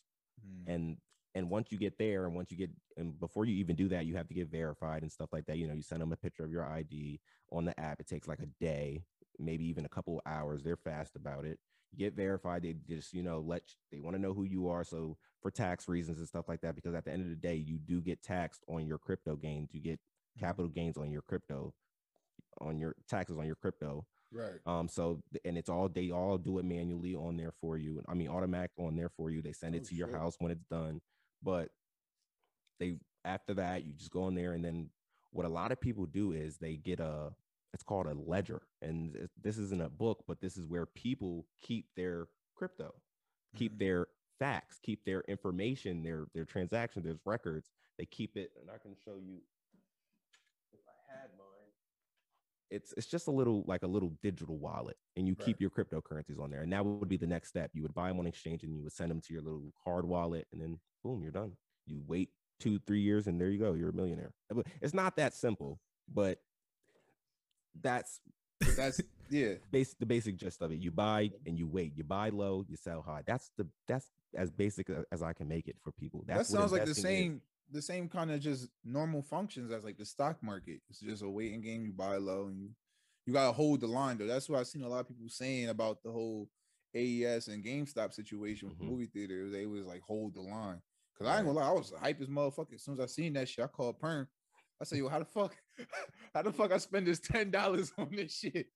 Mm. 0.46 0.64
and 0.74 0.98
And 1.36 1.50
once 1.50 1.72
you 1.72 1.78
get 1.78 1.98
there, 1.98 2.26
and 2.26 2.36
once 2.36 2.50
you 2.52 2.58
get, 2.58 2.72
and 2.98 3.18
before 3.20 3.46
you 3.46 3.56
even 3.58 3.76
do 3.76 3.88
that, 3.90 4.06
you 4.06 4.16
have 4.16 4.28
to 4.30 4.34
get 4.34 4.50
verified 4.50 5.04
and 5.04 5.12
stuff 5.12 5.30
like 5.32 5.46
that. 5.46 5.58
You 5.58 5.68
know, 5.68 5.76
you 5.76 5.84
send 5.84 6.02
them 6.02 6.12
a 6.12 6.18
picture 6.18 6.44
of 6.44 6.52
your 6.52 6.66
ID 6.66 7.22
on 7.52 7.66
the 7.66 7.80
app. 7.80 8.00
It 8.00 8.08
takes 8.08 8.28
like 8.28 8.40
a 8.42 8.48
day, 8.60 9.04
maybe 9.38 9.66
even 9.66 9.86
a 9.86 9.90
couple 9.90 10.16
of 10.18 10.24
hours. 10.26 10.64
They're 10.64 10.76
fast 10.76 11.16
about 11.16 11.46
it. 11.46 11.60
You 11.92 11.98
get 11.98 12.16
verified. 12.16 12.64
They 12.64 12.76
just, 12.88 13.14
you 13.14 13.24
know, 13.24 13.40
let 13.46 13.64
they 13.92 14.00
want 14.00 14.16
to 14.16 14.22
know 14.22 14.34
who 14.34 14.44
you 14.44 14.68
are. 14.70 14.84
So 14.84 15.18
for 15.42 15.52
tax 15.52 15.88
reasons 15.88 16.20
and 16.20 16.28
stuff 16.28 16.48
like 16.48 16.62
that, 16.62 16.76
because 16.76 16.94
at 16.94 17.06
the 17.06 17.12
end 17.12 17.24
of 17.24 17.30
the 17.30 17.36
day, 17.36 17.56
you 17.56 17.78
do 17.78 18.02
get 18.02 18.22
taxed 18.22 18.64
on 18.68 18.86
your 18.86 18.98
crypto 18.98 19.36
gains. 19.36 19.70
You 19.74 19.82
get 19.82 20.00
capital 20.40 20.70
gains 20.70 20.98
on 20.98 21.12
your 21.12 21.22
crypto, 21.24 21.74
on 22.62 22.78
your 22.80 22.96
taxes 23.10 23.38
on 23.38 23.46
your 23.46 23.56
crypto. 23.56 24.06
Right. 24.32 24.60
Um, 24.68 24.88
so 24.88 25.24
and 25.44 25.58
it's 25.58 25.70
all 25.70 25.90
they 25.90 26.12
all 26.12 26.38
do 26.38 26.60
it 26.60 26.66
manually 26.66 27.16
on 27.16 27.38
there 27.38 27.54
for 27.60 27.78
you. 27.78 28.04
I 28.08 28.14
mean, 28.14 28.30
automatic 28.30 28.72
on 28.78 28.96
there 28.96 29.10
for 29.10 29.32
you. 29.32 29.42
They 29.42 29.54
send 29.54 29.74
it 29.76 29.82
Oh, 29.86 29.90
to 29.90 29.96
your 29.96 30.08
shit. 30.08 30.16
house 30.18 30.36
when 30.38 30.52
it's 30.52 30.66
done. 30.70 31.02
But 31.42 31.70
they 32.80 32.98
after 33.26 33.56
that, 33.56 33.86
you 33.86 33.94
just 33.94 34.12
go 34.12 34.28
in 34.28 34.36
there 34.36 34.54
and 34.54 34.64
then 34.64 34.90
what 35.32 35.46
a 35.46 35.50
lot 35.50 35.72
of 35.72 35.82
people 35.82 36.06
do 36.06 36.32
is 36.34 36.58
they 36.58 36.76
get 36.76 37.00
a 37.00 37.32
it's 37.74 37.84
called 37.84 38.08
a 38.08 38.14
ledger. 38.14 38.62
And 38.82 39.30
this 39.42 39.58
isn't 39.58 39.82
a 39.82 39.90
book, 39.90 40.24
but 40.28 40.42
this 40.42 40.58
is 40.58 40.66
where 40.66 40.86
people 40.86 41.48
keep 41.62 41.88
their 41.96 42.28
crypto, 42.56 43.02
keep 43.56 43.74
Mhm. 43.74 43.80
their 43.80 44.08
facts, 44.40 44.80
keep 44.80 45.06
their 45.06 45.22
information, 45.22 46.04
their 46.04 46.28
their 46.34 46.46
transactions, 46.46 47.06
there's 47.06 47.20
records. 47.26 47.72
They 47.98 48.06
keep 48.06 48.38
it, 48.38 48.52
and 48.60 48.70
I 48.72 48.78
can 48.78 48.96
show 48.96 49.18
you 49.18 49.42
if 50.74 50.80
I 50.88 51.12
had 51.12 51.30
mine 51.38 51.72
it's 52.70 52.94
it's 52.98 53.08
just 53.08 53.28
a 53.28 53.32
little 53.32 53.64
like 53.68 53.84
a 53.84 53.88
little 53.88 54.10
digital 54.22 54.58
wallet 54.58 54.98
and 55.16 55.28
you 55.28 55.36
keep 55.36 55.60
your 55.60 55.72
cryptocurrencies 55.72 56.40
on 56.40 56.52
there 56.52 56.62
and 56.62 56.72
that 56.72 56.86
would 56.86 57.08
be 57.10 57.18
the 57.18 57.26
next 57.28 57.50
step 57.50 57.72
you 57.74 57.82
would 57.82 57.94
buy 57.94 58.08
them 58.10 58.20
on 58.20 58.28
exchange 58.28 58.64
and 58.64 58.76
you 58.76 58.84
would 58.84 58.92
send 58.92 59.10
them 59.10 59.20
to 59.22 59.34
your 59.34 59.42
little 59.42 59.72
hard 59.84 60.06
wallet 60.06 60.48
and 60.52 60.62
then 60.62 60.80
boom 61.04 61.24
you're 61.24 61.32
done 61.32 61.58
you 61.88 62.04
wait 62.06 62.30
two 62.60 62.78
three 62.80 63.02
years 63.02 63.26
and 63.28 63.42
there 63.42 63.50
you 63.50 63.58
go 63.58 63.74
you're 63.74 63.90
a 63.90 63.94
millionaire 63.94 64.34
it's 64.82 64.94
not 64.94 65.16
that 65.16 65.34
simple 65.34 65.82
but 66.08 66.40
that's 67.82 68.20
that's 68.76 69.02
yeah. 69.30 69.54
basic 69.72 70.00
the 70.00 70.06
basic 70.06 70.36
gist 70.38 70.62
of 70.62 70.72
it 70.72 70.80
you 70.80 70.92
buy 70.92 71.30
and 71.46 71.58
you 71.58 71.68
wait 71.68 71.94
you 71.96 72.04
buy 72.04 72.30
low 72.30 72.66
you 72.68 72.76
sell 72.76 73.02
high 73.02 73.22
that's 73.26 73.52
the 73.58 73.68
that's 73.88 74.10
as 74.36 74.52
basic 74.52 74.90
as 75.12 75.22
i 75.22 75.32
can 75.34 75.48
make 75.48 75.68
it 75.68 75.76
for 75.82 75.92
people 75.92 76.24
that's 76.28 76.50
that 76.50 76.58
sounds 76.58 76.72
like 76.72 76.82
the 76.84 76.90
investing 76.90 77.12
is. 77.12 77.18
same 77.20 77.42
the 77.72 77.82
same 77.82 78.10
kind 78.10 78.32
of 78.32 78.40
just 78.40 78.68
normal 78.84 79.22
functions 79.22 79.72
as 79.72 79.84
like 79.84 79.98
the 79.98 80.06
stock 80.06 80.42
market. 80.42 80.82
It's 80.90 81.02
just 81.02 81.22
a 81.22 81.30
waiting 81.30 81.62
game. 81.62 81.86
You 81.86 81.94
buy 81.94 82.18
low 82.18 82.48
and 82.48 82.60
you 82.60 82.70
you 83.28 83.34
gotta 83.34 83.52
hold 83.52 83.82
the 83.82 83.88
line 83.88 84.18
though. 84.18 84.26
That's 84.26 84.50
what 84.50 84.60
I've 84.60 84.68
seen 84.68 84.82
a 84.82 84.90
lot 84.90 85.02
of 85.02 85.08
people 85.08 85.30
saying 85.30 85.70
about 85.70 86.02
the 86.02 86.12
whole 86.12 86.50
AMC 86.96 87.48
and 87.50 87.64
GameStop 87.64 88.14
situation 88.14 88.70
with 88.70 88.80
Mhm. 88.80 88.90
movie 88.90 89.06
theaters. 89.06 89.52
They 89.52 89.68
was 89.68 89.86
like 89.86 90.02
hold 90.02 90.34
the 90.34 90.42
line. 90.42 90.82
Cause 91.18 91.28
I 91.28 91.38
ain't 91.38 91.46
gonna 91.46 91.60
lie, 91.60 91.68
I 91.70 91.72
was 91.72 91.94
hype 92.00 92.22
as 92.22 92.28
motherfucker. 92.28 92.74
As 92.74 92.84
soon 92.84 92.96
as 92.96 93.02
I 93.02 93.06
seen 93.06 93.34
that 93.34 93.48
shit, 93.48 93.64
I 93.64 93.68
called 93.68 94.00
Perm. 94.00 94.28
I 94.82 94.86
said, 94.86 94.98
yo, 95.00 95.10
how 95.10 95.20
the 95.20 95.26
fuck, 95.26 95.56
how 96.34 96.42
the 96.42 96.52
fuck 96.54 96.72
I 96.72 96.78
spend 96.78 97.08
this 97.08 97.20
ten 97.20 97.52
dollars 97.52 97.92
on 97.98 98.10
this 98.16 98.38
shit? 98.38 98.68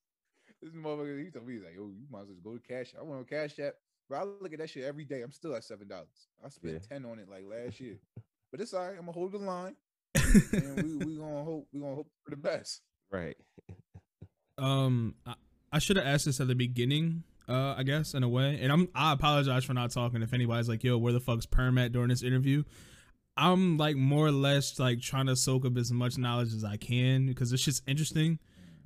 This 0.61 0.71
motherfucker, 0.73 1.23
he 1.25 1.31
told 1.31 1.47
me, 1.47 1.53
he's 1.55 1.63
like, 1.63 1.75
yo, 1.75 1.87
you 1.87 2.05
might 2.11 2.21
as 2.21 2.27
well 2.27 2.35
just 2.35 2.43
go 2.43 2.53
to 2.53 2.59
Cash. 2.59 2.93
App. 2.95 3.01
I 3.01 3.03
went 3.03 3.19
on 3.19 3.25
Cash 3.25 3.59
App. 3.59 3.73
Bro, 4.09 4.19
I 4.19 4.23
look 4.41 4.53
at 4.53 4.59
that 4.59 4.69
shit 4.69 4.83
every 4.83 5.05
day. 5.05 5.21
I'm 5.21 5.31
still 5.31 5.55
at 5.55 5.63
seven 5.63 5.87
dollars. 5.87 6.27
I 6.43 6.49
spent 6.49 6.73
Yeah. 6.73 6.79
ten 6.89 7.05
on 7.05 7.19
it 7.19 7.29
like 7.29 7.43
last 7.49 7.79
year. 7.79 7.97
But 8.51 8.61
it's 8.61 8.73
all 8.75 8.81
right. 8.85 8.91
I'm 8.91 8.99
gonna 9.07 9.13
hold 9.13 9.31
the 9.31 9.39
line, 9.39 9.75
and 10.13 10.83
we 10.83 11.05
we 11.05 11.15
gonna 11.17 11.43
hope 11.43 11.67
we 11.73 11.79
gonna 11.79 11.95
hope 11.95 12.07
for 12.23 12.29
the 12.29 12.37
best. 12.37 12.81
right 13.11 13.35
um 14.59 15.15
I, 15.25 15.33
I 15.71 15.79
should 15.79 15.97
have 15.97 16.05
asked 16.05 16.25
this 16.25 16.39
at 16.39 16.47
the 16.47 16.53
beginning 16.55 17.23
uh 17.49 17.73
i 17.77 17.83
guess 17.83 18.13
in 18.13 18.21
a 18.23 18.29
way 18.29 18.59
and 18.61 18.71
i'm 18.71 18.87
i 18.93 19.11
apologize 19.11 19.65
for 19.65 19.73
not 19.73 19.91
talking 19.91 20.21
if 20.21 20.33
anybody's 20.33 20.69
like 20.69 20.83
yo 20.83 20.97
where 20.97 21.13
the 21.13 21.19
fuck's 21.19 21.45
perm 21.47 21.77
at 21.79 21.91
during 21.91 22.09
this 22.09 22.21
interview 22.23 22.63
i'm 23.37 23.77
like 23.77 23.95
more 23.95 24.27
or 24.27 24.31
less 24.31 24.77
like 24.79 25.01
trying 25.01 25.25
to 25.25 25.35
soak 25.35 25.65
up 25.65 25.75
as 25.77 25.91
much 25.91 26.17
knowledge 26.17 26.53
as 26.53 26.63
i 26.63 26.77
can 26.77 27.25
because 27.25 27.51
it's 27.53 27.63
just 27.63 27.81
interesting. 27.87 28.37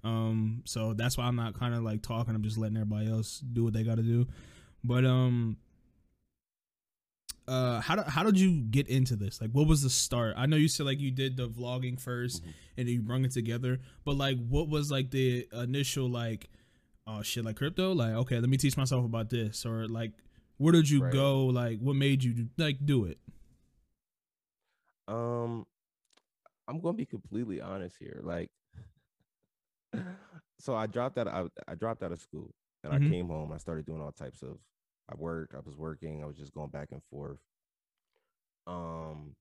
Um 0.04 0.62
so 0.66 0.93
that's 0.93 1.18
why 1.18 1.26
i'm 1.26 1.36
not 1.36 1.54
kind 1.60 1.74
of 1.74 1.84
like 1.84 2.02
talking. 2.02 2.34
I'm 2.36 2.43
just 2.43 2.58
letting 2.58 2.78
everybody 2.78 3.10
else 3.10 3.39
do 3.39 3.64
what 3.64 3.74
they 3.74 3.84
gotta 3.84 4.04
do. 4.04 4.28
But 4.84 5.04
um 5.06 5.58
uh 7.48 7.80
how, 7.80 7.95
do, 7.95 8.02
how 8.04 8.24
did 8.24 8.38
you 8.39 8.62
get 8.62 8.88
into 8.89 9.16
this? 9.16 9.39
Like 9.41 9.52
what 9.52 9.68
was 9.68 9.82
the 9.82 9.89
start? 9.89 10.36
I 10.38 10.45
know 10.45 10.58
you 10.58 10.68
said 10.68 10.86
like 10.86 11.00
you 11.00 11.12
did 11.12 11.38
the 11.38 11.48
vlogging 11.50 12.00
1st 12.02 12.41
Mhm. 12.41 12.54
and 12.78 12.89
you 12.89 13.02
brung 13.02 13.26
it 13.26 13.32
together 13.32 13.80
but 14.06 14.16
like 14.18 14.38
what 14.48 14.68
was 14.70 14.91
like 14.91 15.12
the 15.12 15.48
initial 15.54 16.10
like 16.10 16.50
oh 17.06 17.22
shit 17.22 17.43
like 17.45 17.56
crypto? 17.56 17.93
Like 17.93 18.14
okay 18.14 18.39
let 18.39 18.50
me 18.50 18.58
teach 18.58 18.78
myself 18.78 19.04
about 19.06 19.30
this 19.30 19.66
or 19.66 19.88
like 19.88 20.12
where 20.58 20.74
did 20.74 20.89
you 20.89 21.04
Right. 21.04 21.14
go? 21.14 21.45
Like 21.48 21.80
what 21.80 21.95
made 21.95 22.24
you 22.24 22.50
like 22.58 22.86
do 22.86 23.06
it 23.06 23.18
Um, 25.08 25.66
I'm 26.68 26.80
gonna 26.82 26.97
be 26.97 27.05
completely 27.05 27.62
honest 27.62 27.97
here. 27.99 28.20
Like, 28.24 28.51
so 30.60 30.76
I 30.76 30.88
dropped 30.88 31.18
out. 31.18 31.28
I, 31.28 31.45
I 31.68 31.76
dropped 31.76 32.03
out 32.03 32.12
of 32.12 32.20
school, 32.20 32.53
and 32.84 32.91
Mhm. 32.91 32.93
I 32.93 32.99
came 32.99 33.28
home. 33.28 33.51
I 33.51 33.58
started 33.58 33.86
doing 33.86 34.01
all 34.01 34.12
types 34.12 34.41
of. 34.41 34.58
I 35.10 35.16
worked. 35.16 35.55
I 35.55 35.60
was 35.66 35.76
working. 35.76 36.24
I 36.24 36.26
was 36.28 36.38
just 36.38 36.53
going 36.53 36.70
back 36.70 36.89
and 36.91 37.01
forth. 37.10 37.39
Um, 38.68 39.36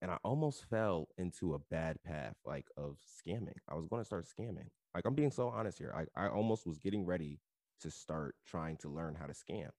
and 0.00 0.10
I 0.10 0.18
almost 0.24 0.64
fell 0.68 1.08
into 1.18 1.54
a 1.54 1.58
bad 1.58 2.02
path, 2.04 2.36
like 2.44 2.66
of 2.76 2.98
scamming. 3.06 3.56
I 3.68 3.74
was 3.74 3.86
going 3.86 4.00
to 4.00 4.06
start 4.06 4.26
scamming. 4.26 4.68
Like 4.94 5.04
I'm 5.06 5.14
being 5.14 5.30
so 5.30 5.48
honest 5.48 5.78
here. 5.78 5.94
I 6.16 6.24
I 6.24 6.28
almost 6.28 6.66
was 6.66 6.78
getting 6.78 7.04
ready 7.06 7.40
to 7.80 7.90
start 7.90 8.34
trying 8.46 8.76
to 8.78 8.88
learn 8.88 9.14
how 9.14 9.26
to 9.26 9.32
scam. 9.32 9.70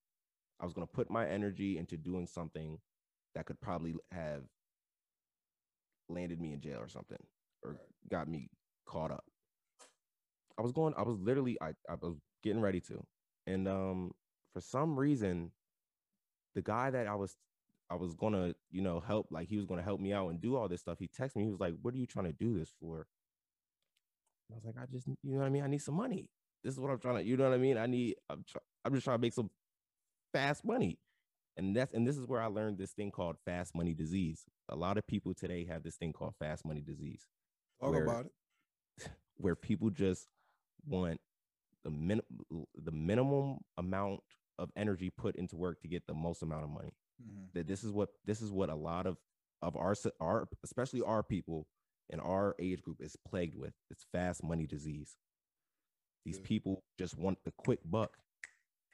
I 0.60 0.64
was 0.64 0.74
going 0.74 0.86
to 0.86 0.92
put 0.92 1.10
my 1.10 1.28
energy 1.28 1.78
into 1.78 1.96
doing 1.96 2.26
something 2.26 2.78
that 3.34 3.46
could 3.46 3.60
probably 3.60 3.94
have 4.12 4.42
landed 6.08 6.40
me 6.40 6.52
in 6.52 6.60
jail 6.60 6.78
or 6.78 6.88
something 6.88 7.18
or 7.62 7.76
got 8.10 8.28
me 8.28 8.48
caught 8.86 9.10
up. 9.10 9.24
I 10.58 10.62
was 10.62 10.72
going, 10.72 10.94
I 10.96 11.02
was 11.02 11.18
literally, 11.18 11.58
I, 11.60 11.70
I 11.88 11.94
was 12.00 12.16
getting 12.42 12.60
ready 12.60 12.80
to. 12.82 13.04
And 13.46 13.66
um, 13.66 14.12
for 14.52 14.60
some 14.60 14.98
reason, 14.98 15.50
the 16.54 16.62
guy 16.62 16.90
that 16.90 17.06
I 17.06 17.14
was, 17.16 17.36
I 17.90 17.96
was 17.96 18.14
gonna, 18.14 18.54
you 18.70 18.82
know, 18.82 19.00
help, 19.00 19.26
like 19.30 19.48
he 19.48 19.56
was 19.56 19.66
gonna 19.66 19.82
help 19.82 20.00
me 20.00 20.12
out 20.12 20.28
and 20.28 20.40
do 20.40 20.56
all 20.56 20.68
this 20.68 20.80
stuff. 20.80 20.98
He 20.98 21.08
texted 21.08 21.36
me, 21.36 21.44
he 21.44 21.50
was 21.50 21.60
like, 21.60 21.74
What 21.82 21.94
are 21.94 21.98
you 21.98 22.06
trying 22.06 22.26
to 22.26 22.32
do 22.32 22.56
this 22.56 22.72
for? 22.80 23.06
I 24.50 24.54
was 24.54 24.64
like, 24.64 24.76
I 24.80 24.86
just, 24.90 25.06
you 25.06 25.32
know 25.32 25.38
what 25.40 25.46
I 25.46 25.50
mean? 25.50 25.64
I 25.64 25.66
need 25.66 25.82
some 25.82 25.96
money. 25.96 26.28
This 26.62 26.74
is 26.74 26.80
what 26.80 26.90
I'm 26.90 26.98
trying 26.98 27.16
to, 27.16 27.24
you 27.24 27.36
know 27.36 27.44
what 27.44 27.54
I 27.54 27.58
mean? 27.58 27.76
I 27.76 27.86
need, 27.86 28.14
I'm, 28.30 28.44
try, 28.48 28.60
I'm 28.84 28.94
just 28.94 29.04
trying 29.04 29.18
to 29.18 29.22
make 29.22 29.32
some 29.32 29.50
fast 30.32 30.64
money 30.64 30.98
and 31.56 31.76
that's 31.76 31.92
and 31.94 32.06
this 32.06 32.16
is 32.16 32.26
where 32.26 32.40
I 32.42 32.46
learned 32.46 32.78
this 32.78 32.92
thing 32.92 33.10
called 33.10 33.36
fast 33.44 33.74
money 33.74 33.94
disease. 33.94 34.44
A 34.68 34.76
lot 34.76 34.98
of 34.98 35.06
people 35.06 35.34
today 35.34 35.64
have 35.66 35.82
this 35.82 35.96
thing 35.96 36.12
called 36.12 36.34
fast 36.38 36.64
money 36.64 36.80
disease, 36.80 37.26
Talk 37.80 37.92
Where- 37.92 38.04
about 38.04 38.26
it. 38.26 38.32
where 39.36 39.56
people 39.56 39.90
just 39.90 40.28
want 40.86 41.20
the 41.82 41.90
min 41.90 42.20
the 42.76 42.92
minimum 42.92 43.58
amount 43.76 44.20
of 44.58 44.70
energy 44.76 45.10
put 45.10 45.34
into 45.36 45.56
work 45.56 45.80
to 45.80 45.88
get 45.88 46.06
the 46.06 46.14
most 46.14 46.42
amount 46.42 46.64
of 46.64 46.70
money. 46.70 46.92
Mhm. 47.22 47.52
That 47.54 47.66
this 47.66 47.82
is 47.84 47.92
what 47.92 48.10
this 48.24 48.40
is 48.42 48.50
what 48.52 48.70
a 48.70 48.74
lot 48.74 49.06
of 49.06 49.16
of 49.62 49.76
our 49.76 49.94
our 50.20 50.48
especially 50.62 51.02
our 51.02 51.22
people 51.22 51.66
in 52.10 52.20
our 52.20 52.54
age 52.58 52.82
group 52.82 53.00
is 53.00 53.16
plagued 53.28 53.56
with. 53.56 53.72
It's 53.90 54.04
fast 54.12 54.42
money 54.44 54.66
disease. 54.66 55.16
These 56.24 56.38
Yeah. 56.38 56.44
people 56.46 56.84
just 56.98 57.16
want 57.18 57.38
the 57.44 57.52
quick 57.52 57.80
buck 57.84 58.16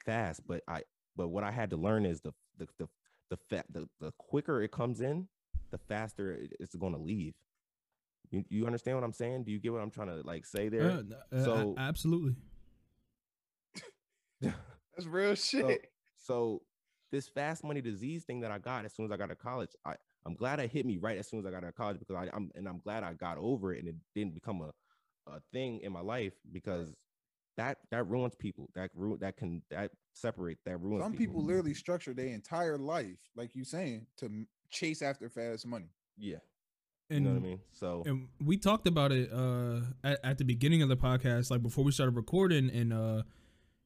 fast, 0.05 0.45
but 0.47 0.63
I 0.67 0.83
but 1.15 1.27
what 1.29 1.43
I 1.43 1.51
had 1.51 1.69
to 1.71 1.77
learn 1.77 2.05
is 2.05 2.21
the 2.21 2.33
the 2.57 2.67
the 2.77 2.87
the 3.29 3.37
fa- 3.49 3.65
the, 3.71 3.87
the 3.99 4.11
quicker 4.17 4.61
it 4.61 4.71
comes 4.71 5.01
in, 5.01 5.27
the 5.71 5.77
faster 5.77 6.37
it's 6.59 6.75
going 6.75 6.93
to 6.93 6.99
leave. 6.99 7.33
You 8.29 8.43
you 8.49 8.65
understand 8.65 8.97
what 8.97 9.03
I'm 9.03 9.13
saying? 9.13 9.43
Do 9.45 9.51
you 9.51 9.59
get 9.59 9.71
what 9.73 9.81
I'm 9.81 9.91
trying 9.91 10.07
to 10.07 10.21
like 10.25 10.45
say 10.45 10.69
there? 10.69 10.91
Uh, 10.91 11.35
uh, 11.35 11.43
So- 11.43 11.75
absolutely 11.77 12.35
That's 14.41 15.05
real 15.07 15.35
shit. 15.35 15.91
So 16.17 16.61
this 17.11 17.27
fast 17.27 17.63
money 17.63 17.81
disease 17.81 18.23
thing 18.23 18.41
that 18.41 18.51
I 18.51 18.57
got 18.57 18.85
as 18.85 18.93
soon 18.93 19.05
as 19.05 19.11
I 19.11 19.17
got 19.17 19.29
to 19.29 19.35
college, 19.35 19.71
I 19.85 19.95
I'm 20.25 20.35
glad 20.35 20.59
it 20.59 20.71
hit 20.71 20.85
me 20.85 20.97
right 20.97 21.17
as 21.17 21.27
soon 21.29 21.39
as 21.39 21.45
I 21.45 21.51
got 21.51 21.63
out 21.63 21.69
of 21.69 21.75
college 21.75 21.99
because 21.99 22.15
I, 22.15 22.29
I'm 22.35 22.51
and 22.55 22.67
I'm 22.67 22.79
glad 22.79 23.03
I 23.03 23.13
got 23.13 23.37
over 23.37 23.73
it 23.73 23.79
and 23.79 23.87
it 23.87 23.95
didn't 24.15 24.33
become 24.33 24.61
a 24.61 24.71
a 25.31 25.39
thing 25.53 25.79
in 25.83 25.91
my 25.91 26.01
life 26.01 26.33
because 26.51 26.93
that 27.57 27.77
that 27.91 28.07
ruins 28.07 28.35
people. 28.35 28.69
That 28.75 28.91
ru- 28.95 29.17
that 29.17 29.37
can 29.37 29.61
that 29.69 29.91
separate 30.13 30.57
that 30.65 30.77
ruins 30.77 31.03
Some 31.03 31.13
people 31.13 31.43
literally 31.43 31.73
structure 31.73 32.13
their 32.13 32.27
entire 32.27 32.77
life, 32.77 33.19
like 33.35 33.55
you 33.55 33.63
saying, 33.63 34.07
to 34.17 34.29
chase 34.69 35.01
after 35.01 35.29
fast 35.29 35.65
money. 35.65 35.89
Yeah, 36.17 36.37
and 37.09 37.19
you 37.19 37.25
know 37.25 37.35
what 37.35 37.43
I 37.43 37.47
mean. 37.47 37.59
So 37.71 38.03
and 38.05 38.27
we 38.43 38.57
talked 38.57 38.87
about 38.87 39.11
it 39.11 39.31
uh 39.31 39.81
at, 40.03 40.19
at 40.23 40.37
the 40.37 40.45
beginning 40.45 40.81
of 40.81 40.89
the 40.89 40.97
podcast 40.97 41.51
like 41.51 41.61
before 41.61 41.83
we 41.83 41.91
started 41.91 42.15
recording 42.15 42.69
and 42.69 42.93
uh 42.93 43.23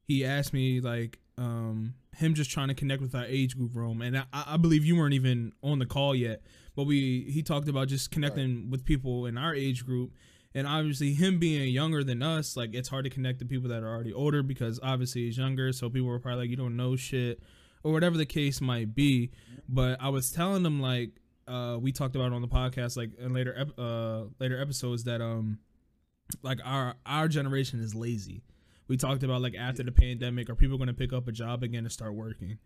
he 0.03 0.23
asked 0.23 0.53
me 0.53 0.79
like 0.79 1.19
um 1.37 1.95
him 2.15 2.33
just 2.33 2.51
trying 2.51 2.67
to 2.67 2.73
connect 2.73 3.01
with 3.01 3.15
our 3.15 3.25
age 3.25 3.57
group 3.57 3.75
room 3.75 4.01
and 4.01 4.17
i, 4.17 4.25
I 4.31 4.57
believe 4.57 4.85
you 4.85 4.95
weren't 4.95 5.13
even 5.13 5.51
on 5.61 5.79
the 5.79 5.85
call 5.85 6.15
yet 6.15 6.41
but 6.75 6.85
we 6.85 7.29
he 7.29 7.43
talked 7.43 7.67
about 7.67 7.87
just 7.87 8.11
connecting 8.11 8.69
with 8.69 8.85
people 8.85 9.25
in 9.25 9.37
our 9.37 9.53
age 9.53 9.85
group 9.85 10.13
and 10.55 10.65
obviously 10.65 11.13
him 11.13 11.37
being 11.37 11.69
younger 11.69 12.03
than 12.03 12.23
us 12.23 12.57
like 12.57 12.73
it's 12.73 12.89
hard 12.89 13.03
to 13.03 13.11
connect 13.11 13.37
to 13.39 13.45
people 13.45 13.69
that 13.69 13.83
are 13.83 13.93
already 13.93 14.13
older 14.13 14.41
because 14.41 14.79
obviously 14.81 15.25
he's 15.25 15.37
younger 15.37 15.71
so 15.71 15.89
people 15.89 16.07
were 16.07 16.19
probably 16.19 16.45
like 16.45 16.49
you 16.49 16.55
don't 16.55 16.75
know 16.75 16.95
shit 16.95 17.39
or 17.85 17.91
whatever 17.91 18.17
the 18.17 18.25
case 18.25 18.59
might 18.59 18.95
be. 18.95 19.29
But 19.69 20.01
I 20.01 20.09
was 20.09 20.31
telling 20.31 20.63
them 20.63 20.81
like 20.81 21.11
uh, 21.47 21.77
we 21.79 21.91
talked 21.91 22.15
about 22.15 22.33
on 22.33 22.41
the 22.41 22.47
podcast 22.47 22.97
like 22.97 23.11
in 23.19 23.31
later 23.31 23.53
ep- 23.55 23.79
uh, 23.79 24.23
later 24.39 24.59
episodes 24.59 25.03
that 25.05 25.21
um 25.21 25.59
like 26.41 26.59
our 26.65 26.95
our 27.05 27.27
generation 27.27 27.79
is 27.79 27.93
lazy. 27.93 28.43
We 28.87 28.97
talked 28.97 29.23
about 29.23 29.41
like 29.41 29.55
after 29.55 29.83
the 29.83 29.91
pandemic, 29.91 30.49
are 30.49 30.55
people 30.55 30.77
going 30.77 30.87
to 30.87 30.93
pick 30.93 31.13
up 31.13 31.27
a 31.27 31.31
job 31.31 31.63
again 31.63 31.85
and 31.85 31.91
start 31.91 32.15
working? 32.15 32.57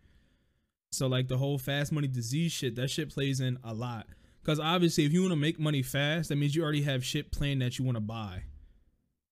So 0.90 1.06
like 1.06 1.28
the 1.28 1.38
whole 1.38 1.58
fast 1.58 1.92
money 1.92 2.08
disease 2.08 2.52
shit, 2.52 2.74
that 2.76 2.90
shit 2.90 3.10
plays 3.10 3.40
in 3.40 3.58
a 3.62 3.74
lot. 3.74 4.06
Because 4.42 4.58
obviously, 4.58 5.04
if 5.04 5.12
you 5.12 5.20
want 5.20 5.32
to 5.32 5.36
make 5.36 5.58
money 5.58 5.82
fast, 5.82 6.30
that 6.30 6.36
means 6.36 6.54
you 6.54 6.62
already 6.62 6.82
have 6.82 7.04
shit 7.04 7.30
planned 7.30 7.62
that 7.62 7.78
you 7.78 7.84
want 7.84 7.96
to 7.96 8.00
buy. 8.00 8.44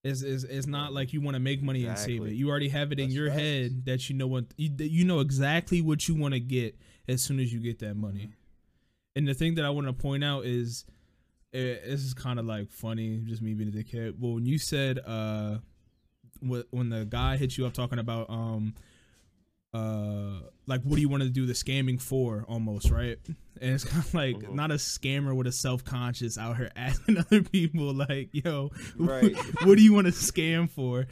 It's, 0.04 0.22
it's, 0.22 0.44
it's 0.44 0.66
not 0.66 0.92
like 0.92 1.12
you 1.12 1.20
want 1.20 1.34
to 1.34 1.40
make 1.40 1.62
money 1.62 1.84
and 1.84 1.98
save 1.98 2.24
it. 2.24 2.32
You 2.32 2.50
already 2.50 2.68
have 2.68 2.92
it 2.92 3.00
in 3.00 3.10
your 3.10 3.28
facts. 3.28 3.40
head 3.40 3.84
that 3.86 4.08
you 4.08 4.16
know 4.16 4.26
what 4.26 4.44
you, 4.56 4.70
you 4.78 5.04
know 5.04 5.20
exactly 5.20 5.80
what 5.82 6.06
you 6.08 6.14
want 6.14 6.34
to 6.34 6.40
get 6.40 6.78
as 7.08 7.22
soon 7.22 7.40
as 7.40 7.52
you 7.52 7.60
get 7.60 7.80
that 7.80 7.96
money. 7.96 8.20
Mm-hmm. 8.20 8.32
And 9.16 9.28
the 9.28 9.34
thing 9.34 9.56
that 9.56 9.64
I 9.64 9.70
want 9.70 9.88
to 9.88 9.92
point 9.92 10.22
out 10.22 10.44
is, 10.44 10.84
eh, 11.52 11.76
this 11.84 12.04
is 12.04 12.14
kind 12.14 12.38
of 12.38 12.46
like 12.46 12.70
funny, 12.70 13.22
just 13.26 13.42
me 13.42 13.54
being 13.54 13.70
a 13.70 13.72
dickhead. 13.72 14.14
Well, 14.18 14.34
when 14.34 14.46
you 14.46 14.58
said 14.58 15.00
uh, 15.04 15.58
wh- 16.40 16.72
when 16.72 16.90
the 16.90 17.04
guy 17.04 17.36
hit 17.36 17.58
you 17.58 17.66
up 17.66 17.72
talking 17.72 17.98
about 17.98 18.30
um, 18.30 18.74
uh, 19.74 20.40
like 20.66 20.82
what 20.82 20.96
do 20.96 21.00
you 21.02 21.08
want 21.08 21.22
to 21.22 21.28
do 21.28 21.44
the 21.46 21.52
scamming 21.52 22.00
for, 22.00 22.44
almost 22.48 22.90
right? 22.90 23.18
And 23.60 23.74
it's 23.74 23.84
kind 23.84 24.02
of 24.04 24.14
like 24.14 24.36
Mhm. 24.36 24.54
not 24.54 24.70
a 24.70 24.74
scammer 24.74 25.34
with 25.36 25.46
a 25.46 25.52
self 25.52 25.84
conscious 25.84 26.38
out 26.38 26.56
here 26.56 26.70
asking 26.76 27.18
other 27.18 27.42
people 27.42 27.92
like, 27.92 28.30
yo, 28.32 28.70
Right. 28.96 29.34
what 29.64 29.76
do 29.76 29.82
you 29.82 29.92
want 29.92 30.06
to 30.06 30.12
scam 30.12 30.70
for? 30.70 31.06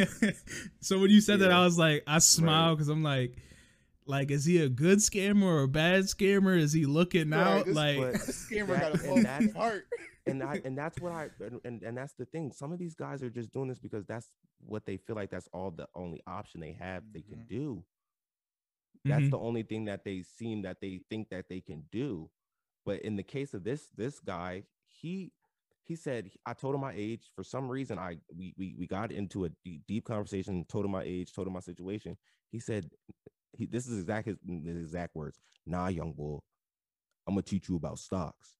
so 0.80 0.98
when 0.98 1.10
you 1.10 1.20
said 1.20 1.40
that, 1.40 1.52
I 1.52 1.64
was 1.64 1.78
like, 1.78 2.02
I 2.06 2.18
smiled 2.18 2.78
because 2.78 2.88
I'm 2.88 3.02
like. 3.02 3.36
Like, 4.04 4.32
is 4.32 4.44
he 4.44 4.60
a 4.60 4.68
good 4.68 4.98
scammer 4.98 5.44
or 5.44 5.62
a 5.62 5.68
bad 5.68 6.02
scammer? 6.06 6.58
Is 6.58 6.72
he 6.72 6.86
looking 6.86 7.30
Right, 7.30 7.40
out? 7.40 7.68
like, 7.68 7.98
but- 7.98 8.12
This 8.14 8.48
scammer 8.50 8.66
That- 8.66 8.80
got 8.80 8.90
a 8.90 8.92
and 8.94 9.00
full 9.00 9.22
that's- 9.22 9.52
heart. 9.52 9.86
and 10.26 10.42
I 10.42 10.60
and 10.64 10.76
that's 10.76 10.98
what 11.00 11.12
I 11.12 11.28
and, 11.40 11.60
and 11.64 11.82
and 11.84 11.96
that's 11.96 12.12
the 12.14 12.24
thing. 12.24 12.50
Some 12.50 12.72
of 12.72 12.80
these 12.80 12.96
guys 12.96 13.22
are 13.22 13.30
just 13.30 13.52
doing 13.52 13.68
this 13.68 13.78
because 13.78 14.04
that's 14.06 14.26
what 14.66 14.84
they 14.86 14.96
feel 14.96 15.14
like 15.14 15.30
that's 15.30 15.48
all 15.52 15.70
the 15.70 15.86
only 15.94 16.20
option 16.26 16.60
they 16.60 16.72
have 16.80 17.04
they 17.12 17.20
can 17.22 17.38
Mhm. 17.44 17.48
do. 17.48 17.84
That's 19.04 19.24
Mhm. 19.26 19.30
the 19.30 19.38
only 19.38 19.62
thing 19.64 19.84
that 19.86 20.04
they 20.04 20.22
seem 20.22 20.62
that 20.62 20.80
they 20.80 20.98
think 21.10 21.28
that 21.30 21.48
they 21.48 21.60
can 21.60 21.82
do. 21.90 22.30
But 22.84 23.02
in 23.02 23.16
the 23.16 23.22
case 23.24 23.54
of 23.54 23.64
this 23.64 23.88
this 23.96 24.20
guy, 24.20 24.64
he 24.86 25.32
he 25.84 25.96
said 25.96 26.30
I 26.46 26.54
told 26.54 26.74
him 26.74 26.80
my 26.80 26.92
age. 26.94 27.30
For 27.34 27.42
some 27.44 27.68
reason, 27.68 27.98
I 27.98 28.18
we 28.34 28.54
we, 28.56 28.74
we 28.78 28.86
got 28.86 29.10
into 29.12 29.44
a 29.44 29.48
deep, 29.64 29.86
deep 29.86 30.04
conversation. 30.04 30.64
Told 30.66 30.84
him 30.84 30.92
my 30.92 31.02
age. 31.02 31.32
Told 31.32 31.46
him 31.48 31.52
my 31.54 31.60
situation. 31.60 32.16
He 32.50 32.60
said 32.60 32.90
he 33.52 33.66
this 33.66 33.86
is 33.88 33.98
exact 34.00 34.26
his, 34.26 34.36
his 34.46 34.76
exact 34.76 35.14
words. 35.16 35.38
Nah, 35.66 35.88
young 35.88 36.12
bull, 36.12 36.44
I'm 37.26 37.34
gonna 37.34 37.42
teach 37.42 37.68
you 37.68 37.76
about 37.76 37.98
stocks. 37.98 38.56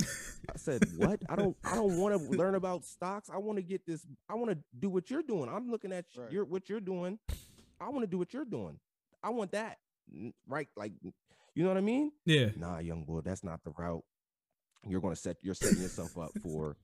I 0.00 0.56
said, 0.56 0.82
"What? 0.96 1.20
I 1.28 1.36
don't. 1.36 1.56
I 1.64 1.74
don't 1.74 1.98
want 1.98 2.14
to 2.14 2.30
learn 2.36 2.54
about 2.54 2.84
stocks. 2.84 3.28
I 3.28 3.36
want 3.38 3.58
to 3.58 3.62
get 3.62 3.84
this. 3.86 4.06
I 4.28 4.34
want 4.34 4.50
to 4.50 4.58
do 4.78 4.88
what 4.88 5.10
you're 5.10 5.22
doing. 5.22 5.48
I'm 5.48 5.70
looking 5.70 5.92
at 5.92 6.06
Right. 6.16 6.30
your 6.32 6.44
what 6.44 6.68
you're 6.68 6.80
doing. 6.80 7.18
I 7.80 7.88
want 7.88 8.02
to 8.02 8.06
do 8.06 8.18
what 8.18 8.32
you're 8.32 8.44
doing. 8.44 8.78
I 9.22 9.30
want 9.30 9.52
that. 9.52 9.78
Right? 10.46 10.68
Like, 10.76 10.92
you 11.54 11.62
know 11.62 11.68
what 11.68 11.76
I 11.76 11.82
mean? 11.82 12.12
yeah, 12.24 12.50
Nah, 12.56 12.78
young 12.78 13.04
boy, 13.04 13.20
that's 13.20 13.44
not 13.44 13.62
the 13.64 13.72
route. 13.76 14.04
You're 14.86 15.00
gonna 15.00 15.16
set. 15.16 15.36
You're 15.42 15.54
setting 15.54 15.82
yourself 15.82 16.16
up 16.16 16.30
for 16.42 16.76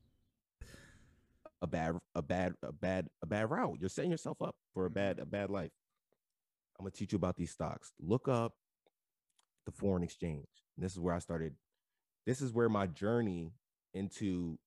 a 1.62 1.66
bad, 1.66 1.97
a 2.14 2.22
bad, 2.22 2.55
a 2.62 2.72
bad, 2.72 3.09
a 3.22 3.26
bad 3.26 3.51
route. 3.51 3.78
You're 3.80 3.88
setting 3.88 4.11
yourself 4.11 4.42
up 4.42 4.57
for 4.74 4.84
a 4.84 4.88
mm-hmm. 4.88 4.95
bad, 4.95 5.18
a 5.20 5.26
bad 5.26 5.51
life. 5.51 5.70
I'm 6.78 6.84
gonna 6.84 6.90
teach 6.90 7.12
you 7.12 7.16
about 7.16 7.36
these 7.36 7.53
stocks. 7.53 7.92
Look 8.01 8.26
up 8.28 8.55
the 9.64 9.72
foreign 9.72 10.03
exchange. 10.03 10.49
And 10.76 10.84
this 10.84 10.92
is 10.92 11.01
where 11.01 11.14
I 11.14 11.20
started. 11.20 11.55
This 12.26 12.40
is 12.40 12.53
where 12.53 12.68
my 12.68 12.86
journey 12.86 13.53
into 13.92 14.59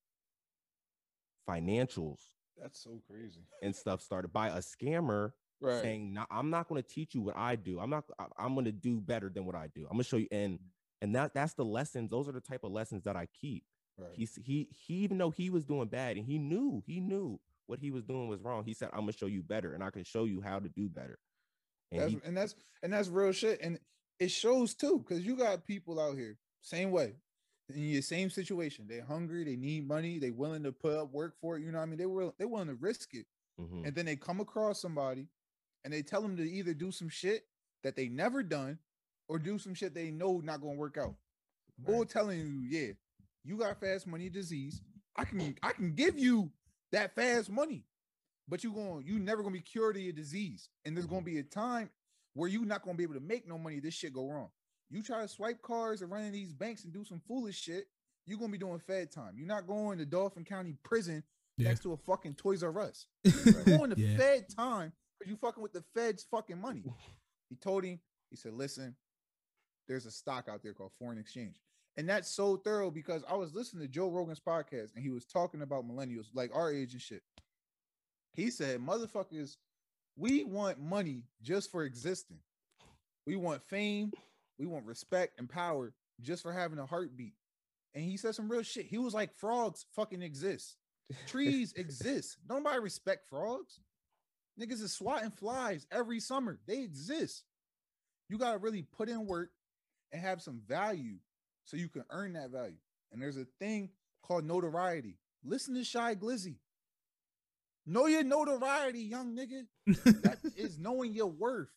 financials 1.48 2.20
That's 2.60 2.82
so 2.82 3.00
crazy. 3.10 3.40
and 3.62 3.74
stuff 3.74 4.02
started 4.02 4.32
by 4.32 4.48
a 4.48 4.58
scammer 4.58 5.32
Right. 5.60 5.82
saying, 5.82 6.12
"No, 6.14 6.24
I'm 6.30 6.50
not 6.50 6.68
going 6.68 6.82
to 6.82 6.88
teach 6.88 7.14
you 7.14 7.20
what 7.20 7.36
I 7.36 7.56
do. 7.56 7.80
I'm 7.80 7.90
not. 7.90 8.04
I'm 8.38 8.54
going 8.54 8.66
to 8.66 8.72
do 8.72 9.00
better 9.00 9.28
than 9.28 9.44
what 9.44 9.54
I 9.54 9.68
do. 9.74 9.82
I'm 9.82 9.96
going 9.96 10.04
to 10.04 10.08
show 10.08 10.16
you." 10.16 10.28
And 10.30 10.58
and 11.02 11.14
that 11.14 11.34
that's 11.34 11.54
the 11.54 11.64
lessons. 11.64 12.10
Those 12.10 12.28
are 12.28 12.32
the 12.32 12.40
type 12.40 12.64
of 12.64 12.72
lessons 12.72 13.04
that 13.04 13.16
I 13.16 13.26
keep. 13.40 13.64
right. 13.98 14.10
He's 14.14 14.38
he 14.44 14.68
he 14.70 14.94
even 14.94 15.18
though 15.18 15.30
he 15.30 15.50
was 15.50 15.64
doing 15.64 15.88
bad 15.88 16.16
and 16.16 16.24
he 16.26 16.38
knew 16.38 16.82
he 16.86 17.00
knew 17.00 17.40
what 17.66 17.80
he 17.80 17.90
was 17.90 18.04
doing 18.04 18.28
was 18.28 18.40
wrong. 18.40 18.64
He 18.64 18.72
said, 18.74 18.90
"I'm 18.92 19.00
going 19.00 19.12
to 19.12 19.18
show 19.18 19.26
you 19.26 19.42
better, 19.42 19.74
and 19.74 19.82
I 19.82 19.90
can 19.90 20.04
show 20.04 20.24
you 20.24 20.40
how 20.40 20.58
to 20.60 20.68
do 20.68 20.88
better." 20.88 21.18
And 21.90 22.00
That's, 22.00 22.12
he, 22.12 22.20
and 22.24 22.36
that's 22.36 22.54
and 22.82 22.92
that's 22.92 23.08
real 23.08 23.32
shit. 23.32 23.60
And 23.60 23.78
it 24.20 24.30
shows 24.30 24.74
too, 24.74 24.98
because 24.98 25.24
you 25.24 25.36
got 25.36 25.64
people 25.64 26.00
out 26.00 26.16
here, 26.16 26.36
same 26.60 26.90
way, 26.90 27.14
in 27.74 27.88
your 27.88 28.02
same 28.02 28.30
situation. 28.30 28.86
They're 28.88 29.04
hungry, 29.04 29.44
they 29.44 29.56
need 29.56 29.86
money, 29.88 30.18
they 30.18 30.30
willing 30.30 30.62
to 30.64 30.72
put 30.72 30.96
up 30.96 31.12
work 31.12 31.34
for 31.40 31.56
it. 31.56 31.62
You 31.62 31.72
know 31.72 31.78
what 31.78 31.84
I 31.84 31.86
mean? 31.86 31.98
They 31.98 32.06
were 32.06 32.32
they 32.38 32.44
willing 32.44 32.68
to 32.68 32.74
risk 32.74 33.14
it. 33.14 33.26
Mhm. 33.60 33.86
And 33.86 33.94
then 33.94 34.06
they 34.06 34.16
come 34.16 34.40
across 34.40 34.80
somebody 34.80 35.28
and 35.84 35.92
they 35.92 36.02
tell 36.02 36.22
them 36.22 36.36
to 36.36 36.42
either 36.42 36.74
do 36.74 36.90
some 36.90 37.08
shit 37.08 37.46
that 37.82 37.96
they 37.96 38.08
never 38.08 38.42
done 38.42 38.78
or 39.28 39.38
do 39.38 39.58
some 39.58 39.74
shit 39.74 39.94
they 39.94 40.10
know 40.10 40.40
not 40.40 40.60
gonna 40.60 40.74
work 40.74 40.96
out. 40.98 41.14
Or 41.84 42.00
Right. 42.00 42.08
telling 42.08 42.40
you, 42.40 42.60
yeah, 42.68 42.92
you 43.44 43.56
got 43.56 43.78
fast 43.80 44.06
money 44.06 44.28
disease. 44.28 44.82
I 45.16 45.24
can 45.24 45.56
I 45.62 45.72
can 45.72 45.94
give 45.94 46.18
you 46.18 46.50
that 46.92 47.14
fast 47.14 47.50
money, 47.50 47.84
but 48.48 48.64
you 48.64 48.72
going 48.72 49.06
you 49.06 49.18
never 49.18 49.42
gonna 49.42 49.52
be 49.52 49.60
cured 49.60 49.96
of 49.96 50.02
your 50.02 50.12
disease. 50.12 50.68
And 50.84 50.96
there's 50.96 51.06
gonna 51.06 51.22
be 51.22 51.38
a 51.38 51.42
time 51.44 51.90
where 52.34 52.48
you 52.48 52.64
not 52.64 52.82
gonna 52.82 52.96
be 52.96 53.02
able 53.04 53.14
to 53.14 53.20
make 53.20 53.46
no 53.46 53.58
money. 53.58 53.80
This 53.80 53.94
shit 53.94 54.12
go 54.12 54.28
wrong. 54.28 54.50
You 54.90 55.02
try 55.02 55.20
to 55.22 55.28
swipe 55.28 55.60
cards 55.62 56.02
and 56.02 56.10
run 56.10 56.24
in 56.24 56.32
these 56.32 56.52
banks 56.52 56.84
and 56.84 56.92
do 56.92 57.04
some 57.04 57.20
foolish 57.20 57.60
shit. 57.60 57.88
You're 58.26 58.38
gonna 58.38 58.52
be 58.52 58.58
doing 58.58 58.78
Fed 58.80 59.10
time. 59.12 59.34
You're 59.36 59.46
not 59.46 59.66
going 59.66 59.98
to 59.98 60.06
Dauphin 60.06 60.44
County 60.44 60.74
Prison 60.82 61.22
Yeah. 61.58 61.68
next 61.68 61.82
to 61.82 61.92
a 61.92 61.96
fucking 61.96 62.34
Toys 62.34 62.62
R 62.62 62.78
Us. 62.80 63.06
You're 63.24 63.64
going 63.64 63.90
to 63.90 64.00
Yeah. 64.00 64.16
Fed 64.16 64.48
time 64.48 64.92
you 65.26 65.36
fucking 65.36 65.62
with 65.62 65.72
the 65.72 65.84
Fed's 65.94 66.24
fucking 66.30 66.60
money. 66.60 66.84
He 67.50 67.56
told 67.56 67.82
him, 67.82 67.98
he 68.28 68.36
said, 68.36 68.52
listen, 68.52 68.94
there's 69.88 70.04
a 70.04 70.10
stock 70.10 70.48
out 70.50 70.62
there 70.62 70.74
called 70.74 70.92
foreign 70.98 71.16
exchange. 71.16 71.54
And 71.96 72.06
that's 72.06 72.28
so 72.28 72.58
thorough 72.58 72.90
because 72.90 73.24
I 73.28 73.36
was 73.36 73.54
listening 73.54 73.82
to 73.82 73.88
Joe 73.88 74.10
Rogan's 74.10 74.38
podcast 74.38 74.94
and 74.94 75.02
he 75.02 75.08
was 75.08 75.24
talking 75.24 75.62
about 75.62 75.88
millennials, 75.88 76.26
like 76.34 76.54
our 76.54 76.70
age 76.70 76.92
and 76.92 77.00
shit. 77.00 77.22
He 78.34 78.50
said, 78.50 78.80
motherfuckers, 78.80 79.56
we 80.16 80.44
want 80.44 80.78
money 80.78 81.22
just 81.42 81.72
for 81.72 81.84
existing. 81.84 82.38
We 83.26 83.36
want 83.36 83.62
fame, 83.62 84.12
we 84.58 84.66
want 84.66 84.86
respect 84.86 85.38
and 85.38 85.48
power 85.48 85.92
just 86.20 86.42
for 86.42 86.52
having 86.52 86.78
a 86.78 86.86
heartbeat. 86.86 87.34
And 87.94 88.04
he 88.04 88.16
said 88.16 88.34
some 88.34 88.48
real 88.48 88.62
shit. 88.62 88.86
He 88.86 88.98
was 88.98 89.14
like, 89.14 89.34
frogs 89.34 89.86
fucking 89.96 90.22
exist. 90.22 90.76
Trees 91.26 91.72
exist. 91.76 92.36
Nobody 92.48 92.78
respect 92.78 93.26
frogs. 93.28 93.80
Niggas 94.60 94.82
is 94.82 94.92
swatting 94.92 95.30
flies 95.30 95.86
every 95.90 96.20
summer. 96.20 96.58
They 96.66 96.82
exist. 96.82 97.44
You 98.28 98.38
gotta 98.38 98.58
really 98.58 98.82
put 98.82 99.08
in 99.08 99.26
work 99.26 99.50
and 100.12 100.20
have 100.20 100.42
some 100.42 100.60
value 100.66 101.16
so 101.64 101.76
you 101.76 101.88
can 101.88 102.04
earn 102.10 102.32
that 102.34 102.50
value. 102.50 102.76
And 103.12 103.22
there's 103.22 103.36
a 103.36 103.46
thing 103.58 103.90
called 104.22 104.44
notoriety. 104.44 105.16
Listen 105.44 105.74
to 105.74 105.84
Shy 105.84 106.14
Glizzy. 106.14 106.56
Know 107.86 108.06
your 108.06 108.24
notoriety, 108.24 109.00
young 109.00 109.34
nigga. 109.36 109.66
That 110.22 110.38
is 110.56 110.78
knowing 110.78 111.14
your 111.14 111.28
worth. 111.28 111.70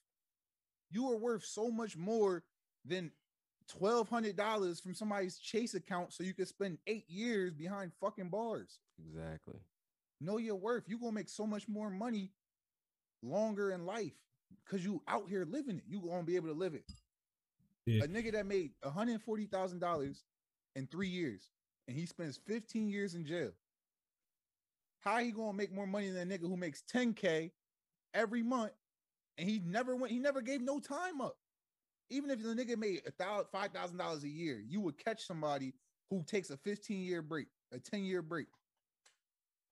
You 0.90 1.10
are 1.12 1.18
worth 1.18 1.46
so 1.46 1.70
much 1.70 1.96
more 1.96 2.44
than 2.84 3.12
twelve 3.70 4.10
hundred 4.10 4.36
dollars 4.36 4.82
from 4.82 4.94
somebody's 4.94 5.38
Chase 5.38 5.74
account, 5.74 6.12
so 6.12 6.24
you 6.24 6.34
can 6.34 6.46
spend 6.48 6.80
eight 6.88 7.10
years 7.10 7.54
behind 7.54 7.92
fucking 8.02 8.30
bars. 8.30 8.80
exactly. 9.00 9.60
Know 10.20 10.38
your 10.38 10.56
worth. 10.56 10.84
You 10.88 11.00
gonna 11.00 11.14
make 11.14 11.30
so 11.30 11.48
much 11.48 11.68
more 11.70 11.90
money 11.90 12.32
longer 13.24 13.72
in 13.72 13.86
life 13.86 14.14
because 14.66 14.84
you 14.84 15.02
out 15.08 15.30
here 15.30 15.46
living 15.46 15.78
it. 15.78 15.84
You 15.88 16.02
gonna 16.02 16.24
be 16.24 16.36
able 16.36 16.50
to 16.50 16.54
live 16.54 16.76
it. 16.76 16.92
Yeah. 17.86 18.04
A 18.04 18.08
nigga 18.08 18.32
that 18.34 18.46
made 18.46 18.72
one 18.82 18.94
hundred 18.94 19.22
forty 19.22 19.46
thousand 19.46 19.80
dollars 19.80 20.24
in 20.76 20.88
three 20.88 21.10
years, 21.10 21.50
and 21.88 21.98
he 21.98 22.06
spends 22.06 22.38
fifteen 22.38 22.90
years 22.90 23.16
in 23.16 23.26
jail. 23.26 23.52
How 25.00 25.20
he 25.20 25.32
gonna 25.32 25.54
make 25.54 25.74
more 25.74 25.88
money 25.88 26.10
than 26.10 26.32
a 26.32 26.38
nigga 26.38 26.48
who 26.48 26.58
makes 26.58 26.84
ten 26.84 27.14
k 27.14 27.52
every 28.14 28.44
month, 28.44 28.74
and 29.38 29.50
he 29.50 29.60
never 29.66 29.96
went. 29.96 30.12
He 30.12 30.20
never 30.20 30.42
gave 30.42 30.62
no 30.62 30.80
time 30.80 31.22
up. 31.22 31.38
Even 32.10 32.30
if 32.30 32.44
the 32.44 32.50
nigga 32.50 32.78
made 32.78 33.02
a 33.08 33.12
thousand, 33.12 33.48
five 33.52 33.72
thousand 33.72 33.98
dollars 33.98 34.24
a 34.24 34.30
year, 34.30 34.62
you 34.68 34.82
would 34.82 34.98
catch 34.98 35.26
somebody 35.26 35.74
who 36.10 36.24
takes 36.24 36.50
a 36.50 36.58
fifteen 36.58 37.02
year 37.02 37.22
break, 37.22 37.48
a 37.72 37.80
ten 37.80 38.04
year 38.04 38.22
break. 38.22 38.48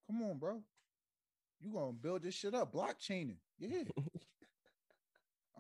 Come 0.08 0.24
on, 0.24 0.38
bro. 0.38 0.62
You 1.62 1.72
gonna 1.74 1.92
build 1.94 2.24
this 2.24 2.36
shit 2.36 2.54
up? 2.54 2.74
Blockchaining, 2.74 3.36
yeah. 3.60 3.80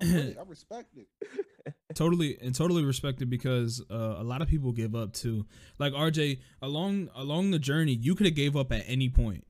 I'm 0.01 0.13
with 0.13 0.15
it. 0.25 0.37
I 0.39 0.43
respect 0.47 0.95
it. 0.97 1.07
totally 1.95 2.37
and 2.41 2.55
totally 2.55 2.83
respected 2.85 3.29
because 3.29 3.81
uh, 3.91 4.15
a 4.17 4.23
lot 4.23 4.41
of 4.41 4.47
people 4.47 4.71
give 4.71 4.95
up 4.95 5.13
too. 5.13 5.45
Like 5.77 5.93
RJ, 5.93 6.39
along 6.61 7.09
along 7.15 7.51
the 7.51 7.59
journey, 7.59 7.93
you 7.93 8.15
could 8.15 8.25
have 8.25 8.35
gave 8.35 8.55
up 8.55 8.71
at 8.71 8.83
any 8.87 9.09
point. 9.09 9.45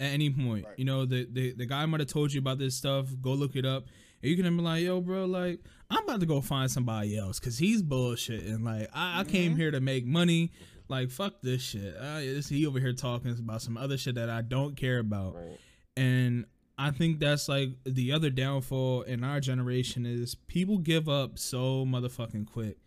At 0.00 0.10
any 0.10 0.28
point, 0.30 0.64
Right. 0.66 0.74
you 0.76 0.84
know 0.84 1.06
the 1.06 1.28
the, 1.30 1.54
the 1.54 1.66
guy 1.66 1.86
might 1.86 2.00
have 2.00 2.08
told 2.08 2.32
you 2.32 2.40
about 2.40 2.58
this 2.58 2.74
stuff. 2.74 3.06
Go 3.20 3.32
look 3.32 3.54
it 3.54 3.64
up, 3.64 3.84
And 4.22 4.30
you 4.30 4.36
can 4.42 4.56
be 4.56 4.62
like, 4.62 4.82
yo, 4.82 5.00
bro, 5.00 5.24
like 5.26 5.60
I'm 5.88 6.02
about 6.02 6.18
to 6.20 6.26
go 6.26 6.40
find 6.40 6.68
somebody 6.68 7.16
else 7.16 7.38
because 7.38 7.58
he's 7.58 7.80
bullshitting. 7.82 8.64
Like 8.64 8.88
I, 8.92 9.20
I 9.20 9.24
came 9.24 9.54
here 9.54 9.70
to 9.70 9.80
make 9.80 10.04
money. 10.04 10.50
Like 10.88 11.10
fuck 11.10 11.40
this 11.42 11.62
shit. 11.62 11.94
Uh, 11.96 12.18
this, 12.18 12.48
he 12.48 12.66
over 12.66 12.80
here 12.80 12.92
talking 12.92 13.30
about 13.38 13.62
some 13.62 13.76
other 13.76 13.96
shit 13.96 14.16
that 14.16 14.28
I 14.28 14.42
don't 14.42 14.76
care 14.76 14.98
about. 14.98 15.36
Right. 15.36 15.58
And 15.96 16.46
I 16.76 16.90
think 16.90 17.20
that's 17.20 17.48
like 17.48 17.70
the 17.84 18.12
other 18.12 18.30
downfall 18.30 19.02
in 19.02 19.22
our 19.22 19.40
generation 19.40 20.06
is 20.06 20.34
people 20.34 20.78
give 20.78 21.08
up 21.08 21.38
so 21.38 21.84
motherfucking 21.84 22.46
quick. 22.46 22.78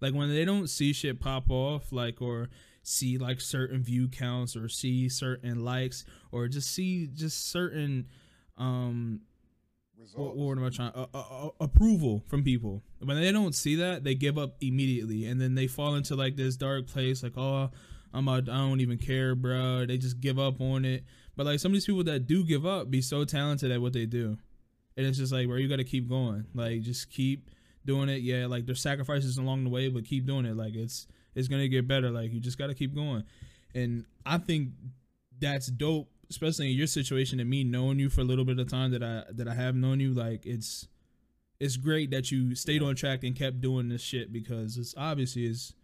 Like 0.00 0.14
when 0.14 0.28
they 0.28 0.44
don't 0.44 0.68
see 0.68 0.92
shit 0.92 1.20
pop 1.20 1.50
off, 1.50 1.92
like 1.92 2.20
or 2.20 2.48
see 2.82 3.18
like 3.18 3.40
certain 3.40 3.82
view 3.82 4.08
counts 4.08 4.56
or 4.56 4.68
see 4.68 5.08
certain 5.08 5.64
likes 5.64 6.04
or 6.32 6.48
just 6.48 6.72
see 6.72 7.06
just 7.06 7.50
certain 7.50 8.08
um 8.58 9.20
what, 10.14 10.36
what 10.36 10.58
am 10.58 10.64
I 10.64 10.70
trying? 10.70 10.92
Uh, 10.94 11.06
uh, 11.14 11.48
approval 11.60 12.22
from 12.26 12.42
people. 12.42 12.82
When 12.98 13.20
they 13.20 13.32
don't 13.32 13.54
see 13.54 13.76
that, 13.76 14.04
they 14.04 14.14
give 14.14 14.38
up 14.38 14.56
immediately, 14.60 15.26
and 15.26 15.40
then 15.40 15.54
they 15.54 15.66
fall 15.66 15.94
into 15.94 16.16
like 16.16 16.36
this 16.36 16.56
dark 16.56 16.86
place. 16.86 17.22
Like, 17.22 17.36
oh, 17.36 17.70
I'm 18.12 18.28
a, 18.28 18.32
I 18.32 18.40
don't 18.40 18.80
even 18.80 18.98
care, 18.98 19.34
bro. 19.34 19.86
They 19.86 19.98
just 19.98 20.20
give 20.20 20.38
up 20.38 20.60
on 20.60 20.84
it. 20.84 21.04
But 21.36 21.46
like 21.46 21.60
some 21.60 21.72
of 21.72 21.74
these 21.74 21.86
people 21.86 22.04
that 22.04 22.26
do 22.26 22.44
give 22.44 22.66
up, 22.66 22.90
be 22.90 23.00
so 23.00 23.24
talented 23.24 23.70
at 23.70 23.80
what 23.80 23.92
they 23.92 24.06
do, 24.06 24.38
and 24.96 25.06
it's 25.06 25.18
just 25.18 25.32
like, 25.32 25.46
bro, 25.46 25.56
you 25.56 25.68
got 25.68 25.76
to 25.76 25.84
keep 25.84 26.08
going. 26.08 26.44
Like, 26.54 26.82
just 26.82 27.10
keep 27.10 27.50
doing 27.84 28.08
it. 28.08 28.22
Yeah, 28.22 28.46
like 28.46 28.66
there's 28.66 28.80
sacrifices 28.80 29.38
along 29.38 29.64
the 29.64 29.70
way, 29.70 29.88
but 29.88 30.04
keep 30.04 30.26
doing 30.26 30.44
it. 30.44 30.56
Like 30.56 30.74
it's 30.74 31.06
it's 31.34 31.48
gonna 31.48 31.68
get 31.68 31.88
better. 31.88 32.10
Like 32.10 32.32
you 32.32 32.40
just 32.40 32.58
got 32.58 32.68
to 32.68 32.74
keep 32.74 32.94
going. 32.94 33.24
And 33.74 34.04
I 34.26 34.38
think 34.38 34.70
that's 35.40 35.66
dope 35.66 36.08
especially 36.32 36.70
in 36.70 36.76
your 36.76 36.86
situation 36.86 37.40
and 37.40 37.50
me 37.50 37.62
knowing 37.62 37.98
you 37.98 38.08
for 38.08 38.22
a 38.22 38.24
little 38.24 38.44
bit 38.44 38.58
of 38.58 38.68
time 38.68 38.90
that 38.90 39.02
I 39.02 39.24
that 39.30 39.46
I 39.46 39.54
have 39.54 39.74
known 39.74 40.00
you, 40.00 40.14
like 40.14 40.46
it's 40.46 40.88
it's 41.60 41.76
great 41.76 42.10
that 42.10 42.30
you 42.30 42.54
stayed 42.54 42.82
on 42.82 42.96
track 42.96 43.22
and 43.22 43.36
kept 43.36 43.60
doing 43.60 43.88
this 43.88 44.00
shit 44.00 44.32
because 44.32 44.78
it's 44.78 44.94
obviously 44.96 45.44
is 45.44 45.74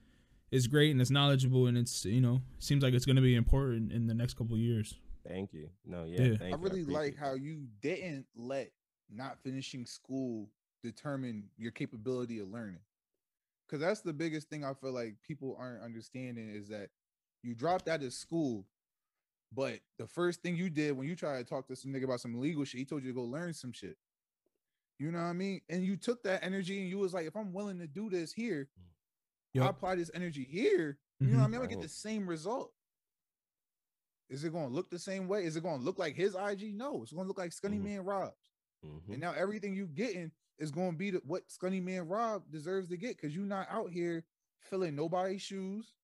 it's 0.51 0.67
great 0.67 0.91
and 0.91 1.01
it's 1.01 1.11
knowledgeable 1.11 1.67
and 1.67 1.77
it's 1.77 2.05
you 2.07 2.21
know 2.21 2.41
seems 2.59 2.83
like 2.83 2.95
it's 2.95 3.05
gonna 3.05 3.21
be 3.21 3.35
important 3.35 3.93
in 3.93 4.07
the 4.07 4.15
next 4.15 4.35
couple 4.35 4.55
of 4.55 4.61
years. 4.61 4.95
Thank 5.29 5.53
you. 5.53 5.69
No, 5.85 6.05
yeah. 6.05 6.23
Yeah. 6.23 6.37
Thank 6.39 6.55
I 6.55 6.57
you. 6.57 6.63
really 6.63 6.85
like 6.85 7.17
how 7.17 7.35
you 7.35 7.67
didn't 7.81 8.27
let 8.35 8.71
not 9.11 9.39
finishing 9.43 9.85
school 9.87 10.49
determine 10.83 11.51
your 11.57 11.71
capability 11.73 12.39
of 12.39 12.49
learning. 12.49 12.81
Cause 13.71 13.81
that's 13.81 14.01
the 14.01 14.15
biggest 14.15 14.49
thing 14.49 14.65
I 14.65 14.73
feel 14.73 14.93
like 14.93 15.17
people 15.23 15.55
aren't 15.61 15.83
understanding 15.83 16.49
is 16.49 16.69
that 16.69 16.89
you 17.43 17.55
dropped 17.55 17.87
out 17.87 18.03
of 18.03 18.15
school, 18.15 18.65
but 19.53 19.81
the 19.99 20.07
first 20.07 20.41
thing 20.41 20.57
you 20.57 20.71
did 20.71 20.97
when 20.97 21.07
you 21.07 21.15
tried 21.15 21.39
to 21.39 21.45
talk 21.45 21.69
to 21.69 21.77
some 21.77 21.93
nigga 21.93 22.05
about 22.05 22.21
some 22.21 22.35
illegal 22.35 22.65
shit, 22.65 22.79
he 22.79 22.85
told 22.87 23.03
you 23.03 23.11
to 23.11 23.15
go 23.15 23.25
learn 23.25 23.53
some 23.53 23.73
shit. 23.73 23.99
You 24.99 25.13
know 25.13 25.19
what 25.19 25.25
I 25.25 25.33
mean? 25.35 25.61
And 25.69 25.85
you 25.85 25.97
took 25.97 26.23
that 26.23 26.43
energy 26.43 26.81
and 26.81 26.89
you 26.89 26.99
was 26.99 27.13
like, 27.13 27.27
if 27.27 27.37
I'm 27.37 27.53
willing 27.53 27.79
to 27.79 27.87
do 27.87 28.09
this 28.09 28.33
here, 28.33 28.69
I 29.55 29.65
Yup. 29.65 29.71
apply 29.71 29.97
this 29.97 30.11
energy 30.15 30.45
here. 30.45 30.99
You 31.21 31.29
know 31.29 31.39
what 31.39 31.45
I 31.45 31.47
Mhm. 31.47 31.51
mean? 31.51 31.61
I'm 31.61 31.67
gonna 31.69 31.75
get 31.75 31.83
the 31.83 31.89
same 31.89 32.27
result. 32.27 32.73
Is 34.29 34.45
it 34.45 34.53
gonna 34.53 34.69
look 34.73 34.91
the 34.91 34.99
same 34.99 35.27
way? 35.29 35.45
Is 35.45 35.57
it 35.57 35.63
gonna 35.63 35.83
look 35.83 35.99
like 35.99 36.15
his 36.15 36.35
IG? 36.35 36.75
No, 36.75 37.03
it's 37.03 37.13
gonna 37.13 37.29
look 37.29 37.39
like 37.39 37.51
Scunny 37.51 37.79
Mhm. 37.81 37.85
Man 37.85 38.01
Rob's. 38.05 38.51
Mhm. 38.85 39.09
And 39.13 39.21
now 39.21 39.33
everything 39.33 39.75
you 39.75 39.87
getting 39.87 40.31
is 40.59 40.71
gonna 40.71 40.97
be 40.97 41.11
the, 41.11 41.19
what 41.25 41.49
Scunny 41.49 41.83
Man 41.83 42.07
Rob 42.07 42.51
deserves 42.51 42.89
to 42.91 42.97
get 42.97 43.17
because 43.17 43.35
you're 43.35 43.45
not 43.47 43.67
out 43.71 43.91
here 43.91 44.25
filling 44.61 44.95
nobody's 44.95 45.41
shoes. 45.43 45.95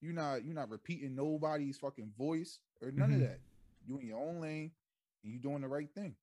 You're 0.00 0.12
not 0.12 0.44
you're 0.44 0.54
not 0.54 0.68
repeating 0.68 1.14
nobody's 1.14 1.78
fucking 1.78 2.12
voice 2.18 2.58
or 2.82 2.90
none 2.92 3.10
Mhm. 3.10 3.14
of 3.14 3.20
that. 3.20 3.40
You 3.86 3.98
in 3.98 4.06
your 4.08 4.18
own 4.20 4.40
lane 4.40 4.72
and 5.22 5.32
you 5.32 5.38
doing 5.38 5.62
the 5.62 5.68
right 5.68 5.90
thing. 5.94 6.16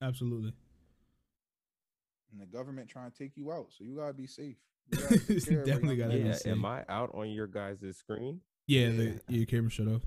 Absolutely. 0.00 0.54
And 2.32 2.40
the 2.40 2.46
government 2.46 2.88
trying 2.88 3.10
to 3.10 3.16
take 3.16 3.36
you 3.36 3.52
out, 3.52 3.72
so 3.72 3.84
you 3.84 3.96
gotta 3.96 4.12
be 4.14 4.26
safe. 4.26 4.56
You 4.92 4.98
gotta 4.98 5.18
take 5.26 5.44
Definitely 5.66 5.96
your- 5.96 6.08
gotta 6.08 6.18
be 6.18 6.24
Yeah, 6.24 6.32
safe. 6.34 6.52
am 6.52 6.64
I 6.64 6.84
out 6.88 7.14
on 7.14 7.30
your 7.30 7.46
guys' 7.46 7.96
screen? 7.96 8.40
Yeah, 8.66 8.88
Yeah. 8.88 8.96
the 9.28 9.34
your 9.36 9.46
camera 9.46 9.70
shut 9.70 9.88
off. 9.88 10.02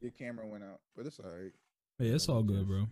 Your 0.00 0.10
camera 0.10 0.46
went 0.46 0.64
out, 0.64 0.80
but 0.96 1.06
it's 1.06 1.18
all 1.18 1.30
right. 1.30 1.52
Hey, 1.98 2.08
it's 2.08 2.28
all 2.28 2.42
good, 2.42 2.66
bro. 2.66 2.86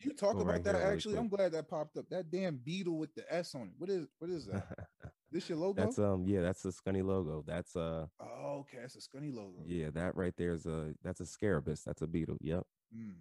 You 0.00 0.12
talk 0.12 0.34
Go 0.34 0.40
about 0.40 0.52
right 0.54 0.64
that 0.64 0.74
here 0.74 0.92
actually. 0.92 1.18
I'm 1.18 1.28
glad 1.28 1.52
that 1.52 1.68
popped 1.68 1.96
up. 1.96 2.08
That 2.10 2.30
damn 2.30 2.56
beetle 2.56 2.98
with 2.98 3.14
the 3.14 3.24
S 3.32 3.54
on 3.54 3.62
it. 3.62 3.72
What 3.78 3.88
is 3.88 4.06
what 4.18 4.28
is 4.30 4.46
that? 4.46 4.66
this 5.30 5.48
your 5.48 5.56
logo? 5.58 5.80
that's 5.80 5.98
um 5.98 6.24
yeah, 6.26 6.42
that's 6.42 6.62
the 6.62 6.70
Scunny 6.70 7.04
logo. 7.04 7.44
That's 7.46 7.74
uh 7.76 8.06
oh, 8.20 8.58
okay. 8.60 8.78
That's 8.80 8.96
a 8.96 8.98
Scunny 8.98 9.32
logo. 9.34 9.62
yeah, 9.66 9.90
that 9.94 10.16
right 10.16 10.34
there 10.36 10.52
is 10.52 10.66
a 10.66 10.92
that's 11.02 11.20
a 11.20 11.26
scarabus. 11.26 11.82
That's 11.84 12.02
a 12.02 12.06
beetle. 12.06 12.36
Yep. 12.40 12.64
Mm. 12.94 13.14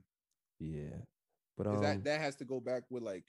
Yeah. 0.60 0.98
But 1.58 1.68
um 1.68 1.82
that 1.82 2.04
that 2.06 2.20
has 2.20 2.36
to 2.38 2.46
go 2.46 2.60
back 2.60 2.84
with 2.90 3.04
like 3.04 3.26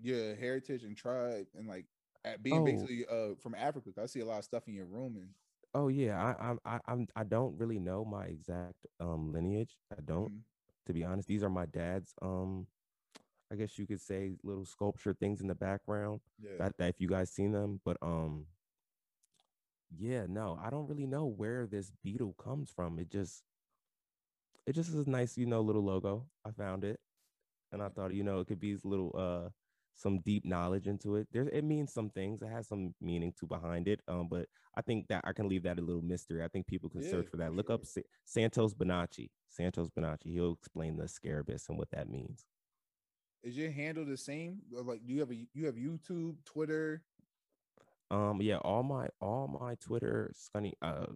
your 0.00 0.34
heritage 0.34 0.82
and 0.82 0.96
tribe 0.96 1.46
and 1.56 1.68
like 1.68 1.84
at 2.24 2.42
being 2.42 2.62
Oh. 2.62 2.64
basically 2.64 3.04
uh 3.10 3.34
from 3.40 3.54
Africa? 3.54 3.92
'cause 3.92 4.02
I 4.02 4.06
see 4.06 4.20
a 4.20 4.26
lot 4.26 4.38
of 4.38 4.44
stuff 4.44 4.66
in 4.66 4.74
your 4.74 4.86
room 4.86 5.16
and 5.16 5.28
oh 5.74 5.88
yeah, 5.88 6.18
I 6.40 6.54
I, 6.64 6.80
I'm 6.86 7.06
I 7.16 7.24
don't 7.24 7.56
really 7.58 7.78
know 7.78 8.04
my 8.04 8.26
exact 8.26 8.86
um 9.00 9.32
lineage. 9.32 9.76
I 9.96 10.00
don't 10.04 10.30
Mhm. 10.32 10.40
to 10.86 10.92
be 10.92 11.04
honest. 11.04 11.28
These 11.28 11.42
are 11.42 11.50
my 11.50 11.66
dad's 11.66 12.14
um 12.22 12.66
I 13.52 13.56
guess 13.56 13.78
you 13.78 13.86
could 13.86 14.00
say 14.00 14.36
little 14.44 14.64
sculpture 14.64 15.14
things 15.14 15.40
in 15.40 15.48
the 15.48 15.54
background. 15.54 16.20
yeah. 16.40 16.56
that, 16.58 16.76
that 16.78 16.88
if 16.90 17.00
you 17.00 17.08
guys 17.08 17.30
seen 17.30 17.52
them 17.52 17.80
but 17.84 17.96
um 18.02 18.46
yeah 19.96 20.24
no 20.28 20.58
i 20.62 20.70
don't 20.70 20.88
really 20.88 21.06
know 21.06 21.26
where 21.26 21.66
this 21.66 21.92
beetle 22.02 22.34
comes 22.34 22.70
from 22.70 22.98
it 22.98 23.10
just 23.10 23.42
it 24.66 24.72
just 24.72 24.90
is 24.90 25.06
a 25.06 25.10
nice 25.10 25.36
you 25.36 25.46
know 25.46 25.60
little 25.60 25.82
logo 25.84 26.26
i 26.44 26.50
found 26.50 26.84
it 26.84 27.00
and 27.72 27.82
i 27.82 27.88
thought 27.88 28.14
you 28.14 28.22
know 28.22 28.40
it 28.40 28.46
could 28.46 28.60
be 28.60 28.76
little 28.84 29.14
uh 29.16 29.48
some 30.00 30.18
deep 30.20 30.44
knowledge 30.44 30.86
into 30.86 31.16
it 31.16 31.28
there 31.32 31.48
it 31.48 31.62
means 31.64 31.92
some 31.92 32.08
things 32.10 32.40
it 32.42 32.48
has 32.48 32.66
some 32.66 32.94
meaning 33.00 33.32
to 33.38 33.46
behind 33.46 33.86
it 33.86 34.00
um 34.08 34.26
but 34.30 34.46
i 34.76 34.80
think 34.80 35.06
that 35.08 35.20
i 35.24 35.32
can 35.32 35.48
leave 35.48 35.62
that 35.62 35.78
a 35.78 35.82
little 35.82 36.02
mystery 36.02 36.42
i 36.42 36.48
think 36.48 36.66
people 36.66 36.88
can 36.88 37.02
Yeah, 37.02 37.10
search 37.10 37.28
for 37.28 37.36
that 37.36 37.50
for 37.50 37.56
look 37.56 37.68
up. 37.70 37.84
Sa- 37.84 38.00
santos 38.24 38.72
bonacci 38.74 39.28
santos 39.48 39.90
bonacci 39.90 40.32
he'll 40.32 40.54
explain 40.54 40.96
the 40.96 41.06
scarabus 41.06 41.68
and 41.68 41.76
what 41.78 41.90
that 41.90 42.08
means 42.08 42.46
Is 43.42 43.56
your 43.56 43.70
handle 43.70 44.04
the 44.04 44.16
same? 44.16 44.60
Like 44.72 45.00
do 45.06 45.12
you 45.14 45.20
have 45.20 45.30
a 45.30 45.36
you 45.54 45.66
have 45.66 45.76
YouTube, 45.76 46.36
Twitter? 46.44 47.02
Um, 48.10 48.42
yeah, 48.42 48.56
all 48.58 48.82
my 48.82 49.08
all 49.20 49.46
my 49.48 49.76
Twitter, 49.76 50.32
Scunny, 50.34 50.72
uh, 50.82 51.06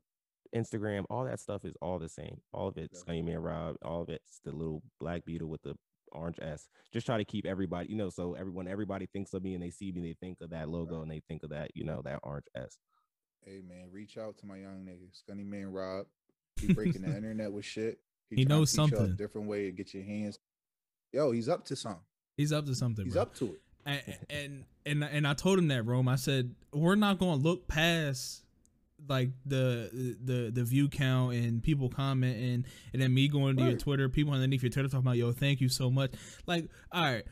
Instagram, 0.54 1.04
all 1.10 1.24
that 1.24 1.40
stuff 1.40 1.64
is 1.64 1.74
all 1.82 1.98
the 1.98 2.08
same. 2.08 2.40
All 2.52 2.68
of 2.68 2.78
it, 2.78 2.92
Okay. 2.94 3.20
Scunny 3.20 3.24
Man 3.24 3.38
Rob, 3.38 3.76
all 3.82 4.02
of 4.02 4.08
it's 4.08 4.40
the 4.44 4.52
little 4.52 4.82
black 5.00 5.24
beetle 5.24 5.48
with 5.48 5.62
the 5.62 5.74
orange 6.14 6.38
S. 6.40 6.68
Just 6.92 7.06
try 7.06 7.16
to 7.18 7.24
keep 7.24 7.46
everybody, 7.46 7.88
you 7.90 7.96
know, 7.96 8.10
so 8.10 8.34
everyone, 8.34 8.68
everybody 8.68 9.06
thinks 9.06 9.34
of 9.34 9.42
me 9.42 9.54
and 9.54 9.62
they 9.62 9.70
see 9.70 9.92
me, 9.92 10.00
they 10.00 10.16
think 10.26 10.38
of 10.40 10.50
that 10.50 10.68
logo 10.68 10.94
Right. 10.96 11.02
and 11.02 11.10
they 11.10 11.22
think 11.28 11.42
of 11.42 11.50
that, 11.50 11.70
you 11.74 11.84
know, 11.84 12.02
that 12.04 12.20
orange 12.22 12.46
S. 12.56 12.78
Hey 13.44 13.60
man, 13.66 13.88
reach 13.92 14.16
out 14.16 14.38
to 14.38 14.46
my 14.46 14.56
young 14.56 14.86
nigga, 14.88 15.08
Scunny 15.12 15.44
Man 15.46 15.72
Rob. 15.72 16.06
He 16.60 16.72
breaking 16.72 17.02
the 17.02 17.08
internet 17.16 17.52
with 17.52 17.64
shit. 17.64 17.98
He 18.30 18.44
tryna 18.44 18.48
knows 18.48 18.70
teach 18.72 18.78
a 18.78 18.82
something. 18.96 19.16
different 19.16 19.48
way 19.48 19.64
to 19.66 19.72
get 19.72 19.92
your 19.92 20.04
hands. 20.04 20.38
Yo, 21.12 21.30
he's 21.32 21.48
up 21.48 21.64
to 21.66 21.76
something. 21.76 22.00
He's 22.36 22.52
up 22.52 22.64
to 22.66 22.74
something. 22.74 23.04
He's 23.04 23.14
bro. 23.14 23.22
up 23.22 23.34
to 23.36 23.54
it. 23.54 23.60
and 23.84 24.02
and 24.30 24.64
and 24.86 25.04
and 25.04 25.26
I 25.28 25.34
told 25.34 25.58
him 25.58 25.68
that, 25.68 25.82
Rome. 25.84 26.08
I 26.08 26.16
said 26.16 26.54
we're 26.72 26.94
not 26.94 27.18
going 27.18 27.38
to 27.38 27.44
look 27.46 27.68
past 27.68 28.43
like 29.08 29.30
the 29.46 30.16
the 30.22 30.50
the 30.52 30.64
view 30.64 30.88
count 30.88 31.34
and 31.34 31.62
people 31.62 31.88
commenting, 31.88 32.64
and 32.92 33.02
then 33.02 33.12
me 33.12 33.28
going 33.28 33.56
to 33.56 33.62
your 33.64 33.78
Twitter, 33.78 34.08
people 34.08 34.32
underneath 34.32 34.62
your 34.62 34.70
Twitter 34.70 34.88
talking 34.88 35.06
about, 35.06 35.16
"Yo, 35.16 35.32
thank 35.32 35.60
you 35.60 35.68
so 35.68 35.90
much." 35.90 36.12
Like, 36.46 36.68
all 36.92 37.02
right, 37.02 37.24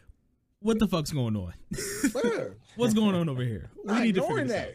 what 0.60 0.78
the 0.78 0.86
fuck's 0.86 1.10
going 1.12 1.36
on? 1.36 1.54
What's 2.76 2.94
going 2.94 3.14
on 3.14 3.28
over 3.28 3.42
here? 3.42 3.70
We 3.84 3.92
Not 3.92 4.02
need 4.02 4.14
to 4.16 4.22
figure 4.22 4.44
that. 4.46 4.68
out. 4.68 4.74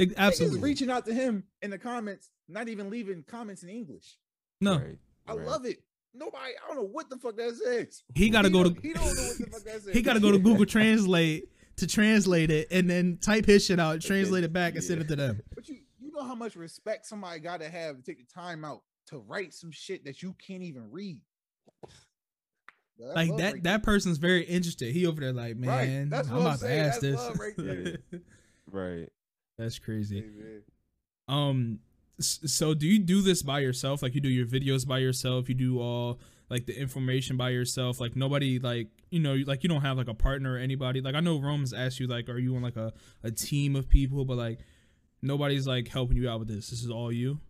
Absolutely. 0.00 0.16
Absolutely, 0.16 0.60
reaching 0.60 0.90
out 0.90 1.04
to 1.06 1.14
him 1.14 1.44
in 1.60 1.70
the 1.70 1.78
comments, 1.78 2.30
not 2.48 2.68
even 2.68 2.88
leaving 2.90 3.22
comments 3.22 3.62
in 3.62 3.68
English. 3.68 4.16
no. 4.60 4.78
Right, 4.78 4.98
I 5.26 5.34
right. 5.34 5.46
love 5.46 5.66
it. 5.66 5.82
Nobody, 6.12 6.52
I 6.64 6.66
don't 6.66 6.76
know 6.76 6.88
what 6.90 7.08
the 7.08 7.18
fuck 7.18 7.36
that 7.36 7.54
says. 7.54 8.02
He 8.14 8.30
got 8.30 8.42
to 8.42 8.50
go 8.50 8.64
to 8.64 8.80
He 8.80 8.92
don't 8.92 9.04
know 9.04 9.22
what 9.22 9.38
the 9.38 9.46
fuck 9.46 9.62
that 9.62 9.82
says. 9.82 9.88
he 9.92 10.02
got 10.02 10.14
to 10.14 10.20
go 10.20 10.32
to 10.32 10.38
Google 10.38 10.66
Translate 10.66 11.44
to 11.76 11.86
translate 11.86 12.50
it, 12.50 12.68
and 12.70 12.90
then 12.90 13.18
type 13.22 13.46
his 13.46 13.64
shit 13.64 13.78
out, 13.78 14.00
translate 14.00 14.44
it 14.44 14.52
back, 14.52 14.74
and 14.74 14.82
send 14.84 15.00
it 15.00 15.08
to 15.08 15.16
them. 15.16 15.40
But 15.54 15.68
you, 15.68 15.76
you 15.76 15.80
know 16.20 16.26
how 16.28 16.34
much 16.34 16.56
respect 16.56 17.06
somebody 17.06 17.40
got 17.40 17.60
to 17.60 17.68
have 17.68 17.96
to 17.96 18.02
take 18.02 18.18
the 18.18 18.32
time 18.32 18.64
out 18.64 18.82
to 19.08 19.18
write 19.18 19.54
some 19.54 19.70
shit 19.70 20.04
that 20.04 20.22
you 20.22 20.34
can't 20.46 20.62
even 20.62 20.90
read. 20.90 21.18
That's 22.98 23.16
like 23.16 23.36
that 23.38 23.52
right 23.54 23.62
that 23.64 23.82
person's 23.82 24.18
very 24.18 24.42
interested. 24.44 24.92
He 24.92 25.06
over 25.06 25.20
there 25.20 25.32
like, 25.32 25.56
Right, 25.58 25.88
man, 25.88 26.08
that's 26.10 26.28
I'm 26.28 26.34
what 26.34 26.40
I'm 26.40 26.46
about 26.48 26.60
to 26.60 26.72
ask 26.72 27.00
that's 27.00 27.28
this. 27.28 27.38
right. 27.58 28.20
Right. 28.72 29.08
that's 29.58 29.80
crazy. 29.80 30.20
Hey. 30.20 30.58
Um, 31.26 31.80
so 32.20 32.72
do 32.74 32.86
you 32.86 33.00
do 33.00 33.20
this 33.20 33.42
by 33.42 33.60
yourself? 33.60 34.00
Like 34.02 34.14
you 34.14 34.20
do 34.20 34.28
your 34.28 34.46
videos 34.46 34.86
by 34.86 34.98
yourself? 34.98 35.48
You 35.48 35.56
do 35.56 35.80
all 35.80 36.20
like 36.50 36.66
the 36.66 36.78
information 36.78 37.36
by 37.36 37.50
yourself? 37.50 38.00
Like 38.00 38.14
nobody 38.14 38.60
like 38.60 38.88
you 39.10 39.18
know 39.18 39.34
like 39.46 39.64
you 39.64 39.68
don't 39.68 39.80
have 39.80 39.96
like 39.96 40.06
a 40.08 40.14
partner 40.14 40.54
or 40.54 40.58
anybody? 40.58 41.00
Like 41.00 41.16
I 41.16 41.20
know 41.20 41.40
Rome's 41.40 41.72
asked 41.72 41.98
you 41.98 42.06
like, 42.06 42.28
are 42.28 42.38
you 42.38 42.54
on 42.54 42.62
like 42.62 42.76
a 42.76 42.92
a 43.24 43.30
team 43.32 43.74
of 43.74 43.88
people? 43.88 44.24
But 44.24 44.36
like 44.36 44.60
nobody's 45.22 45.66
like 45.66 45.88
helping 45.88 46.16
you 46.16 46.28
out 46.28 46.38
with 46.40 46.48
this. 46.48 46.70
This 46.70 46.82
is 46.82 46.90
all 46.90 47.12
you. 47.12 47.40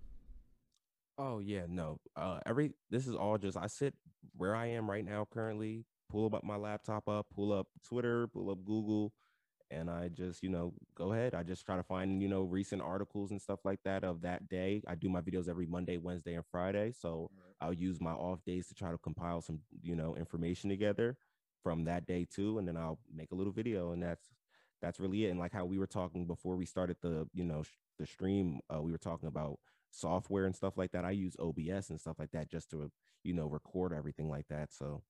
Oh 1.18 1.38
yeah, 1.38 1.66
no. 1.68 1.98
Uh 2.16 2.40
every 2.46 2.72
this 2.90 3.06
is 3.06 3.14
all 3.14 3.38
just 3.38 3.56
I 3.56 3.66
sit 3.66 3.94
where 4.36 4.54
I 4.54 4.66
am 4.66 4.90
right 4.90 5.04
now 5.04 5.26
currently. 5.30 5.84
pull 6.10 6.26
up 6.34 6.44
my 6.44 6.56
laptop 6.56 7.08
up, 7.08 7.26
pull 7.34 7.52
up 7.52 7.68
Twitter, 7.84 8.26
pull 8.26 8.50
up 8.50 8.64
Google, 8.64 9.12
and 9.70 9.88
I 9.88 10.08
just, 10.08 10.42
you 10.42 10.48
know, 10.48 10.74
go 10.96 11.12
ahead. 11.12 11.34
I 11.34 11.42
just 11.44 11.64
try 11.64 11.76
to 11.76 11.82
find, 11.82 12.20
you 12.20 12.28
know, 12.28 12.42
recent 12.42 12.82
articles 12.82 13.30
and 13.30 13.40
stuff 13.40 13.60
like 13.64 13.78
that 13.84 14.02
of 14.02 14.22
that 14.22 14.48
day. 14.48 14.82
I 14.88 14.96
do 14.96 15.08
my 15.08 15.20
videos 15.20 15.48
every 15.48 15.66
Monday, 15.66 15.96
Wednesday, 15.96 16.34
and 16.34 16.44
Friday. 16.50 16.92
So 16.98 17.30
I'll 17.60 17.72
use 17.72 18.00
my 18.00 18.12
off 18.12 18.44
days 18.44 18.66
to 18.68 18.74
try 18.74 18.90
to 18.90 18.98
compile 18.98 19.40
some, 19.40 19.60
you 19.82 19.94
know, 19.94 20.16
information 20.16 20.68
together 20.68 21.16
from 21.62 21.84
that 21.84 22.06
day 22.06 22.26
too. 22.28 22.58
And 22.58 22.66
then 22.66 22.76
I'll 22.76 22.98
make 23.14 23.30
a 23.30 23.36
little 23.36 23.52
video. 23.52 23.92
And 23.92 24.02
that's 24.02 24.26
that's 24.80 24.98
really 25.00 25.26
it. 25.26 25.30
And 25.30 25.38
like 25.38 25.52
how 25.52 25.64
we 25.64 25.78
were 25.78 25.86
talking 25.86 26.26
before 26.26 26.56
we 26.56 26.66
started 26.66 26.96
the, 27.02 27.28
you 27.34 27.44
know, 27.44 27.62
sh- 27.62 27.68
the 27.98 28.06
stream, 28.06 28.60
uh, 28.74 28.80
we 28.80 28.92
were 28.92 28.98
talking 28.98 29.28
about 29.28 29.58
software 29.90 30.44
and 30.46 30.54
stuff 30.54 30.76
like 30.78 30.92
that. 30.92 31.04
I 31.04 31.10
use 31.10 31.36
OBS 31.38 31.90
and 31.90 32.00
stuff 32.00 32.18
like 32.18 32.30
that 32.32 32.48
just 32.50 32.70
to, 32.70 32.90
you 33.24 33.34
know, 33.34 33.46
record 33.46 33.92
everything 33.92 34.28
like 34.30 34.46
that. 34.48 34.72
So 34.72 35.02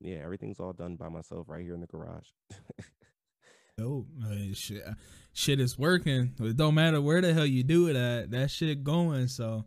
yeah, 0.00 0.18
everything's 0.24 0.60
all 0.60 0.72
done 0.72 0.96
by 0.96 1.08
myself 1.08 1.48
right 1.48 1.62
here 1.62 1.74
in 1.74 1.80
the 1.80 1.86
garage. 1.86 2.28
Dope. 3.76 4.06
I 4.24 4.50
shit, 4.54 4.82
shit 5.32 5.60
is 5.60 5.78
working. 5.78 6.34
It 6.40 6.56
don't 6.56 6.74
matter 6.74 7.00
where 7.00 7.20
the 7.20 7.32
hell 7.32 7.46
you 7.46 7.62
do 7.62 7.86
it 7.88 7.94
at. 7.96 8.30
That 8.32 8.50
shit 8.50 8.82
going. 8.82 9.28
So, 9.28 9.66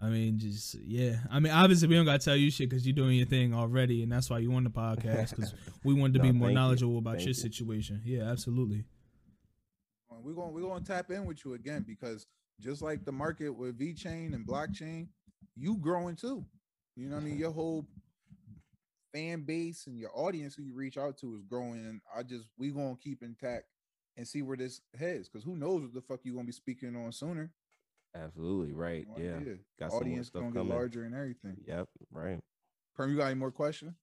I 0.00 0.08
mean, 0.08 0.38
just 0.38 0.74
yeah. 0.76 1.16
I 1.30 1.38
mean, 1.38 1.52
obviously 1.52 1.88
we 1.88 1.94
don't 1.96 2.06
gotta 2.06 2.18
tell 2.24 2.34
you 2.36 2.50
shit 2.50 2.70
because 2.70 2.86
you're 2.86 2.94
doing 2.94 3.16
your 3.18 3.26
thing 3.26 3.52
already, 3.52 4.02
and 4.02 4.10
that's 4.10 4.30
why 4.30 4.38
you 4.38 4.50
on 4.54 4.64
the 4.64 4.70
podcast 4.70 5.30
because 5.36 5.54
we 5.84 5.92
wanted 5.92 6.14
to 6.14 6.18
No, 6.20 6.24
be 6.24 6.32
more 6.32 6.48
thank 6.48 6.50
you. 6.54 6.54
knowledgeable 6.54 6.98
about 6.98 7.16
Thank 7.16 7.26
your 7.26 7.30
you. 7.30 7.34
situation. 7.34 8.00
Yeah, 8.06 8.22
absolutely. 8.22 8.84
We're 10.22 10.34
going 10.34 10.52
we're 10.52 10.62
going 10.62 10.82
to 10.82 10.92
tap 10.92 11.10
in 11.10 11.26
with 11.26 11.44
you 11.44 11.54
again 11.54 11.84
because 11.86 12.26
just 12.60 12.82
like 12.82 13.04
the 13.04 13.12
market 13.12 13.50
with 13.50 13.78
VeChain 13.78 14.34
and 14.34 14.46
blockchain, 14.46 15.08
you 15.56 15.76
growing 15.76 16.16
too. 16.16 16.44
You 16.96 17.08
know 17.08 17.16
what 17.16 17.22
I 17.22 17.24
mean? 17.24 17.38
Your 17.38 17.50
whole 17.50 17.86
fan 19.12 19.42
base 19.42 19.86
and 19.86 19.98
your 19.98 20.10
audience 20.14 20.54
who 20.54 20.62
you 20.62 20.74
reach 20.74 20.96
out 20.96 21.18
to 21.18 21.34
is 21.34 21.42
growing. 21.42 21.84
And 21.84 22.00
I 22.16 22.22
just 22.22 22.46
we 22.58 22.70
gonna 22.70 22.96
keep 23.02 23.22
intact 23.22 23.64
and 24.16 24.26
see 24.26 24.42
where 24.42 24.56
this 24.56 24.80
heads 24.98 25.28
because 25.28 25.44
who 25.44 25.56
knows 25.56 25.82
what 25.82 25.94
the 25.94 26.00
fuck 26.00 26.20
you 26.24 26.34
gonna 26.34 26.46
be 26.46 26.52
speaking 26.52 26.94
on 26.96 27.12
sooner. 27.12 27.50
Absolutely 28.14 28.72
right. 28.72 29.06
Yeah. 29.16 29.36
idea. 29.36 29.56
Got 29.78 29.92
audience 29.92 30.30
gonna 30.30 30.50
get 30.50 30.66
larger 30.66 31.04
and 31.04 31.14
everything. 31.14 31.56
Yep. 31.66 31.88
Right. 32.10 32.40
Perm, 32.94 33.10
you 33.10 33.16
got 33.16 33.26
any 33.26 33.36
more 33.36 33.50
questions? 33.50 33.94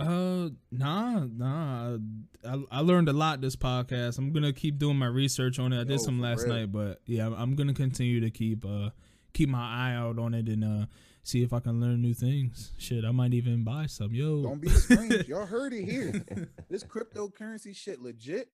Uh, 0.00 0.50
nah, 0.72 1.24
nah. 1.26 1.98
I, 2.44 2.62
I 2.70 2.80
learned 2.80 3.08
a 3.08 3.12
lot 3.12 3.40
this 3.40 3.56
podcast. 3.56 4.18
I'm 4.18 4.32
gonna 4.32 4.52
keep 4.52 4.78
doing 4.78 4.96
my 4.96 5.06
research 5.06 5.58
on 5.58 5.72
it. 5.72 5.80
I 5.80 5.84
did 5.84 5.92
Yo, 5.92 5.96
some 5.98 6.20
last 6.20 6.44
real. 6.44 6.54
night, 6.54 6.72
but 6.72 7.00
yeah, 7.06 7.26
I'm, 7.26 7.34
I'm 7.34 7.56
gonna 7.56 7.74
continue 7.74 8.20
to 8.20 8.30
keep 8.30 8.64
uh 8.64 8.90
keep 9.32 9.48
my 9.48 9.60
eye 9.60 9.94
out 9.94 10.18
on 10.18 10.34
it 10.34 10.48
and 10.48 10.64
uh 10.64 10.86
see 11.22 11.42
if 11.42 11.52
I 11.52 11.60
can 11.60 11.80
learn 11.80 12.00
new 12.00 12.14
things. 12.14 12.72
Shit, 12.78 13.04
I 13.04 13.10
might 13.10 13.34
even 13.34 13.62
buy 13.62 13.86
some. 13.86 14.14
Yo, 14.14 14.42
Don't 14.42 14.60
be 14.60 14.68
strange. 14.70 15.12
Y'all 15.28 15.46
heard 15.46 15.72
it 15.72 15.84
here. 15.84 16.24
this 16.68 16.84
cryptocurrency 16.84 17.76
shit 17.76 18.00
legit. 18.00 18.48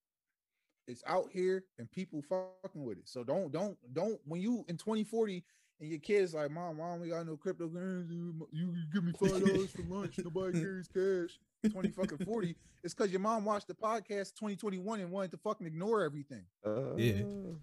It's 0.89 1.03
out 1.07 1.31
here 1.33 1.65
and 1.79 1.91
people 1.91 2.23
fucking 2.23 2.85
with 2.85 2.99
it. 2.99 3.09
So 3.09 3.25
don't 3.25 3.51
don't 3.53 3.77
don't 3.93 4.21
when 4.25 4.41
you 4.41 4.65
in 4.69 4.77
2040 4.77 5.45
and 5.81 5.91
your 5.91 5.99
kids 5.99 6.35
like, 6.35 6.51
mom, 6.51 6.79
mom, 6.79 7.01
we 7.01 7.09
got 7.09 7.27
no 7.27 7.37
cryptocurrency. 7.37 8.11
You 8.53 8.67
can 8.69 8.89
give 8.93 9.05
me 9.05 9.13
five 9.13 9.45
dollars 9.45 9.71
for 9.71 9.83
lunch. 9.83 10.19
Nobody 10.25 10.61
carries 10.61 10.89
cash. 10.89 11.39
20 11.71 11.89
fucking 11.91 12.19
40. 12.25 12.55
It's 12.85 12.95
because 12.95 13.11
your 13.11 13.21
mom 13.21 13.45
watched 13.45 13.67
the 13.67 13.75
podcast 13.75 14.35
2021 14.35 15.01
and 15.01 15.11
wanted 15.11 15.33
to 15.33 15.37
fucking 15.39 15.67
ignore 15.67 16.03
everything. 16.03 16.43
Yeah. 16.65 17.25
Uh, 17.25 17.55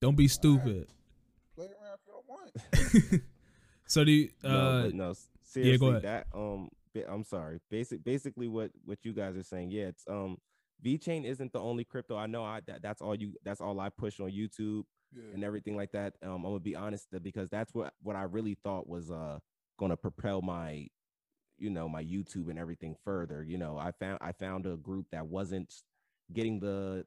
don't 0.00 0.16
be 0.16 0.28
stupid. 0.28 0.88
Play 1.54 1.66
around 1.66 1.98
if 1.98 2.06
y'all 2.06 2.24
want. 2.26 3.22
so 3.86 4.04
do 4.04 4.10
you, 4.10 4.30
no, 4.42 4.48
uh 4.48 4.82
but 4.84 4.94
no, 4.94 5.10
s- 5.10 5.28
seriously, 5.42 5.88
ahead. 5.88 6.02
that 6.02 6.26
um, 6.34 6.70
I'm 7.08 7.24
sorry. 7.24 7.60
Basic, 7.70 8.02
basically, 8.02 8.48
what 8.48 8.70
what 8.84 8.98
you 9.02 9.12
guys 9.12 9.36
are 9.36 9.42
saying, 9.42 9.70
yeah, 9.70 9.84
it's 9.84 10.04
um, 10.08 10.38
VeChain 10.84 11.24
isn't 11.24 11.52
the 11.52 11.60
only 11.60 11.84
crypto 11.84 12.16
I 12.16 12.26
know. 12.26 12.44
I 12.44 12.60
that, 12.66 12.82
that's 12.82 13.02
all 13.02 13.14
you, 13.14 13.34
that's 13.44 13.60
all 13.60 13.78
I 13.78 13.90
push 13.90 14.20
on 14.20 14.30
YouTube 14.30 14.84
Yeah. 15.14 15.22
and 15.34 15.44
everything 15.44 15.76
like 15.76 15.92
that. 15.92 16.14
Um, 16.22 16.36
I'm 16.36 16.42
gonna 16.42 16.60
be 16.60 16.76
honest, 16.76 17.08
because 17.22 17.48
that's 17.48 17.74
what 17.74 17.94
what 18.02 18.16
I 18.16 18.22
really 18.22 18.54
thought 18.54 18.88
was 18.88 19.10
uh 19.10 19.38
gonna 19.78 19.96
propel 19.96 20.42
my, 20.42 20.88
you 21.58 21.70
know, 21.70 21.88
my 21.88 22.02
YouTube 22.04 22.50
and 22.50 22.58
everything 22.58 22.96
further. 23.04 23.42
You 23.44 23.58
know, 23.58 23.78
I 23.78 23.92
found 23.92 24.18
I 24.22 24.32
found 24.32 24.66
a 24.66 24.76
group 24.76 25.06
that 25.12 25.26
wasn't 25.26 25.72
getting 26.32 26.60
the, 26.60 27.06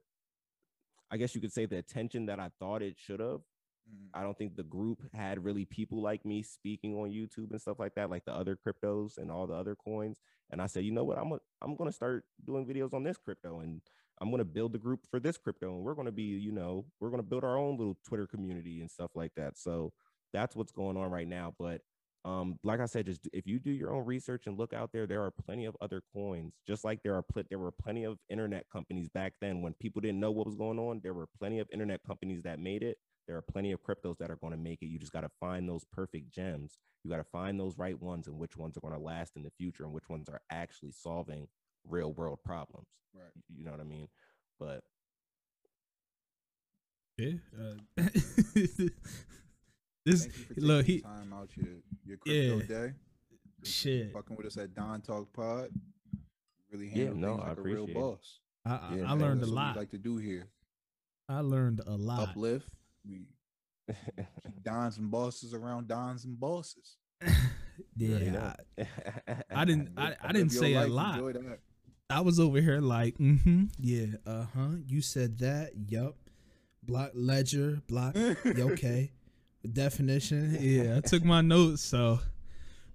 I 1.12 1.18
guess 1.18 1.36
you 1.36 1.41
could 1.41 1.54
say 1.54 1.66
the 1.66 1.78
attention 1.78 2.26
that 2.26 2.39
I 2.39 2.49
thought 2.60 2.82
it 2.82 2.97
should 2.97 3.20
have. 3.20 3.41
Mhm. 3.89 4.10
I 4.14 4.24
don't 4.24 4.38
think 4.38 4.56
the 4.56 4.64
group 4.64 5.01
had 5.14 5.43
really 5.43 5.66
people 5.66 6.01
like 6.01 6.26
me 6.26 6.41
speaking 6.43 6.95
on 6.95 7.12
YouTube 7.12 7.51
and 7.51 7.62
stuff 7.62 7.80
like 7.80 7.95
that, 7.95 8.10
like 8.10 8.26
the 8.26 8.34
other 8.34 8.56
cryptos 8.56 9.18
and 9.18 9.32
all 9.32 9.47
the 9.47 9.54
other 9.54 9.76
coins. 9.76 10.20
And 10.49 10.62
I 10.62 10.68
said, 10.68 10.86
you 10.86 10.91
know 10.91 11.04
what, 11.04 11.18
I'm 11.20 11.34
i 11.34 11.38
I'm 11.62 11.76
gonna 11.76 11.91
start 11.91 12.26
doing 12.45 12.66
videos 12.66 12.93
on 12.93 13.04
this 13.04 13.18
crypto, 13.18 13.60
and 13.60 13.82
I'm 14.22 14.32
gonna 14.32 14.45
build 14.45 14.74
the 14.74 14.80
group 14.80 15.01
for 15.09 15.20
this 15.20 15.38
crypto, 15.38 15.76
and 15.76 15.84
we're 15.84 15.95
gonna 15.95 16.11
be, 16.11 16.24
you 16.24 16.51
know, 16.51 16.86
we're 16.99 17.09
gonna 17.09 17.24
build 17.24 17.43
our 17.43 17.57
own 17.57 17.78
little 17.78 17.97
Twitter 18.07 18.28
community 18.28 18.82
and 18.82 18.89
stuff 18.89 19.11
like 19.16 19.32
that. 19.36 19.57
So 19.57 19.91
that's 20.34 20.55
what's 20.55 20.72
going 20.72 20.97
on 20.97 21.11
right 21.11 21.28
now. 21.28 21.53
But 21.59 21.82
um, 22.26 22.57
like 22.64 22.80
I 22.80 22.86
said, 22.86 23.05
just 23.07 23.28
if 23.34 23.45
you 23.47 23.59
do 23.59 23.72
your 23.72 23.93
own 23.93 24.05
research 24.05 24.47
and 24.47 24.57
look 24.57 24.74
out 24.74 24.91
there, 24.93 25.05
there 25.05 25.24
are 25.24 25.32
plenty 25.32 25.66
of 25.66 25.76
other 25.82 26.01
coins. 26.14 26.53
Just 26.66 26.86
like 26.86 27.03
there 27.03 27.16
are 27.16 27.24
pl- 27.24 27.43
there 27.49 27.59
were 27.59 27.72
plenty 27.72 28.05
of 28.05 28.18
internet 28.30 28.66
companies 28.72 29.09
back 29.09 29.34
then 29.41 29.61
when 29.61 29.74
people 29.74 30.01
didn't 30.01 30.20
know 30.22 30.32
what 30.32 30.45
was 30.45 30.55
going 30.55 30.80
on. 30.80 31.01
There 31.03 31.14
were 31.14 31.28
plenty 31.38 31.59
of 31.59 31.68
internet 31.74 32.01
companies 32.05 32.43
that 32.43 32.59
made 32.59 32.84
it 32.84 32.97
there 33.28 33.38
are 33.38 33.41
plenty 33.41 33.72
of 33.72 33.82
cryptos 33.82 34.18
that 34.18 34.30
are 34.30 34.36
going 34.36 34.51
to 34.51 34.57
make 34.57 34.82
it. 34.82 34.88
You 34.88 34.99
just 34.99 35.14
got 35.14 35.22
to 35.22 35.32
find 35.39 35.68
those 35.68 35.86
perfect 35.91 36.32
gems. 36.32 36.78
You 37.03 37.11
got 37.11 37.18
to 37.18 37.24
find 37.24 37.59
those 37.59 37.78
right 37.78 37.99
ones 38.01 38.28
and 38.28 38.38
which 38.38 38.57
ones 38.57 38.78
are 38.78 38.82
going 38.82 38.93
to 38.93 38.99
last 38.99 39.36
in 39.36 39.43
the 39.43 39.51
future 39.51 39.84
and 39.84 39.93
which 39.93 40.09
ones 40.09 40.30
are 40.30 40.41
actually 40.51 40.91
solving 40.91 41.47
real 41.88 42.14
world 42.14 42.40
problems. 42.44 42.88
Right. 43.14 43.26
You 43.56 43.64
know 43.66 43.72
what 43.72 43.80
I 43.80 43.84
mean? 43.84 44.08
But 44.60 44.84
yeah, 47.18 47.32
uh, 47.60 48.04
this 50.06 50.26
Thank 50.26 50.38
you 50.38 50.56
for 50.56 50.62
look 50.62 50.86
he 50.86 51.02
time 51.02 51.34
out 51.34 51.50
your, 51.56 51.68
your 52.06 52.18
crypto 52.18 52.60
Yeah. 52.60 52.66
day. 52.88 52.94
shit. 53.64 54.14
Fucking 54.14 54.36
with 54.36 54.46
us 54.48 54.58
at 54.58 54.74
Don 54.74 55.02
Talk 55.02 55.32
Pod. 55.34 55.70
Really 56.72 56.90
Yeah, 56.94 57.12
no, 57.14 57.36
things 57.36 57.42
I 57.46 57.50
like 57.50 57.58
a 57.58 57.62
real 57.62 57.86
it. 57.88 57.94
boss. 57.94 58.40
I, 58.66 58.72
I, 58.76 58.96
Yeah, 58.96 59.04
I 59.04 59.08
man, 59.10 59.20
learned 59.20 59.38
a 59.38 59.46
That's 59.46 59.52
what 59.52 59.56
lot. 59.56 59.78
like 59.78 59.92
to 59.92 59.98
do 59.98 60.18
here. 60.18 60.48
I 61.30 61.40
learned 61.40 61.82
a 61.86 61.96
lot. 61.96 62.30
Uplift. 62.30 62.68
We 63.08 63.28
dons 64.64 64.98
and 64.98 65.12
bosses 65.12 65.54
around 65.54 65.88
dons 65.88 66.26
and 66.26 66.40
bosses. 66.40 66.98
yeah, 67.96 68.18
you 68.18 68.38
I. 68.38 68.56
I 69.54 69.66
didn't. 69.66 69.90
I, 69.98 70.16
I 70.22 70.32
didn't 70.32 70.52
say 70.52 70.74
a 70.74 70.88
life, 70.88 70.90
lot. 70.90 71.36
I 72.14 72.22
was 72.22 72.39
over 72.39 72.61
here 72.61 72.80
like, 72.80 73.18
mm-hmm, 73.18 73.66
yeah, 73.80 74.05
uh 74.28 74.45
huh. 74.55 74.76
You 74.86 75.01
said 75.01 75.39
that. 75.39 75.72
Yup. 75.88 76.16
Block 76.84 77.09
ledger. 77.16 77.82
Block. 77.88 78.16
okay. 78.45 79.11
Definition. 79.72 80.57
Yeah, 80.61 80.97
I 80.97 80.99
took 80.99 81.24
my 81.24 81.41
notes. 81.41 81.82
So, 81.82 82.20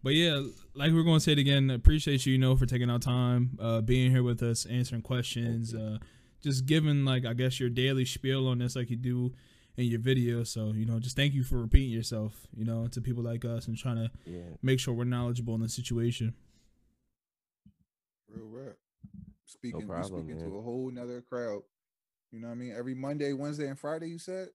but 0.04 0.14
yeah, 0.14 0.40
like 0.74 0.92
we're 0.92 1.02
going 1.02 1.16
to 1.16 1.20
say 1.20 1.32
it 1.32 1.38
again. 1.38 1.68
Appreciate 1.70 2.26
you, 2.26 2.32
you 2.34 2.38
know, 2.38 2.54
for 2.54 2.66
taking 2.66 2.90
our 2.90 3.00
time, 3.00 3.58
uh, 3.60 3.80
being 3.80 4.12
here 4.12 4.22
with 4.22 4.40
us, 4.42 4.66
answering 4.66 5.02
questions, 5.02 5.74
uh, 5.74 5.98
just 6.40 6.66
giving 6.66 7.04
like 7.04 7.26
I 7.26 7.32
guess 7.32 7.58
your 7.58 7.70
daily 7.70 8.04
spiel 8.04 8.46
on 8.46 8.58
this, 8.58 8.76
like 8.76 8.88
you 8.88 8.96
do 8.96 9.32
in 9.76 9.86
your 9.86 10.00
video. 10.00 10.44
So 10.44 10.72
you 10.76 10.86
know, 10.86 11.00
just 11.00 11.16
thank 11.16 11.34
you 11.34 11.42
for 11.42 11.56
repeating 11.56 11.90
yourself, 11.90 12.46
you 12.54 12.64
know, 12.64 12.86
to 12.86 13.00
people 13.00 13.24
like 13.24 13.44
us 13.44 13.66
and 13.66 13.76
trying 13.76 13.96
to 13.96 14.10
yeah. 14.26 14.42
make 14.62 14.78
sure 14.78 14.94
we're 14.94 15.04
knowledgeable 15.04 15.56
in 15.56 15.62
the 15.62 15.68
situation. 15.68 16.34
Real 18.28 18.46
rap. 18.46 18.76
Speaking, 19.48 19.80
we 19.80 19.86
problem, 19.86 20.22
speaking 20.22 20.40
man. 20.40 20.50
to 20.50 20.58
a 20.58 20.62
whole 20.62 20.90
nother 20.90 21.22
crowd. 21.22 21.62
You 22.30 22.40
know 22.40 22.48
what 22.48 22.54
I 22.54 22.56
mean? 22.56 22.74
Every 22.76 22.94
Monday, 22.94 23.32
Wednesday, 23.32 23.66
and 23.68 23.78
Friday, 23.78 24.08
you 24.08 24.18
said? 24.18 24.48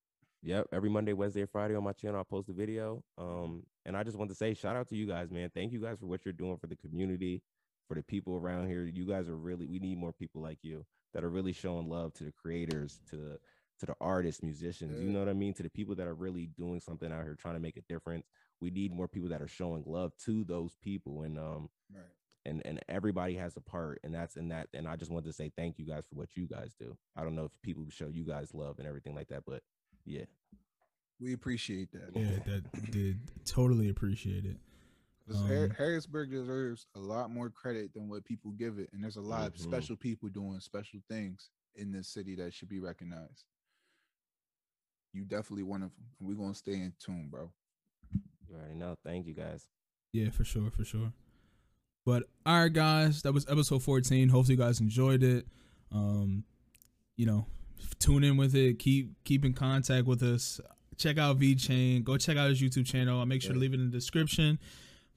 Yep. 0.44 0.68
Every 0.72 0.89
Monday, 0.89 1.14
Wednesday, 1.14 1.41
and 1.41 1.50
Friday 1.50 1.76
on 1.76 1.84
my 1.84 1.94
channel, 1.94 2.20
I 2.20 2.24
post 2.24 2.50
a 2.50 2.54
video. 2.54 3.04
Um, 3.18 3.64
and 3.86 3.98
I 3.98 4.04
just 4.04 4.18
want 4.18 4.30
to 4.30 4.36
say 4.36 4.54
shout 4.54 4.76
out 4.76 4.88
to 4.89 4.96
you 4.96 5.08
guys, 5.08 5.32
man. 5.32 5.50
Thank 5.54 5.72
you 5.72 5.82
guys 5.82 6.00
for 6.00 6.06
what 6.06 6.26
you're 6.26 6.34
doing 6.34 6.58
for 6.58 6.68
the 6.68 6.76
community, 6.76 7.41
for 7.88 7.96
the 7.96 8.04
people 8.04 8.36
around 8.36 8.68
here. 8.68 8.86
You 8.86 9.06
guys 9.06 9.28
are 9.30 9.36
really 9.36 9.66
we 9.66 9.80
need 9.80 9.98
more 9.98 10.14
people 10.14 10.41
like 10.41 10.60
you 10.62 10.86
that 11.14 11.24
are 11.24 11.30
really 11.30 11.54
showing 11.54 11.89
love 11.89 12.14
to 12.16 12.24
the 12.24 12.32
creators, 12.32 13.00
to 13.10 13.16
the 13.16 13.39
to 13.80 13.86
the 13.88 13.96
artists, 14.00 14.44
musicians, 14.44 15.02
you 15.02 15.10
know 15.10 15.20
what 15.20 15.30
I 15.30 15.34
mean? 15.34 15.54
To 15.56 15.64
the 15.64 15.70
people 15.70 15.96
that 15.96 16.08
are 16.08 16.14
really 16.14 16.48
doing 16.58 16.80
something 16.80 17.12
out 17.12 17.24
here 17.24 17.36
trying 17.36 17.56
to 17.56 17.60
make 17.60 17.78
a 17.78 17.82
difference. 17.89 18.28
We 18.62 18.70
need 18.70 18.94
more 18.94 19.08
people 19.08 19.30
that 19.30 19.41
are 19.41 19.48
showing 19.48 19.84
love 19.88 20.14
to 20.26 20.44
those 20.44 20.76
people. 20.82 21.24
And 21.24 21.39
um 21.39 21.70
Right. 21.94 22.04
And 22.46 22.62
and 22.66 22.80
everybody 22.89 23.36
has 23.36 23.56
a 23.58 23.62
part 23.62 24.00
and 24.04 24.14
that's 24.14 24.36
in 24.36 24.50
that 24.50 24.68
and 24.74 24.88
i 24.88 24.96
just 24.96 25.12
wanted 25.12 25.26
to 25.26 25.34
say 25.34 25.52
thank 25.56 25.78
you 25.80 25.86
guys 25.86 26.04
for 26.10 26.16
what 26.16 26.36
you 26.36 26.46
guys 26.48 26.74
do 26.80 26.96
i 27.16 27.24
don't 27.24 27.36
know 27.36 27.46
if 27.46 27.52
people 27.62 27.84
show 27.89 28.08
you 28.08 28.24
guys 28.26 28.54
love 28.54 28.80
and 28.80 28.88
everything 28.88 29.16
like 29.16 29.28
that 29.30 29.44
but 29.46 29.62
yeah 30.06 30.26
We 31.20 31.32
appreciate 31.34 31.91
that. 31.94 32.10
Yeah, 32.16 32.39
that 32.46 32.91
did 32.91 33.20
totally 33.46 33.88
appreciate 33.89 34.46
it. 34.46 34.58
'Cause 35.26 35.38
Har- 35.39 35.66
Um, 35.66 35.70
Harrisburg 35.70 36.32
deserves 36.32 36.86
a 36.96 37.00
lot 37.00 37.30
more 37.30 37.50
credit 37.50 37.94
than 37.94 38.10
what 38.10 38.26
people 38.26 38.52
give 38.52 38.78
it. 38.78 38.89
And 38.91 39.02
there's 39.02 39.16
a 39.16 39.22
lot 39.22 39.48
of 39.48 39.54
Mhm. 39.54 39.60
special 39.62 39.96
people 39.96 40.28
doing 40.28 40.60
special 40.60 41.00
things 41.08 41.50
in 41.76 41.91
this 41.94 42.10
city 42.10 42.36
that 42.36 42.54
should 42.54 42.68
be 42.68 42.80
recognized. 42.80 43.46
You 45.14 45.24
definitely 45.24 45.64
one 45.64 45.84
of 45.84 45.96
them. 45.96 46.06
We're 46.20 46.36
going 46.36 46.52
to 46.52 46.58
stay 46.58 46.74
in 46.82 46.94
tune, 47.00 47.30
bro. 47.30 47.54
you 48.50 48.56
already 48.56 48.76
know 48.76 48.96
thank 49.04 49.26
you 49.26 49.34
guys 49.34 49.70
Yeah, 50.12 50.30
for 50.30 50.44
sure, 50.44 50.70
for 50.72 50.84
sure. 50.84 51.14
But 52.06 52.24
all 52.45 52.62
right, 52.62 52.74
guys, 52.74 53.22
that 53.22 53.34
was 53.34 53.45
episode 53.49 53.82
14. 53.84 54.30
Hopefully, 54.30 54.56
you 54.56 54.62
guys 54.62 54.80
enjoyed 54.82 55.24
it. 55.24 55.47
Um, 55.91 56.43
you 57.16 57.26
know, 57.26 57.45
tune 57.99 58.24
in 58.24 58.38
with 58.38 58.56
it. 58.56 58.80
Keep 58.80 59.24
keep 59.24 59.45
in 59.45 59.54
contact 59.54 60.06
with 60.06 60.22
us. 60.24 60.60
Check 60.97 61.18
out 61.18 61.39
VeChain. 61.39 62.04
Go 62.04 62.18
check 62.18 62.38
out 62.38 62.49
his 62.49 62.62
YouTube 62.62 62.86
channel. 62.86 63.20
I'll 63.20 63.26
make 63.26 63.41
sure 63.41 63.54
to 63.54 63.60
leave 63.60 63.74
it 63.74 63.80
in 63.80 63.89
the 63.89 63.97
description. 63.97 64.60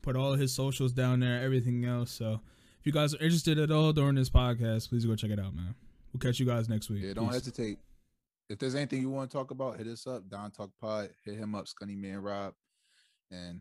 Put 0.03 0.17
all 0.17 0.35
his 0.35 0.55
socials 0.55 0.93
down 0.93 1.21
there, 1.21 1.43
everything 1.43 1.85
else. 1.85 2.11
So 2.13 2.41
if 2.81 2.87
you 2.87 2.93
guys 2.93 3.15
are 3.15 3.19
interested 3.19 3.59
at 3.59 3.71
all 3.71 3.93
during 3.93 4.15
this 4.15 4.31
podcast, 4.31 4.89
please 4.89 5.05
go 5.05 5.17
check 5.17 5.31
it 5.31 5.41
out, 5.41 5.55
man. 5.55 5.75
We'll 6.13 6.21
catch 6.21 6.39
you 6.39 6.47
guys 6.47 6.69
next 6.69 6.89
week. 6.89 7.03
Yeah, 7.03 7.15
don't 7.15 7.27
Peace. 7.27 7.35
hesitate. 7.35 7.79
If 8.49 8.59
there's 8.61 8.77
anything 8.77 9.01
you 9.03 9.11
want 9.11 9.31
to 9.31 9.37
talk 9.37 9.51
about, 9.51 9.77
hit 9.77 9.89
us 9.89 10.07
up. 10.07 10.29
Don 10.31 10.53
Talk 10.53 10.71
Pod. 10.81 11.11
Hit 11.25 11.35
him 11.37 11.55
up, 11.57 11.67
Scunny 11.67 11.97
Man 11.97 12.19
Rob. 12.19 12.55
And 13.31 13.61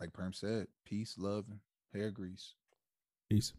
like 0.00 0.12
Perm 0.14 0.32
said, 0.32 0.66
peace, 0.86 1.16
love, 1.18 1.44
and 1.50 1.60
hair 1.94 2.10
grease. 2.10 2.54
Peace. 3.30 3.52